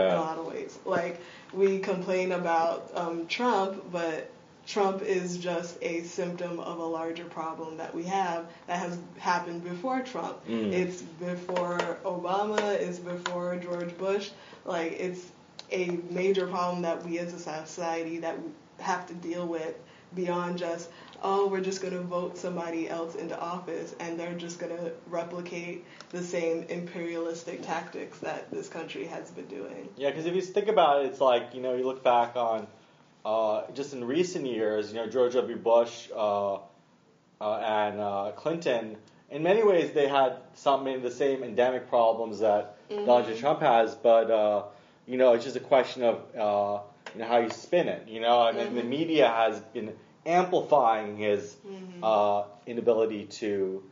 in 0.10 0.18
a 0.18 0.20
lot 0.22 0.38
of 0.38 0.48
ways. 0.48 0.78
Like 0.84 1.22
we 1.54 1.80
complain 1.80 2.34
about 2.34 2.92
um, 2.96 3.28
Trump, 3.28 3.84
but 3.92 4.30
Trump 4.66 5.02
is 5.02 5.38
just 5.38 5.78
a 5.82 6.04
symptom 6.04 6.60
of 6.60 6.80
a 6.80 6.84
larger 6.84 7.26
problem 7.26 7.78
that 7.78 7.94
we 7.94 8.04
have 8.04 8.48
that 8.68 8.80
has 8.80 8.98
happened 9.18 9.64
before 9.64 10.02
Trump. 10.02 10.46
Mm. 10.48 10.74
It's 10.74 11.02
before 11.02 12.00
Obama. 12.04 12.60
It's 12.74 13.00
before 13.00 13.56
George 13.56 13.96
Bush. 13.98 14.32
Like 14.66 14.94
it's 14.94 15.32
a 15.72 16.00
major 16.10 16.48
problem 16.48 16.82
that 16.82 17.06
we 17.06 17.20
as 17.20 17.34
a 17.34 17.40
society 17.40 18.18
that 18.20 18.42
we 18.42 18.50
have 18.80 19.08
to 19.08 19.14
deal 19.14 19.48
with 19.48 19.76
beyond 20.16 20.58
just 20.58 20.90
oh 21.24 21.48
we're 21.48 21.62
just 21.62 21.82
going 21.82 21.94
to 21.94 22.02
vote 22.02 22.38
somebody 22.38 22.90
else 22.90 23.16
into 23.16 23.40
office 23.40 23.96
and 24.00 24.20
they're 24.20 24.34
just 24.36 24.60
going 24.60 24.76
to 24.76 24.92
replicate 25.08 25.86
the 26.10 26.24
same 26.24 26.64
imperialistic 26.70 27.62
tactics 27.62 28.20
that 28.20 28.50
this 28.52 28.68
country 28.70 29.06
has 29.06 29.32
been 29.32 29.46
doing. 29.46 29.90
yeah. 29.98 30.10
Because 30.10 30.26
if 30.26 30.36
you 30.36 30.42
think 30.42 30.68
about 30.68 31.04
it, 31.04 31.08
it's 31.08 31.22
like 31.22 31.54
you 31.54 31.62
know, 31.62 31.76
you 31.76 31.86
look 31.86 32.04
back 32.04 32.36
on 32.36 32.68
uh, 33.26 33.64
just 33.74 33.94
in 33.94 34.04
recent 34.04 34.46
years, 34.46 34.90
you 34.92 34.96
know, 34.96 35.08
George 35.08 35.34
W. 35.34 35.58
Bush 35.58 36.10
uh, 36.16 36.56
uh, 36.56 36.60
and 37.42 38.00
uh, 38.00 38.32
Clinton. 38.36 38.98
In 39.30 39.44
many 39.44 39.64
ways, 39.64 39.92
they 39.92 40.08
had 40.08 40.38
some 40.56 40.88
of 40.88 41.04
the 41.04 41.12
same 41.12 41.44
endemic 41.44 41.88
problems 41.90 42.40
that 42.40 42.78
Donald 42.90 43.38
Trump 43.38 43.60
has, 43.60 43.94
but 43.94 44.32
uh, 44.32 44.64
you 45.06 45.18
know, 45.18 45.34
it's 45.34 45.44
just 45.44 45.56
a 45.56 45.60
question 45.60 46.04
of 46.04 46.16
uh, 46.36 46.82
you 47.14 47.22
know 47.22 47.28
how 47.28 47.38
you 47.38 47.50
spin 47.50 47.88
it. 47.88 48.08
You 48.08 48.22
know, 48.22 48.48
and 48.48 48.58
then 48.58 48.74
the 48.74 48.84
media 48.84 49.28
has 49.28 49.60
been 49.60 49.94
amplifying 50.30 51.18
his 51.18 51.58
uh, 52.04 52.44
inability 52.66 53.26
to 53.26 53.84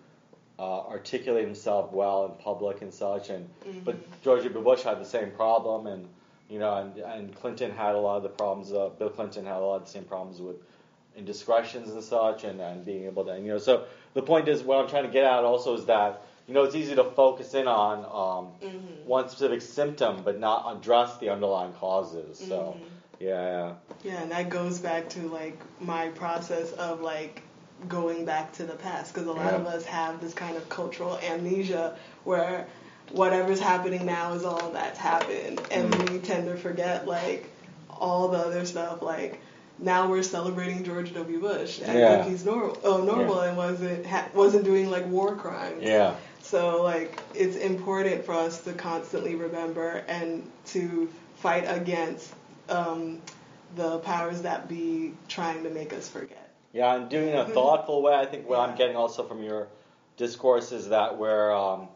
uh, 0.60 0.82
articulate 0.88 1.46
himself 1.46 1.92
well 1.92 2.26
in 2.26 2.44
public 2.44 2.82
and 2.82 2.94
such. 2.94 3.30
And 3.30 3.50
but 3.84 3.96
George 4.24 4.44
W. 4.44 4.64
Bush 4.64 4.84
had 4.84 5.00
the 5.00 5.06
same 5.06 5.32
problem, 5.32 5.88
and 5.88 6.08
you 6.50 6.60
know, 6.60 6.74
and, 6.76 6.98
and 6.98 7.36
Clinton 7.36 7.72
had 7.72 7.96
a 7.96 8.00
lot 8.00 8.18
of 8.18 8.24
the 8.24 8.30
problems. 8.30 8.72
Uh, 8.72 8.90
Bill 8.98 9.10
Clinton 9.10 9.46
had 9.46 9.58
a 9.58 9.60
lot 9.60 9.78
of 9.78 9.86
the 9.86 9.92
same 9.92 10.06
problems 10.06 10.40
with 10.40 10.56
indiscretions 11.16 11.90
and 11.90 12.04
such, 12.04 12.44
and, 12.44 12.62
and 12.62 12.86
being 12.86 13.06
able 13.06 13.26
to, 13.26 13.32
and, 13.32 13.46
you 13.46 13.52
know. 13.52 13.58
So 13.58 13.86
the 14.14 14.22
point 14.22 14.48
is, 14.48 14.62
what 14.64 14.80
I'm 14.80 14.90
trying 14.90 15.04
to 15.04 15.12
get 15.12 15.26
at 15.26 15.44
also 15.44 15.76
is 15.76 15.86
that 15.86 16.22
you 16.48 16.54
know 16.54 16.64
it's 16.64 16.76
easy 16.76 16.96
to 16.96 17.04
focus 17.04 17.54
in 17.54 17.68
on 17.68 18.06
um, 18.06 18.46
one 19.06 19.28
specific 19.30 19.62
symptom, 19.62 20.22
but 20.24 20.40
not 20.40 20.78
address 20.78 21.18
the 21.18 21.30
underlying 21.30 21.74
causes. 21.74 22.40
So 22.40 22.78
yeah, 22.80 22.88
yeah. 23.20 23.74
Yeah, 24.04 24.22
and 24.22 24.32
that 24.32 24.50
goes 24.50 24.80
back 24.80 25.10
to 25.10 25.22
like 25.30 25.60
my 25.82 26.10
process 26.10 26.72
of 26.74 27.02
like 27.02 27.42
going 27.88 28.26
back 28.26 28.54
to 28.54 28.64
the 28.64 28.74
past 28.76 29.14
because 29.14 29.28
a 29.28 29.32
lot 29.32 29.54
of 29.54 29.66
us 29.68 29.86
have 29.86 30.20
this 30.22 30.34
kind 30.34 30.58
of 30.58 30.68
cultural 30.70 31.18
amnesia 31.20 31.96
where 32.24 32.66
whatever's 33.12 33.60
happening 33.60 34.06
now 34.06 34.34
is 34.34 34.44
all 34.44 34.72
that's 34.72 34.98
happened 35.00 35.62
and 35.72 35.94
Mm. 35.94 36.10
we 36.12 36.20
tend 36.20 36.48
to 36.48 36.58
forget 36.58 37.08
like 37.08 37.50
all 37.90 38.28
the 38.30 38.38
other 38.38 38.66
stuff 38.66 39.02
like 39.02 39.40
now 39.80 40.10
we're 40.10 40.24
celebrating 40.24 40.84
George 40.84 41.14
W. 41.14 41.40
Bush 41.40 41.80
as 41.82 41.96
Yeah. 41.96 42.24
he's 42.24 42.44
normal, 42.44 42.78
oh, 42.84 43.04
normal 43.04 43.40
and 43.42 43.56
wasn't 43.56 44.06
ha- 44.08 44.28
wasn't 44.34 44.64
doing 44.66 44.90
like 44.90 45.06
war 45.08 45.36
crimes. 45.36 45.84
Yeah. 45.84 46.16
So 46.42 46.82
like 46.82 47.20
it's 47.36 47.56
important 47.56 48.26
for 48.26 48.34
us 48.34 48.62
to 48.64 48.74
constantly 48.74 49.36
remember 49.36 50.04
and 50.08 50.50
to 50.68 51.10
fight 51.36 51.66
against 51.68 52.34
um, 52.70 53.22
the 53.76 54.00
powers 54.00 54.44
that 54.44 54.68
be 54.68 55.14
trying 55.28 55.64
to 55.64 55.70
make 55.70 55.94
us 55.94 56.08
forget. 56.08 56.54
Yeah, 56.74 56.96
and 56.96 57.10
doing 57.10 57.30
it 57.30 57.34
in 57.34 57.40
a 57.40 57.46
thoughtful 57.46 58.02
way. 58.02 58.14
I 58.14 58.26
think 58.26 58.48
what 58.48 58.60
I'm 58.60 58.76
getting 58.76 58.96
also 58.96 59.24
from 59.24 59.44
your 59.44 59.68
discourse 60.18 60.72
is 60.72 60.90
that 60.90 61.18
we're 61.18 61.52
um, 61.52 61.88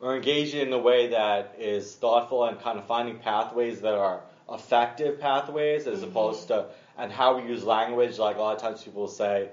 we're 0.00 0.16
engaging 0.16 0.60
in 0.60 0.72
a 0.72 0.78
way 0.78 1.08
that 1.08 1.56
is 1.58 1.94
thoughtful 1.94 2.44
and 2.44 2.60
kind 2.60 2.78
of 2.78 2.86
finding 2.86 3.18
pathways 3.18 3.80
that 3.80 3.94
are 3.94 4.22
effective 4.50 5.20
pathways 5.20 5.86
as 5.86 6.02
opposed 6.02 6.48
to 6.48 6.66
and 6.96 7.10
how 7.10 7.38
we 7.38 7.48
use 7.48 7.64
language. 7.64 8.18
Like 8.18 8.36
a 8.36 8.40
lot 8.40 8.56
of 8.56 8.62
times 8.62 8.82
people 8.82 9.02
will 9.02 9.08
say 9.08 9.50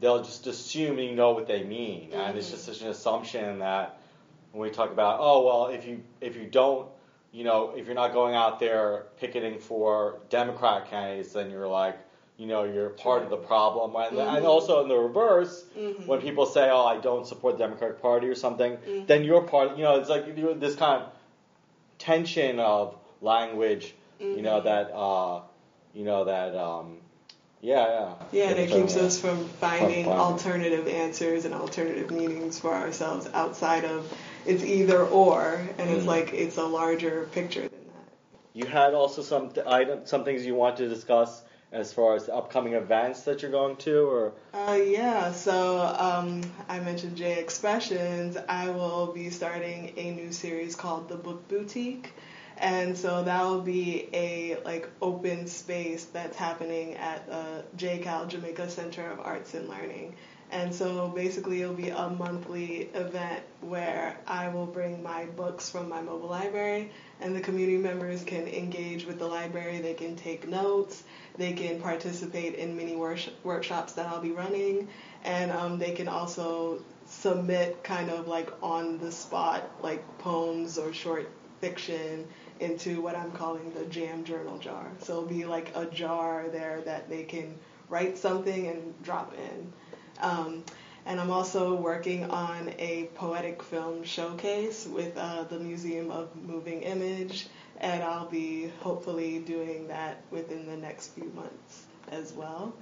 they'll 0.00 0.22
just 0.22 0.46
assume 0.46 0.98
you 0.98 1.14
know 1.14 1.32
what 1.32 1.46
they 1.46 1.62
mean, 1.62 2.12
and 2.12 2.36
it's 2.36 2.50
just 2.50 2.64
such 2.64 2.82
an 2.82 2.88
assumption 2.88 3.60
that 3.60 4.00
when 4.52 4.68
we 4.68 4.74
talk 4.74 4.90
about 4.90 5.18
oh 5.20 5.44
well 5.44 5.66
if 5.66 5.86
you 5.86 6.02
if 6.20 6.36
you 6.36 6.46
don't 6.46 6.88
you 7.34 7.42
know 7.42 7.74
if 7.76 7.86
you're 7.86 7.96
not 7.96 8.12
going 8.12 8.34
out 8.34 8.60
there 8.60 9.06
picketing 9.18 9.58
for 9.58 10.20
Democrat 10.30 10.88
candidates 10.88 11.32
then 11.32 11.50
you're 11.50 11.66
like 11.66 11.98
you 12.38 12.46
know 12.46 12.64
you're 12.64 12.90
part 12.90 13.22
of 13.22 13.30
the 13.30 13.36
problem. 13.36 13.94
And, 13.96 14.18
and 14.18 14.46
also 14.46 14.82
in 14.82 14.88
the 14.88 14.96
reverse 14.96 15.64
when 16.06 16.20
people 16.20 16.46
say 16.46 16.70
oh 16.70 16.84
I 16.84 17.00
don't 17.00 17.26
support 17.26 17.58
the 17.58 17.64
Democratic 17.64 18.00
Party 18.00 18.28
or 18.28 18.34
something 18.34 18.78
then 19.06 19.24
you're 19.24 19.42
part 19.42 19.76
you 19.76 19.82
know 19.82 19.98
it's 19.98 20.08
like 20.08 20.26
you 20.26 20.32
know, 20.34 20.54
this 20.54 20.76
kind 20.76 21.02
of 21.02 21.08
tension 21.98 22.60
of 22.60 22.96
language 23.20 23.94
you 24.20 24.42
know 24.42 24.60
that 24.60 24.92
uh, 24.94 25.40
you 25.92 26.04
know 26.04 26.24
that 26.24 26.54
um, 26.56 26.98
yeah 27.60 27.86
yeah. 27.86 28.14
Yeah, 28.32 28.50
and 28.50 28.58
it 28.58 28.70
keeps 28.70 28.96
us 28.96 29.20
from 29.20 29.48
finding 29.48 30.04
finding. 30.04 30.08
alternative 30.08 30.86
answers 30.86 31.44
and 31.44 31.54
alternative 31.54 32.10
meanings 32.10 32.58
for 32.58 32.72
ourselves 32.72 33.28
outside 33.34 33.84
of 33.84 34.12
it's 34.46 34.62
either 34.62 35.02
or, 35.04 35.60
and 35.78 35.90
it's 35.90 36.04
Mm. 36.04 36.08
like 36.08 36.32
it's 36.32 36.56
a 36.56 36.64
larger 36.64 37.28
picture 37.32 37.62
than 37.62 37.70
that. 37.70 38.08
You 38.52 38.66
had 38.66 38.94
also 38.94 39.22
some 39.22 39.50
th- 39.50 39.66
item, 39.66 40.00
some 40.06 40.24
things 40.24 40.44
you 40.46 40.54
want 40.54 40.76
to 40.78 40.88
discuss 40.88 41.42
as 41.72 41.92
far 41.92 42.14
as 42.14 42.26
the 42.26 42.34
upcoming 42.34 42.74
events 42.74 43.22
that 43.22 43.42
you're 43.42 43.50
going 43.50 43.76
to, 43.78 44.06
or 44.08 44.32
Uh, 44.52 44.74
yeah, 44.74 45.32
so 45.32 45.80
um, 45.98 46.42
I 46.68 46.78
mentioned 46.78 47.16
J 47.16 47.40
Expressions. 47.40 48.36
I 48.48 48.68
will 48.70 49.08
be 49.12 49.30
starting 49.30 49.92
a 49.96 50.12
new 50.12 50.30
series 50.30 50.76
called 50.76 51.08
The 51.08 51.16
Book 51.16 51.48
Boutique. 51.48 52.12
And 52.56 52.96
so 52.96 53.24
that 53.24 53.42
will 53.42 53.62
be 53.62 54.08
a 54.14 54.56
like 54.64 54.88
open 55.02 55.48
space 55.48 56.04
that's 56.04 56.36
happening 56.36 56.94
at 56.94 57.28
uh, 57.28 57.62
JCAL 57.76 58.28
Jamaica 58.28 58.70
Center 58.70 59.10
of 59.10 59.18
Arts 59.18 59.54
and 59.54 59.68
Learning. 59.68 60.14
And 60.54 60.72
so 60.72 61.08
basically 61.08 61.62
it'll 61.62 61.74
be 61.74 61.88
a 61.88 62.08
monthly 62.10 62.82
event 62.94 63.42
where 63.60 64.16
I 64.24 64.48
will 64.48 64.66
bring 64.66 65.02
my 65.02 65.24
books 65.24 65.68
from 65.68 65.88
my 65.88 66.00
mobile 66.00 66.28
library 66.28 66.92
and 67.20 67.34
the 67.34 67.40
community 67.40 67.76
members 67.76 68.22
can 68.22 68.46
engage 68.46 69.04
with 69.04 69.18
the 69.18 69.26
library. 69.26 69.80
They 69.80 69.94
can 69.94 70.14
take 70.14 70.46
notes. 70.46 71.02
They 71.36 71.54
can 71.54 71.80
participate 71.80 72.54
in 72.54 72.76
mini 72.76 72.94
workshops 72.94 73.94
that 73.94 74.06
I'll 74.06 74.20
be 74.20 74.30
running. 74.30 74.86
And 75.24 75.50
um, 75.50 75.76
they 75.76 75.90
can 75.90 76.06
also 76.06 76.84
submit 77.04 77.82
kind 77.82 78.08
of 78.08 78.28
like 78.28 78.52
on 78.62 78.98
the 78.98 79.10
spot, 79.10 79.68
like 79.82 80.06
poems 80.18 80.78
or 80.78 80.92
short 80.92 81.28
fiction 81.60 82.28
into 82.60 83.02
what 83.02 83.16
I'm 83.16 83.32
calling 83.32 83.72
the 83.72 83.86
jam 83.86 84.22
journal 84.22 84.58
jar. 84.58 84.86
So 85.00 85.14
it'll 85.14 85.28
be 85.28 85.46
like 85.46 85.72
a 85.74 85.86
jar 85.86 86.46
there 86.52 86.80
that 86.82 87.08
they 87.08 87.24
can 87.24 87.58
write 87.88 88.16
something 88.16 88.68
and 88.68 89.02
drop 89.02 89.34
in. 89.34 89.72
Um, 90.20 90.64
and 91.06 91.20
I'm 91.20 91.30
also 91.30 91.74
working 91.74 92.30
on 92.30 92.72
a 92.78 93.10
poetic 93.14 93.62
film 93.62 94.04
showcase 94.04 94.86
with 94.86 95.16
uh, 95.16 95.44
the 95.44 95.58
Museum 95.58 96.10
of 96.10 96.34
Moving 96.34 96.82
Image, 96.82 97.46
and 97.78 98.02
I'll 98.02 98.30
be 98.30 98.70
hopefully 98.80 99.40
doing 99.40 99.88
that 99.88 100.22
within 100.30 100.66
the 100.66 100.76
next 100.76 101.08
few 101.08 101.30
months 101.34 101.84
as 102.10 102.32
well. 102.32 102.72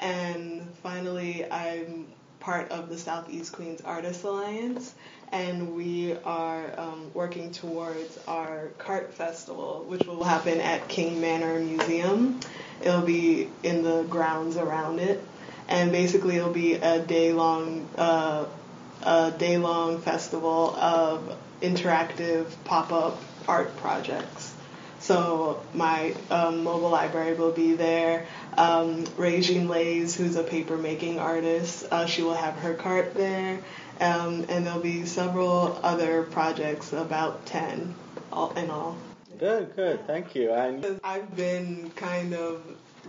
And 0.00 0.66
finally, 0.82 1.48
I'm 1.50 2.06
part 2.40 2.70
of 2.72 2.88
the 2.88 2.98
Southeast 2.98 3.52
Queens 3.52 3.82
Artists 3.82 4.24
Alliance, 4.24 4.94
and 5.30 5.76
we 5.76 6.16
are 6.24 6.78
um, 6.78 7.10
working 7.14 7.52
towards 7.52 8.18
our 8.26 8.68
CART 8.78 9.12
Festival, 9.14 9.84
which 9.86 10.06
will 10.06 10.24
happen 10.24 10.60
at 10.60 10.88
King 10.88 11.20
Manor 11.20 11.60
Museum. 11.60 12.40
It'll 12.80 13.02
be 13.02 13.48
in 13.62 13.82
the 13.82 14.02
grounds 14.04 14.56
around 14.56 14.98
it, 14.98 15.22
and 15.70 15.92
basically 15.92 16.36
it'll 16.36 16.52
be 16.52 16.74
a 16.74 16.98
day 17.00 17.32
long, 17.32 17.88
uh, 17.96 18.44
a 19.04 19.30
day 19.38 19.56
long 19.56 20.00
festival 20.00 20.74
of 20.76 21.36
interactive 21.62 22.46
pop 22.64 22.92
up 22.92 23.22
art 23.48 23.74
projects. 23.78 24.54
So 24.98 25.62
my 25.72 26.14
um, 26.30 26.62
mobile 26.64 26.90
library 26.90 27.34
will 27.34 27.52
be 27.52 27.74
there. 27.74 28.26
Um, 28.58 29.06
Regine 29.16 29.66
Lays, 29.68 30.14
who's 30.14 30.36
a 30.36 30.42
paper 30.42 30.76
making 30.76 31.18
artist, 31.18 31.86
uh, 31.90 32.04
she 32.04 32.22
will 32.22 32.34
have 32.34 32.54
her 32.56 32.74
cart 32.74 33.14
there. 33.14 33.60
Um, 34.00 34.46
and 34.48 34.66
there'll 34.66 34.80
be 34.80 35.06
several 35.06 35.78
other 35.82 36.24
projects, 36.24 36.92
about 36.92 37.46
10 37.46 37.94
all, 38.32 38.52
in 38.52 38.70
all. 38.70 38.96
Good, 39.38 39.74
good. 39.76 40.06
Thank 40.06 40.34
you. 40.34 40.52
And 40.52 41.00
I've 41.02 41.34
been 41.34 41.90
kind 41.96 42.34
of 42.34 42.62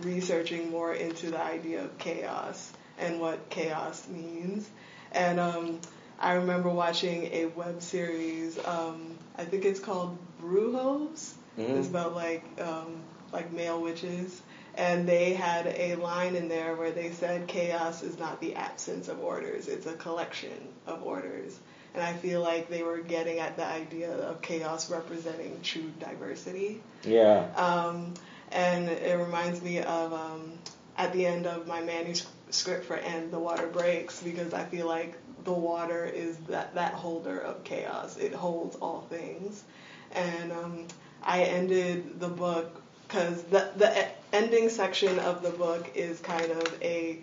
researching 0.04 0.70
more 0.70 0.94
into 0.94 1.30
the 1.30 1.40
idea 1.42 1.84
of 1.84 1.98
chaos 1.98 2.72
and 2.98 3.20
what 3.20 3.48
chaos 3.50 4.06
means. 4.08 4.68
And 5.12 5.40
um, 5.40 5.80
I 6.18 6.34
remember 6.34 6.68
watching 6.68 7.24
a 7.32 7.46
web 7.46 7.82
series. 7.82 8.58
Um, 8.64 9.16
I 9.36 9.44
think 9.44 9.64
it's 9.64 9.80
called 9.80 10.16
Brujos. 10.40 11.32
Mhm. 11.58 11.78
It's 11.78 11.88
about 11.88 12.14
like 12.14 12.44
um, 12.60 13.02
like 13.32 13.52
male 13.52 13.80
witches, 13.80 14.40
and 14.74 15.06
they 15.06 15.34
had 15.34 15.66
a 15.66 15.96
line 15.96 16.34
in 16.36 16.48
there 16.48 16.76
where 16.76 16.90
they 16.90 17.10
said 17.12 17.46
chaos 17.46 18.02
is 18.02 18.18
not 18.18 18.40
the 18.40 18.54
absence 18.54 19.08
of 19.08 19.20
orders; 19.20 19.68
it's 19.68 19.86
a 19.86 19.92
collection 19.94 20.68
of 20.86 21.02
orders. 21.02 21.58
And 21.94 22.02
I 22.02 22.14
feel 22.14 22.40
like 22.40 22.70
they 22.70 22.82
were 22.82 23.00
getting 23.00 23.38
at 23.38 23.56
the 23.56 23.66
idea 23.66 24.10
of 24.14 24.40
chaos 24.40 24.90
representing 24.90 25.60
true 25.62 25.92
diversity. 26.00 26.80
yeah, 27.04 27.48
Um, 27.54 28.14
and 28.52 28.88
it 28.88 29.18
reminds 29.18 29.62
me 29.62 29.78
of 29.78 30.12
um, 30.12 30.52
at 30.96 31.12
the 31.12 31.26
end 31.26 31.46
of 31.46 31.66
my 31.66 31.80
manuscript 31.80 32.84
for 32.84 32.96
And 32.96 33.30
the 33.30 33.38
Water 33.38 33.66
Breaks 33.66 34.22
because 34.22 34.52
I 34.52 34.64
feel 34.64 34.86
like 34.86 35.16
the 35.44 35.52
water 35.52 36.04
is 36.04 36.36
that, 36.48 36.74
that 36.74 36.92
holder 36.94 37.38
of 37.38 37.64
chaos. 37.64 38.16
It 38.16 38.34
holds 38.34 38.76
all 38.76 39.06
things. 39.10 39.64
And 40.12 40.52
um, 40.52 40.86
I 41.22 41.42
ended 41.42 42.20
the 42.20 42.28
book 42.28 42.80
because 43.08 43.42
the, 43.44 43.70
the 43.76 44.06
ending 44.32 44.68
section 44.68 45.18
of 45.20 45.42
the 45.42 45.50
book 45.50 45.90
is 45.94 46.20
kind 46.20 46.50
of 46.50 46.78
a, 46.82 47.18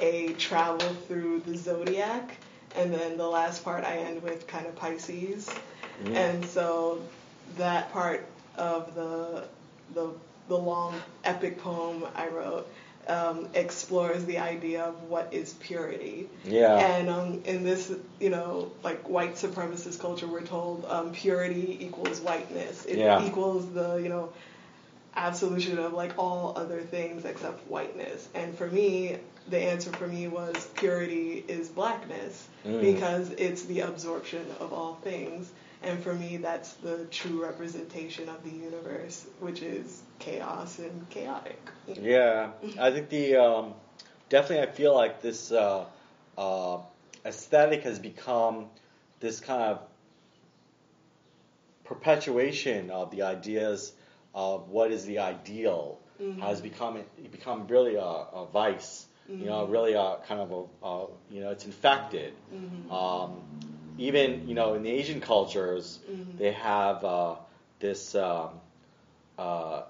a 0.00 0.32
travel 0.34 0.88
through 1.06 1.40
the 1.40 1.56
zodiac. 1.56 2.36
And 2.76 2.92
then 2.92 3.16
the 3.16 3.26
last 3.26 3.64
part 3.64 3.84
I 3.84 3.98
end 3.98 4.22
with 4.22 4.46
kind 4.46 4.66
of 4.66 4.74
Pisces. 4.74 5.48
And 6.12 6.44
so 6.44 7.02
that 7.56 7.92
part 7.92 8.26
of 8.56 8.94
the 8.94 9.46
the 9.94 10.10
the 10.48 10.56
long 10.58 11.00
epic 11.24 11.58
poem 11.58 12.04
I 12.14 12.28
wrote 12.28 12.68
um, 13.08 13.48
explores 13.54 14.24
the 14.24 14.38
idea 14.38 14.82
of 14.82 15.02
what 15.04 15.28
is 15.32 15.54
purity. 15.54 16.28
yeah, 16.44 16.76
And 16.78 17.08
um, 17.10 17.42
in 17.44 17.62
this, 17.64 17.92
you 18.20 18.30
know, 18.30 18.70
like 18.82 19.08
white 19.08 19.34
supremacist 19.34 20.00
culture, 20.00 20.26
we're 20.26 20.42
told 20.42 20.84
um, 20.88 21.12
purity 21.12 21.76
equals 21.80 22.20
whiteness. 22.20 22.86
It 22.86 22.98
Yeah. 22.98 23.24
equals 23.24 23.68
the, 23.70 23.96
you 23.96 24.08
know, 24.08 24.32
absolution 25.16 25.78
of 25.78 25.92
like 25.92 26.12
all 26.18 26.54
other 26.56 26.80
things 26.80 27.24
except 27.24 27.68
whiteness. 27.70 28.28
And 28.34 28.56
for 28.56 28.66
me, 28.66 29.16
the 29.48 29.58
answer 29.58 29.92
for 29.92 30.06
me 30.08 30.28
was 30.28 30.66
purity 30.74 31.44
is 31.48 31.68
blackness 31.68 32.48
Mm. 32.66 32.80
because 32.80 33.30
it's 33.32 33.62
the 33.64 33.80
absorption 33.80 34.44
of 34.60 34.72
all 34.72 34.94
things. 35.04 35.50
And 35.84 36.02
for 36.02 36.14
me, 36.14 36.38
that's 36.38 36.72
the 36.74 37.04
true 37.10 37.42
representation 37.42 38.28
of 38.28 38.42
the 38.42 38.50
universe, 38.50 39.26
which 39.40 39.62
is 39.62 40.02
chaos 40.18 40.78
and 40.78 41.08
chaotic. 41.10 41.60
yeah. 41.86 42.50
I 42.80 42.90
think 42.90 43.10
the 43.10 43.36
um, 43.36 43.74
definitely 44.28 44.66
I 44.66 44.72
feel 44.72 44.94
like 44.94 45.20
this 45.20 45.52
uh, 45.52 45.84
uh, 46.38 46.78
aesthetic 47.24 47.82
has 47.82 47.98
become 47.98 48.66
this 49.20 49.40
kind 49.40 49.62
of 49.62 49.80
perpetuation 51.84 52.90
of 52.90 53.10
the 53.10 53.22
ideas 53.22 53.92
of 54.34 54.68
what 54.70 54.90
is 54.90 55.04
the 55.04 55.18
ideal 55.18 55.98
has 56.40 56.60
become 56.60 56.98
become 57.30 57.66
really 57.66 57.96
a, 57.96 58.00
a 58.00 58.46
vice. 58.52 59.06
You 59.40 59.46
know, 59.46 59.64
really 59.66 59.94
a 59.94 60.16
kind 60.28 60.40
of 60.40 60.52
a, 60.82 60.86
a 60.86 61.06
you 61.30 61.40
know 61.40 61.50
it's 61.50 61.64
infected. 61.64 62.34
Um, 62.90 63.40
even 63.98 64.48
you 64.48 64.54
know 64.54 64.74
in 64.74 64.82
the 64.82 64.90
Asian 64.90 65.20
cultures 65.20 65.98
they 66.38 66.52
have 66.52 67.04
uh, 67.04 67.36
this 67.80 68.14
um, 68.14 68.50
uh, 69.38 69.82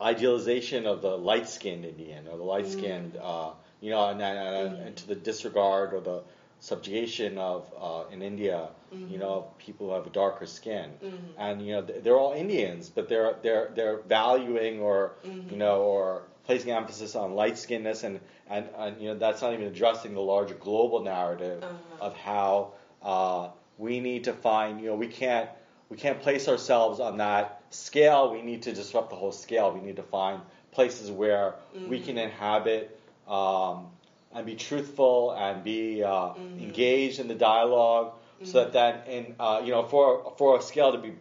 idealization 0.00 0.86
of 0.86 1.00
the 1.00 1.16
light-skinned 1.16 1.84
Indian 1.84 2.26
or 2.26 2.36
the 2.36 2.42
light-skinned, 2.42 3.16
uh, 3.20 3.50
you 3.80 3.90
know, 3.90 4.08
and, 4.08 4.20
and, 4.20 4.76
and 4.80 4.96
to 4.96 5.06
the 5.06 5.14
disregard 5.14 5.94
or 5.94 6.00
the 6.00 6.22
subjugation 6.60 7.38
of 7.38 7.72
uh, 7.80 8.04
in 8.12 8.22
India, 8.22 8.68
you 9.08 9.18
know, 9.18 9.46
people 9.58 9.88
who 9.88 9.94
have 9.94 10.06
a 10.06 10.10
darker 10.10 10.46
skin, 10.46 10.90
and 11.36 11.64
you 11.64 11.72
know 11.72 11.82
they're 11.82 12.18
all 12.18 12.32
Indians, 12.32 12.90
but 12.90 13.08
they're 13.08 13.36
they're 13.42 13.70
they're 13.74 13.98
valuing 14.02 14.80
or 14.80 15.14
you 15.48 15.56
know 15.56 15.82
or 15.82 16.22
placing 16.44 16.72
emphasis 16.72 17.14
on 17.16 17.34
light 17.34 17.54
skinnedness 17.54 18.04
and, 18.04 18.20
and 18.50 18.68
and 18.76 19.00
you 19.00 19.08
know 19.08 19.14
that's 19.18 19.40
not 19.42 19.52
even 19.52 19.66
addressing 19.66 20.14
the 20.14 20.20
larger 20.20 20.54
global 20.54 21.02
narrative 21.02 21.62
of 22.00 22.14
how 22.16 22.72
uh, 23.02 23.48
we 23.78 24.00
need 24.00 24.24
to 24.24 24.32
find 24.32 24.80
you 24.80 24.88
know 24.88 24.94
we 24.96 25.08
can't 25.08 25.48
we 25.88 25.96
can't 25.96 26.20
place 26.20 26.48
ourselves 26.48 27.00
on 27.00 27.18
that 27.18 27.62
scale. 27.70 28.32
We 28.32 28.42
need 28.42 28.62
to 28.62 28.72
disrupt 28.72 29.10
the 29.10 29.16
whole 29.16 29.32
scale. 29.32 29.72
We 29.72 29.80
need 29.80 29.96
to 29.96 30.02
find 30.02 30.40
places 30.70 31.10
where 31.10 31.54
we 31.86 32.00
can 32.00 32.16
inhabit 32.16 32.98
um, 33.28 33.86
and 34.34 34.46
be 34.46 34.54
truthful 34.54 35.32
and 35.32 35.62
be 35.62 36.02
uh, 36.02 36.30
engaged 36.58 37.18
in 37.18 37.28
the 37.28 37.34
dialogue, 37.34 38.14
so 38.42 38.64
that 38.64 38.72
then, 38.72 39.06
in 39.06 39.34
uh, 39.38 39.60
you 39.64 39.70
know, 39.70 39.82
for 39.84 40.32
for 40.38 40.58
a 40.58 40.62
scale 40.62 40.92
to 40.92 40.98
be 40.98 41.12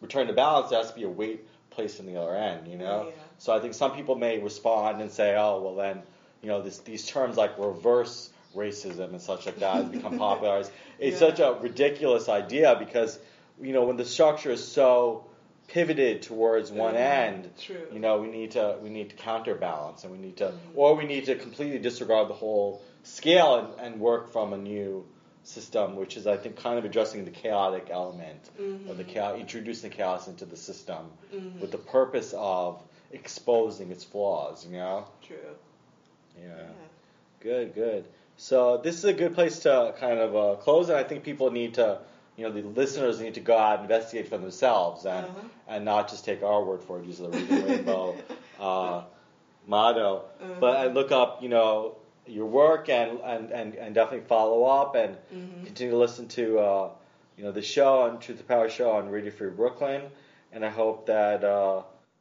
returned 0.00 0.28
to 0.28 0.34
balance, 0.34 0.70
there 0.70 0.78
has 0.78 0.88
to 0.90 0.96
be 0.96 1.02
a 1.04 1.08
weight 1.08 1.46
placed 1.70 2.00
in 2.00 2.06
the 2.06 2.16
other 2.20 2.34
end. 2.34 2.68
You 2.68 2.78
know, 2.78 3.06
Yeah. 3.08 3.12
so 3.38 3.52
I 3.54 3.60
think 3.60 3.74
some 3.74 3.92
people 3.92 4.14
may 4.16 4.38
respond 4.38 5.00
and 5.00 5.10
say, 5.10 5.36
oh, 5.36 5.60
well 5.60 5.74
then, 5.76 6.02
you 6.42 6.48
know, 6.48 6.62
this, 6.62 6.78
these 6.78 7.06
terms 7.06 7.36
like 7.36 7.58
reverse 7.58 8.30
racism 8.56 9.10
and 9.10 9.20
such 9.20 9.46
like 9.46 9.58
that 9.60 9.74
has 9.74 9.88
become 9.88 10.18
popularized. 10.26 10.72
It's 11.00 11.20
Yeah. 11.20 11.28
such 11.28 11.40
a 11.40 11.52
ridiculous 11.60 12.28
idea 12.28 12.76
because, 12.78 13.18
you 13.60 13.72
know, 13.72 13.84
when 13.84 13.96
the 13.96 14.04
structure 14.04 14.50
is 14.52 14.62
so 14.66 15.24
pivoted 15.68 16.22
towards 16.22 16.70
one 16.72 16.94
Mhm. 16.94 16.98
end, 16.98 17.50
True. 17.58 17.86
you 17.92 18.00
know, 18.00 18.20
we 18.20 18.26
need 18.28 18.50
to 18.52 18.76
we 18.82 18.90
need 18.90 19.10
to 19.10 19.16
counterbalance 19.16 20.02
and 20.04 20.12
we 20.12 20.18
need 20.18 20.36
to, 20.38 20.46
Mm-hmm. 20.48 20.78
or 20.78 20.94
we 20.96 21.04
need 21.04 21.26
to 21.26 21.36
completely 21.36 21.78
disregard 21.78 22.28
the 22.28 22.34
whole 22.34 22.82
scale 23.04 23.54
and, 23.56 23.68
and 23.80 24.00
work 24.00 24.30
from 24.32 24.52
a 24.52 24.58
new 24.58 25.06
system, 25.44 25.96
which 25.96 26.16
is 26.16 26.26
I 26.26 26.36
think 26.36 26.56
kind 26.56 26.78
of 26.78 26.84
addressing 26.84 27.24
the 27.24 27.30
chaotic 27.30 27.86
element 27.90 28.50
or 28.88 28.94
the 28.94 29.04
chaos, 29.04 29.38
introducing 29.38 29.88
the 29.90 29.96
chaos 29.96 30.28
into 30.28 30.44
the 30.44 30.56
system 30.56 31.10
Mm-hmm. 31.34 31.60
with 31.60 31.70
the 31.70 31.78
purpose 31.78 32.34
of 32.36 32.82
exposing 33.12 33.90
its 33.90 34.04
flaws. 34.04 34.66
You 34.66 34.72
know, 34.72 35.06
True. 35.22 35.36
yeah. 36.38 36.48
Yeah. 36.56 36.62
Good, 37.40 37.74
good. 37.74 38.04
So 38.40 38.78
this 38.78 38.96
is 38.96 39.04
a 39.04 39.12
good 39.12 39.34
place 39.34 39.58
to 39.60 39.94
kind 40.00 40.18
of 40.18 40.34
uh, 40.34 40.56
close, 40.62 40.88
and 40.88 40.96
I 40.96 41.04
think 41.04 41.24
people 41.24 41.50
need 41.50 41.74
to, 41.74 41.98
you 42.36 42.44
know, 42.48 42.50
the 42.52 42.62
listeners 42.62 43.20
need 43.20 43.34
to 43.34 43.40
go 43.40 43.56
out 43.56 43.80
and 43.80 43.82
investigate 43.90 44.28
for 44.28 44.38
themselves, 44.38 45.04
and 45.04 45.26
Uh-huh. 45.26 45.40
and 45.68 45.84
not 45.84 46.08
just 46.08 46.24
take 46.24 46.42
our 46.42 46.64
word 46.64 46.82
for 46.82 46.98
it. 46.98 47.04
Use 47.04 47.18
the 47.18 47.28
Reading 47.28 47.64
Rainbow 47.66 48.16
uh, 48.58 49.02
motto, 49.66 50.24
Uh-huh. 50.40 50.54
but 50.58 50.86
and 50.86 50.94
look 50.94 51.12
up, 51.12 51.42
you 51.42 51.50
know, 51.50 51.96
your 52.26 52.46
work 52.46 52.88
and 52.88 53.20
and 53.20 53.50
and, 53.52 53.74
and 53.74 53.94
definitely 53.94 54.26
follow 54.26 54.64
up 54.64 54.94
and 54.94 55.16
Mm-hmm. 55.34 55.64
continue 55.66 55.92
to 55.92 55.98
listen 55.98 56.26
to, 56.28 56.58
uh, 56.58 56.90
you 57.36 57.44
know, 57.44 57.52
the 57.52 57.62
show 57.62 58.00
on 58.02 58.20
Truth 58.20 58.38
to 58.38 58.44
Power 58.44 58.70
show 58.70 58.90
on 58.92 59.10
Radio 59.10 59.32
Free 59.32 59.50
Brooklyn, 59.50 60.02
and 60.52 60.64
I 60.64 60.70
hope 60.70 61.06
that. 61.06 61.44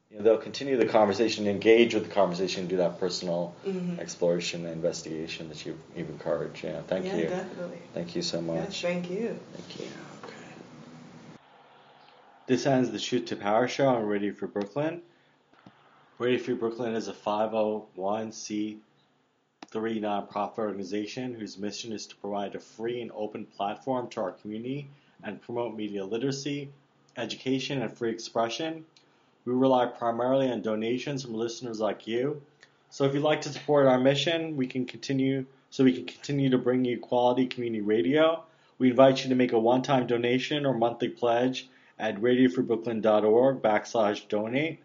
You 0.10 0.18
know, 0.18 0.24
they'll 0.24 0.38
continue 0.38 0.76
the 0.76 0.88
conversation, 0.88 1.48
engage 1.48 1.94
with 1.94 2.06
the 2.06 2.10
conversation, 2.10 2.68
do 2.68 2.78
that 2.78 3.00
personal 3.00 3.54
mm-hmm. 3.64 4.00
exploration 4.00 4.66
and 4.66 4.74
investigation 4.74 5.50
that 5.50 5.64
you've, 5.64 5.80
you've 5.96 6.10
encouraged. 6.10 6.64
Yeah, 6.64 6.82
thank 6.88 7.06
yeah, 7.06 7.16
you. 7.16 7.28
definitely. 7.28 7.78
Thank 7.94 8.16
you 8.16 8.24
so 8.24 8.38
Yes, 8.40 8.48
much. 8.48 8.82
thank 8.82 9.10
you. 9.12 9.40
Thank 9.54 9.80
you. 9.80 9.88
Okay. 10.24 10.34
This 12.48 12.66
ends 12.66 12.90
the 12.90 13.00
Truth 13.00 13.26
to 13.26 13.36
Power 13.36 13.68
show 13.68 13.88
on 13.88 14.04
Radio 14.04 14.34
Free 14.34 14.48
Brooklyn. 14.48 15.04
Radio 16.18 16.40
Free 16.40 16.56
Brooklyn 16.56 16.96
is 16.96 17.08
a 17.08 17.14
501c3 17.14 18.80
nonprofit 19.72 20.58
organization 20.58 21.36
whose 21.36 21.60
mission 21.60 21.94
is 21.94 22.08
to 22.08 22.16
provide 22.16 22.56
a 22.56 22.60
free 22.60 23.04
and 23.04 23.12
open 23.14 23.46
platform 23.46 24.10
to 24.10 24.22
our 24.22 24.32
community 24.32 24.90
and 25.24 25.40
promote 25.40 25.76
media 25.76 26.04
literacy, 26.04 26.70
education, 27.16 27.84
and 27.84 27.96
free 27.96 28.10
expression. 28.10 28.86
We 29.46 29.54
rely 29.54 29.86
primarily 29.88 30.52
on 30.52 30.62
donations 30.62 31.24
from 31.24 31.34
listeners 31.34 31.80
like 31.80 32.08
you. 32.08 32.42
So 32.90 33.06
if 33.06 33.14
you'd 33.14 33.24
like 33.24 33.42
to 33.42 33.50
support 33.50 33.88
our 33.88 34.00
mission, 34.00 34.58
we 34.58 34.68
can 34.68 34.86
continue 34.86 35.46
so 35.70 35.84
we 35.84 35.94
can 35.94 36.06
continue 36.06 36.50
to 36.50 36.58
bring 36.58 36.86
you 36.86 37.00
quality 37.00 37.46
community 37.46 37.82
radio. 37.82 38.44
We 38.80 38.90
invite 38.90 39.24
you 39.24 39.30
to 39.30 39.36
make 39.36 39.54
a 39.54 39.60
one-time 39.60 40.08
donation 40.08 40.66
or 40.66 40.74
monthly 40.74 41.10
pledge 41.10 41.70
at 42.00 42.20
radiofreebrooklyn.org 42.22 43.62
backslash 43.62 44.28
donate. 44.28 44.80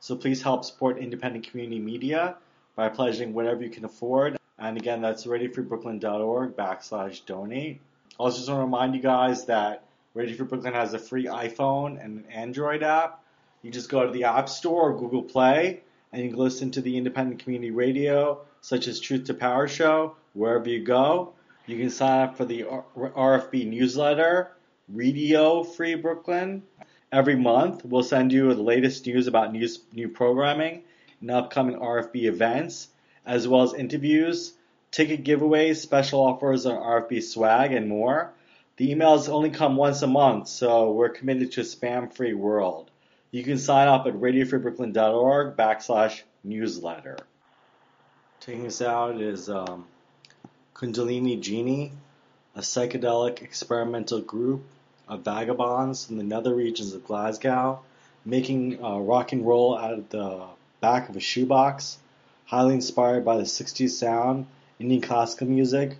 So 0.00 0.16
please 0.16 0.42
help 0.42 0.64
support 0.64 0.98
independent 0.98 1.48
community 1.48 1.80
media 1.80 2.36
by 2.74 2.90
pledging 2.90 3.32
whatever 3.32 3.62
you 3.62 3.70
can 3.70 3.84
afford. 3.84 4.36
And 4.58 4.76
again, 4.76 5.00
that's 5.00 5.24
radiofreebrooklyn.org 5.24 6.56
backslash 6.56 7.24
donate. 7.24 7.80
I 8.18 8.22
also 8.22 8.38
just 8.38 8.48
want 8.48 8.60
to 8.60 8.64
remind 8.64 8.94
you 8.94 9.02
guys 9.02 9.46
that 9.46 9.84
Radio 10.14 10.34
Free 10.34 10.46
Brooklyn 10.46 10.72
has 10.72 10.94
a 10.94 10.98
free 10.98 11.26
iPhone 11.26 12.02
and 12.02 12.24
an 12.24 12.30
Android 12.30 12.82
app. 12.82 13.22
You 13.66 13.72
just 13.72 13.90
go 13.90 14.06
to 14.06 14.12
the 14.12 14.22
App 14.22 14.48
Store 14.48 14.92
or 14.92 14.96
Google 14.96 15.24
Play 15.24 15.80
and 16.12 16.22
you 16.22 16.36
listen 16.36 16.70
to 16.70 16.80
the 16.80 16.96
independent 16.96 17.42
community 17.42 17.72
radio, 17.72 18.42
such 18.60 18.86
as 18.86 19.00
Truth 19.00 19.24
to 19.24 19.34
Power 19.34 19.66
Show, 19.66 20.14
wherever 20.34 20.68
you 20.68 20.84
go. 20.84 21.32
You 21.66 21.76
can 21.76 21.90
sign 21.90 22.28
up 22.28 22.36
for 22.36 22.44
the 22.44 22.62
RFB 22.62 23.66
newsletter, 23.66 24.52
Radio 24.88 25.64
Free 25.64 25.96
Brooklyn. 25.96 26.62
Every 27.10 27.34
month, 27.34 27.84
we'll 27.84 28.04
send 28.04 28.32
you 28.32 28.54
the 28.54 28.62
latest 28.62 29.04
news 29.04 29.26
about 29.26 29.52
news, 29.52 29.80
new 29.92 30.10
programming 30.10 30.84
and 31.20 31.32
upcoming 31.32 31.74
RFB 31.74 32.26
events, 32.26 32.86
as 33.26 33.48
well 33.48 33.62
as 33.62 33.74
interviews, 33.74 34.52
ticket 34.92 35.24
giveaways, 35.24 35.78
special 35.78 36.20
offers 36.20 36.66
on 36.66 36.76
RFB 36.76 37.20
swag, 37.20 37.72
and 37.72 37.88
more. 37.88 38.32
The 38.76 38.94
emails 38.94 39.28
only 39.28 39.50
come 39.50 39.74
once 39.74 40.02
a 40.02 40.06
month, 40.06 40.46
so 40.46 40.92
we're 40.92 41.08
committed 41.08 41.50
to 41.50 41.62
a 41.62 41.64
spam-free 41.64 42.34
world. 42.34 42.92
You 43.36 43.44
can 43.44 43.58
sign 43.58 43.86
up 43.86 44.06
at 44.06 44.14
radiofreebrooklyn.org 44.14 45.56
backslash 45.58 46.22
newsletter. 46.42 47.18
Taking 48.40 48.66
us 48.66 48.80
out 48.80 49.20
is 49.20 49.50
um, 49.50 49.84
Kundalini 50.74 51.38
Genie, 51.38 51.92
a 52.54 52.60
psychedelic 52.60 53.42
experimental 53.42 54.22
group 54.22 54.64
of 55.06 55.20
vagabonds 55.20 56.06
from 56.06 56.16
the 56.16 56.24
nether 56.24 56.54
regions 56.54 56.94
of 56.94 57.04
Glasgow, 57.04 57.80
making 58.24 58.82
uh, 58.82 59.00
rock 59.00 59.32
and 59.32 59.46
roll 59.46 59.76
out 59.76 59.92
of 59.92 60.08
the 60.08 60.46
back 60.80 61.10
of 61.10 61.16
a 61.16 61.20
shoebox, 61.20 61.98
highly 62.46 62.72
inspired 62.72 63.22
by 63.22 63.36
the 63.36 63.42
60s 63.42 63.90
sound, 63.90 64.46
Indian 64.78 65.02
classical 65.02 65.46
music, 65.46 65.98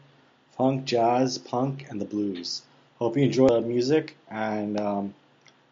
funk, 0.57 0.87
jazz, 0.87 1.37
punk, 1.37 1.84
and 1.91 2.01
the 2.01 2.07
blues. 2.07 2.62
Hope 2.99 3.18
you 3.18 3.24
enjoy 3.24 3.49
the 3.49 3.61
music 3.61 4.16
and 4.30 4.80
um, 4.80 5.14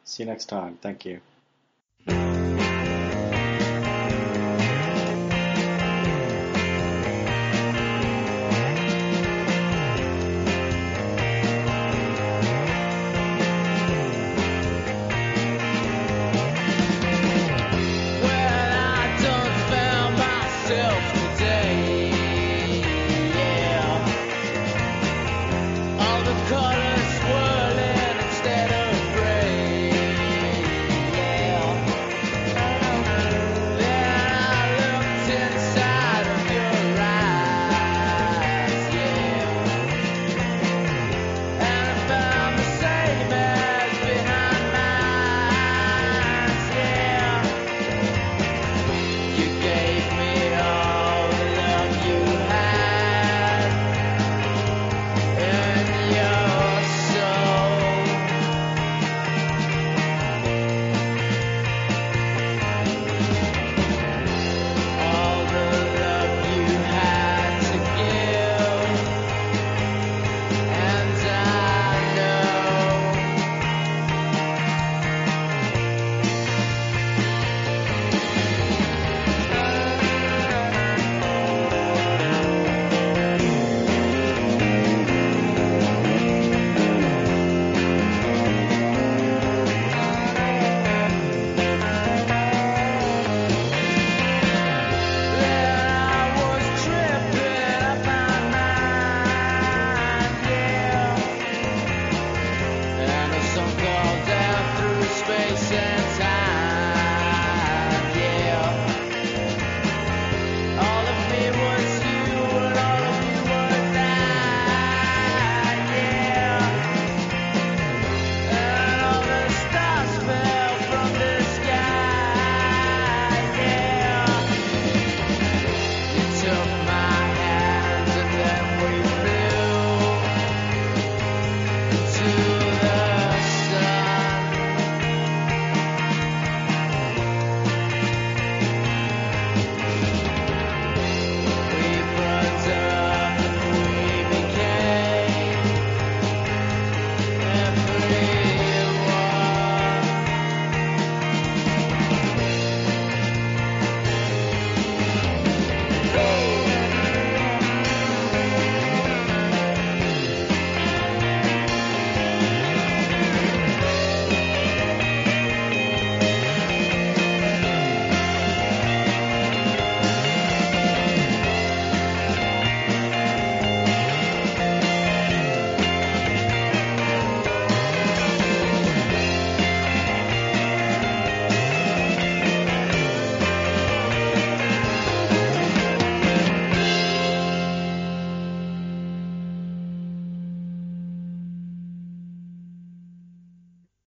see 0.05 0.25
you 0.25 0.29
next 0.29 0.51
time. 0.51 0.77
Thank 0.83 1.07
you. 1.07 1.23